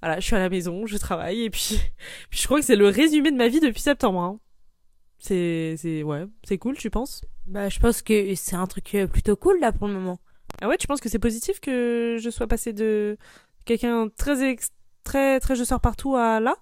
voilà, 0.00 0.20
je 0.20 0.24
suis 0.26 0.36
à 0.36 0.38
la 0.38 0.48
maison, 0.48 0.86
je 0.86 0.96
travaille 0.96 1.42
et 1.44 1.50
puis, 1.50 1.78
puis 2.30 2.40
je 2.40 2.46
crois 2.46 2.60
que 2.60 2.64
c'est 2.66 2.76
le 2.76 2.88
résumé 2.88 3.30
de 3.30 3.36
ma 3.36 3.48
vie 3.48 3.60
depuis 3.60 3.80
septembre. 3.80 4.20
Hein. 4.20 4.40
C'est 5.18 5.76
c'est 5.78 6.02
ouais, 6.02 6.24
c'est 6.44 6.58
cool, 6.58 6.76
tu 6.76 6.90
penses? 6.90 7.22
Bah, 7.46 7.68
je 7.68 7.78
pense 7.80 8.02
que 8.02 8.34
c'est 8.34 8.56
un 8.56 8.66
truc 8.66 8.94
euh, 8.94 9.06
plutôt 9.06 9.36
cool 9.36 9.60
là 9.60 9.72
pour 9.72 9.88
le 9.88 9.94
moment. 9.94 10.18
Ah 10.62 10.68
ouais, 10.68 10.76
tu 10.76 10.86
penses 10.86 11.00
que 11.00 11.08
c'est 11.08 11.18
positif 11.18 11.60
que 11.60 12.16
je 12.20 12.30
sois 12.30 12.46
passé 12.46 12.72
de 12.72 13.16
quelqu'un 13.64 14.08
très 14.08 14.42
ex- 14.50 14.70
très 15.04 15.40
très 15.40 15.56
je 15.56 15.64
sors 15.64 15.80
partout 15.80 16.16
à 16.16 16.40
là? 16.40 16.56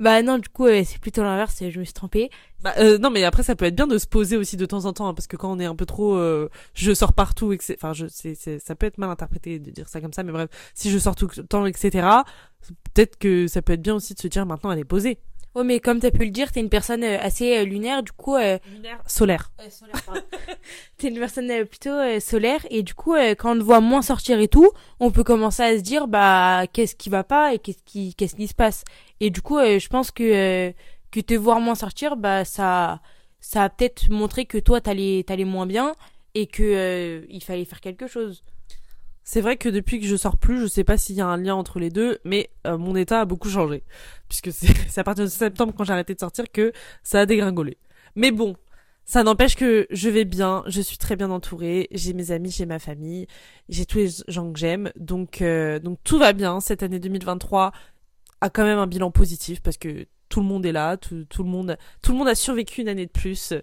Bah, 0.00 0.22
non, 0.22 0.38
du 0.38 0.48
coup, 0.48 0.66
euh, 0.66 0.82
c'est 0.84 0.98
plutôt 0.98 1.22
l'inverse, 1.22 1.56
je 1.70 1.78
me 1.78 1.84
suis 1.84 1.94
trompée. 1.94 2.28
Bah, 2.64 2.74
euh, 2.78 2.98
non, 2.98 3.10
mais 3.10 3.22
après, 3.22 3.44
ça 3.44 3.54
peut 3.54 3.64
être 3.64 3.76
bien 3.76 3.86
de 3.86 3.96
se 3.96 4.08
poser 4.08 4.36
aussi 4.36 4.56
de 4.56 4.66
temps 4.66 4.86
en 4.86 4.92
temps, 4.92 5.06
hein, 5.06 5.14
parce 5.14 5.28
que 5.28 5.36
quand 5.36 5.52
on 5.52 5.60
est 5.60 5.66
un 5.66 5.76
peu 5.76 5.86
trop, 5.86 6.16
euh, 6.16 6.48
je 6.74 6.92
sors 6.92 7.12
partout, 7.12 7.52
et 7.52 7.58
que 7.58 7.62
c'est- 7.62 7.76
enfin, 7.76 7.92
je, 7.92 8.06
c'est, 8.08 8.34
c'est, 8.34 8.58
ça 8.58 8.74
peut 8.74 8.86
être 8.86 8.98
mal 8.98 9.08
interprété 9.10 9.60
de 9.60 9.70
dire 9.70 9.88
ça 9.88 10.00
comme 10.00 10.12
ça, 10.12 10.24
mais 10.24 10.32
bref, 10.32 10.50
si 10.74 10.90
je 10.90 10.98
sors 10.98 11.14
tout 11.14 11.28
le 11.36 11.44
temps, 11.44 11.64
etc., 11.64 12.24
peut-être 12.92 13.16
que 13.18 13.46
ça 13.46 13.62
peut 13.62 13.74
être 13.74 13.82
bien 13.82 13.94
aussi 13.94 14.14
de 14.14 14.20
se 14.20 14.26
dire 14.26 14.46
maintenant 14.46 14.72
elle 14.72 14.80
est 14.80 14.84
posée. 14.84 15.18
Ouais, 15.54 15.62
mais 15.64 15.78
comme 15.78 16.00
t'as 16.00 16.10
pu 16.10 16.24
le 16.24 16.30
dire, 16.30 16.50
t'es 16.50 16.60
une 16.60 16.68
personne 16.68 17.04
euh, 17.04 17.18
assez 17.20 17.58
euh, 17.58 17.64
lunaire, 17.64 18.02
du 18.02 18.10
coup, 18.12 18.34
euh, 18.34 18.58
Solaire. 19.06 19.52
t'es 20.98 21.08
une 21.08 21.18
personne 21.18 21.50
euh, 21.50 21.64
plutôt 21.64 21.90
euh, 21.90 22.18
solaire, 22.18 22.66
et 22.70 22.82
du 22.82 22.92
coup, 22.94 23.14
euh, 23.14 23.34
quand 23.36 23.52
on 23.54 23.58
te 23.58 23.62
voit 23.62 23.80
moins 23.80 24.02
sortir 24.02 24.40
et 24.40 24.48
tout, 24.48 24.70
on 24.98 25.10
peut 25.12 25.22
commencer 25.24 25.62
à 25.62 25.76
se 25.76 25.82
dire, 25.82 26.08
bah, 26.08 26.64
qu'est-ce 26.72 26.96
qui 26.96 27.08
va 27.08 27.22
pas 27.22 27.54
et 27.54 27.58
qu'est-ce 27.60 27.82
qui, 27.84 28.14
qu'est-ce 28.14 28.34
qui 28.34 28.48
se 28.48 28.54
passe. 28.54 28.82
Et 29.20 29.30
du 29.30 29.42
coup, 29.42 29.58
euh, 29.58 29.78
je 29.78 29.88
pense 29.88 30.10
que, 30.10 30.22
euh, 30.24 30.72
que 31.12 31.20
te 31.20 31.34
voir 31.34 31.60
moins 31.60 31.76
sortir, 31.76 32.16
bah, 32.16 32.44
ça, 32.44 33.00
ça 33.40 33.64
a 33.64 33.68
peut-être 33.68 34.08
montré 34.10 34.46
que 34.46 34.58
toi, 34.58 34.80
t'allais, 34.80 35.22
t'allais 35.24 35.44
moins 35.44 35.66
bien, 35.66 35.94
et 36.34 36.46
que, 36.48 36.62
euh, 36.64 37.26
il 37.28 37.42
fallait 37.44 37.64
faire 37.64 37.80
quelque 37.80 38.08
chose. 38.08 38.42
C'est 39.24 39.40
vrai 39.40 39.56
que 39.56 39.70
depuis 39.70 40.00
que 40.00 40.06
je 40.06 40.16
sors 40.16 40.36
plus, 40.36 40.60
je 40.60 40.66
sais 40.66 40.84
pas 40.84 40.98
s'il 40.98 41.16
y 41.16 41.22
a 41.22 41.26
un 41.26 41.38
lien 41.38 41.54
entre 41.54 41.78
les 41.78 41.90
deux, 41.90 42.18
mais 42.24 42.50
euh, 42.66 42.76
mon 42.76 42.94
état 42.94 43.22
a 43.22 43.24
beaucoup 43.24 43.48
changé. 43.48 43.82
Puisque 44.28 44.52
c'est 44.52 44.98
à 44.98 45.04
partir 45.04 45.24
de 45.24 45.30
septembre, 45.30 45.72
quand 45.76 45.84
j'ai 45.84 45.94
arrêté 45.94 46.14
de 46.14 46.20
sortir, 46.20 46.44
que 46.52 46.72
ça 47.02 47.20
a 47.20 47.26
dégringolé. 47.26 47.78
Mais 48.16 48.30
bon, 48.30 48.54
ça 49.06 49.22
n'empêche 49.22 49.56
que 49.56 49.86
je 49.90 50.10
vais 50.10 50.24
bien, 50.26 50.62
je 50.66 50.80
suis 50.80 50.98
très 50.98 51.16
bien 51.16 51.30
entourée, 51.30 51.88
j'ai 51.90 52.12
mes 52.12 52.30
amis, 52.30 52.50
j'ai 52.50 52.66
ma 52.66 52.78
famille, 52.78 53.26
j'ai 53.68 53.86
tous 53.86 53.98
les 53.98 54.08
gens 54.28 54.52
que 54.52 54.58
j'aime, 54.58 54.92
donc, 54.96 55.40
euh, 55.42 55.78
donc 55.78 55.98
tout 56.04 56.18
va 56.18 56.32
bien. 56.34 56.60
Cette 56.60 56.82
année 56.82 56.98
2023 56.98 57.72
a 58.42 58.50
quand 58.50 58.64
même 58.64 58.78
un 58.78 58.86
bilan 58.86 59.10
positif, 59.10 59.60
parce 59.62 59.78
que 59.78 60.06
tout 60.34 60.40
le 60.40 60.46
monde 60.46 60.66
est 60.66 60.72
là, 60.72 60.96
tout, 60.96 61.24
tout, 61.30 61.44
le 61.44 61.48
monde, 61.48 61.76
tout 62.02 62.10
le 62.10 62.18
monde 62.18 62.26
a 62.26 62.34
survécu 62.34 62.80
une 62.80 62.88
année 62.88 63.06
de 63.06 63.10
plus 63.12 63.54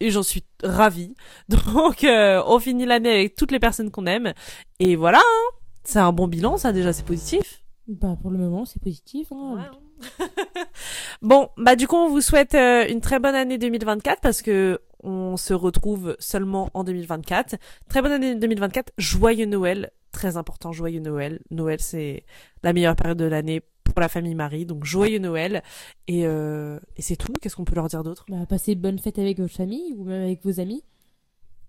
et 0.00 0.10
j'en 0.10 0.24
suis 0.24 0.42
ravie. 0.60 1.14
Donc 1.48 2.02
euh, 2.02 2.42
on 2.46 2.58
finit 2.58 2.84
l'année 2.84 3.12
avec 3.12 3.36
toutes 3.36 3.52
les 3.52 3.60
personnes 3.60 3.92
qu'on 3.92 4.06
aime 4.06 4.32
et 4.80 4.96
voilà, 4.96 5.20
hein. 5.20 5.54
c'est 5.84 6.00
un 6.00 6.10
bon 6.10 6.26
bilan, 6.26 6.56
ça 6.56 6.72
déjà 6.72 6.92
c'est 6.92 7.06
positif. 7.06 7.62
Bah 7.86 8.16
pour 8.20 8.32
le 8.32 8.38
moment 8.38 8.64
c'est 8.64 8.82
positif. 8.82 9.30
Hein. 9.30 9.70
Ouais. 10.00 10.26
bon 11.22 11.48
bah 11.58 11.76
du 11.76 11.86
coup 11.86 11.94
on 11.94 12.08
vous 12.08 12.20
souhaite 12.20 12.56
euh, 12.56 12.88
une 12.88 13.00
très 13.00 13.20
bonne 13.20 13.36
année 13.36 13.56
2024 13.56 14.20
parce 14.20 14.42
que 14.42 14.80
on 15.02 15.36
se 15.36 15.54
retrouve 15.54 16.16
seulement 16.18 16.70
en 16.74 16.84
2024. 16.84 17.56
Très 17.88 18.02
bonne 18.02 18.12
année 18.12 18.34
2024, 18.34 18.92
joyeux 18.98 19.46
Noël, 19.46 19.90
très 20.12 20.36
important, 20.36 20.72
joyeux 20.72 21.00
Noël. 21.00 21.40
Noël 21.50 21.80
c'est 21.80 22.24
la 22.62 22.72
meilleure 22.72 22.96
période 22.96 23.18
de 23.18 23.24
l'année 23.24 23.62
pour 23.84 24.00
la 24.00 24.08
famille 24.08 24.34
Marie, 24.34 24.66
donc 24.66 24.84
joyeux 24.84 25.18
Noël. 25.18 25.62
Et, 26.08 26.26
euh, 26.26 26.78
et 26.96 27.02
c'est 27.02 27.16
tout, 27.16 27.32
qu'est-ce 27.40 27.56
qu'on 27.56 27.64
peut 27.64 27.74
leur 27.74 27.88
dire 27.88 28.02
d'autre? 28.02 28.26
Bah 28.28 28.46
passez 28.48 28.74
de 28.74 28.80
bonnes 28.80 28.98
fêtes 28.98 29.18
avec 29.18 29.38
votre 29.38 29.54
famille 29.54 29.94
ou 29.96 30.04
même 30.04 30.22
avec 30.22 30.44
vos 30.44 30.60
amis. 30.60 30.82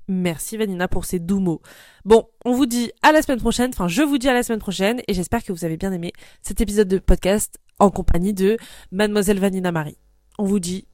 Merci 0.10 0.56
Vanina 0.56 0.88
pour 0.88 1.04
ces 1.04 1.20
doux 1.20 1.40
mots. 1.40 1.62
Bon, 2.06 2.30
on 2.46 2.54
vous 2.54 2.66
dit 2.66 2.92
à 3.02 3.12
la 3.12 3.22
semaine 3.22 3.40
prochaine, 3.40 3.72
enfin 3.74 3.90
je 3.90 4.02
vous 4.02 4.18
dis 4.18 4.30
à 4.30 4.34
la 4.34 4.42
semaine 4.42 4.60
prochaine 4.60 5.02
et 5.08 5.14
j'espère 5.14 5.44
que 5.44 5.52
vous 5.52 5.66
avez 5.66 5.76
bien 5.76 5.92
aimé 5.92 6.14
cet 6.42 6.62
épisode 6.62 6.88
de 6.88 6.98
podcast 6.98 7.60
en 7.80 7.92
compagnie 7.92 8.34
de 8.34 8.58
Mademoiselle 8.92 9.40
Vanina 9.40 9.72
Marie. 9.74 9.98
On 10.40 10.46
vous 10.46 10.60
dit 10.60 10.88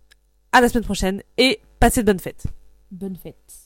à 0.52 0.62
la 0.62 0.70
semaine 0.70 0.84
prochaine 0.84 1.22
et 1.38 1.60
passez 1.84 2.02
de 2.02 2.06
bonnes 2.06 2.20
fêtes. 2.20 2.46
Bonne 2.92 3.18
fête. 3.18 3.63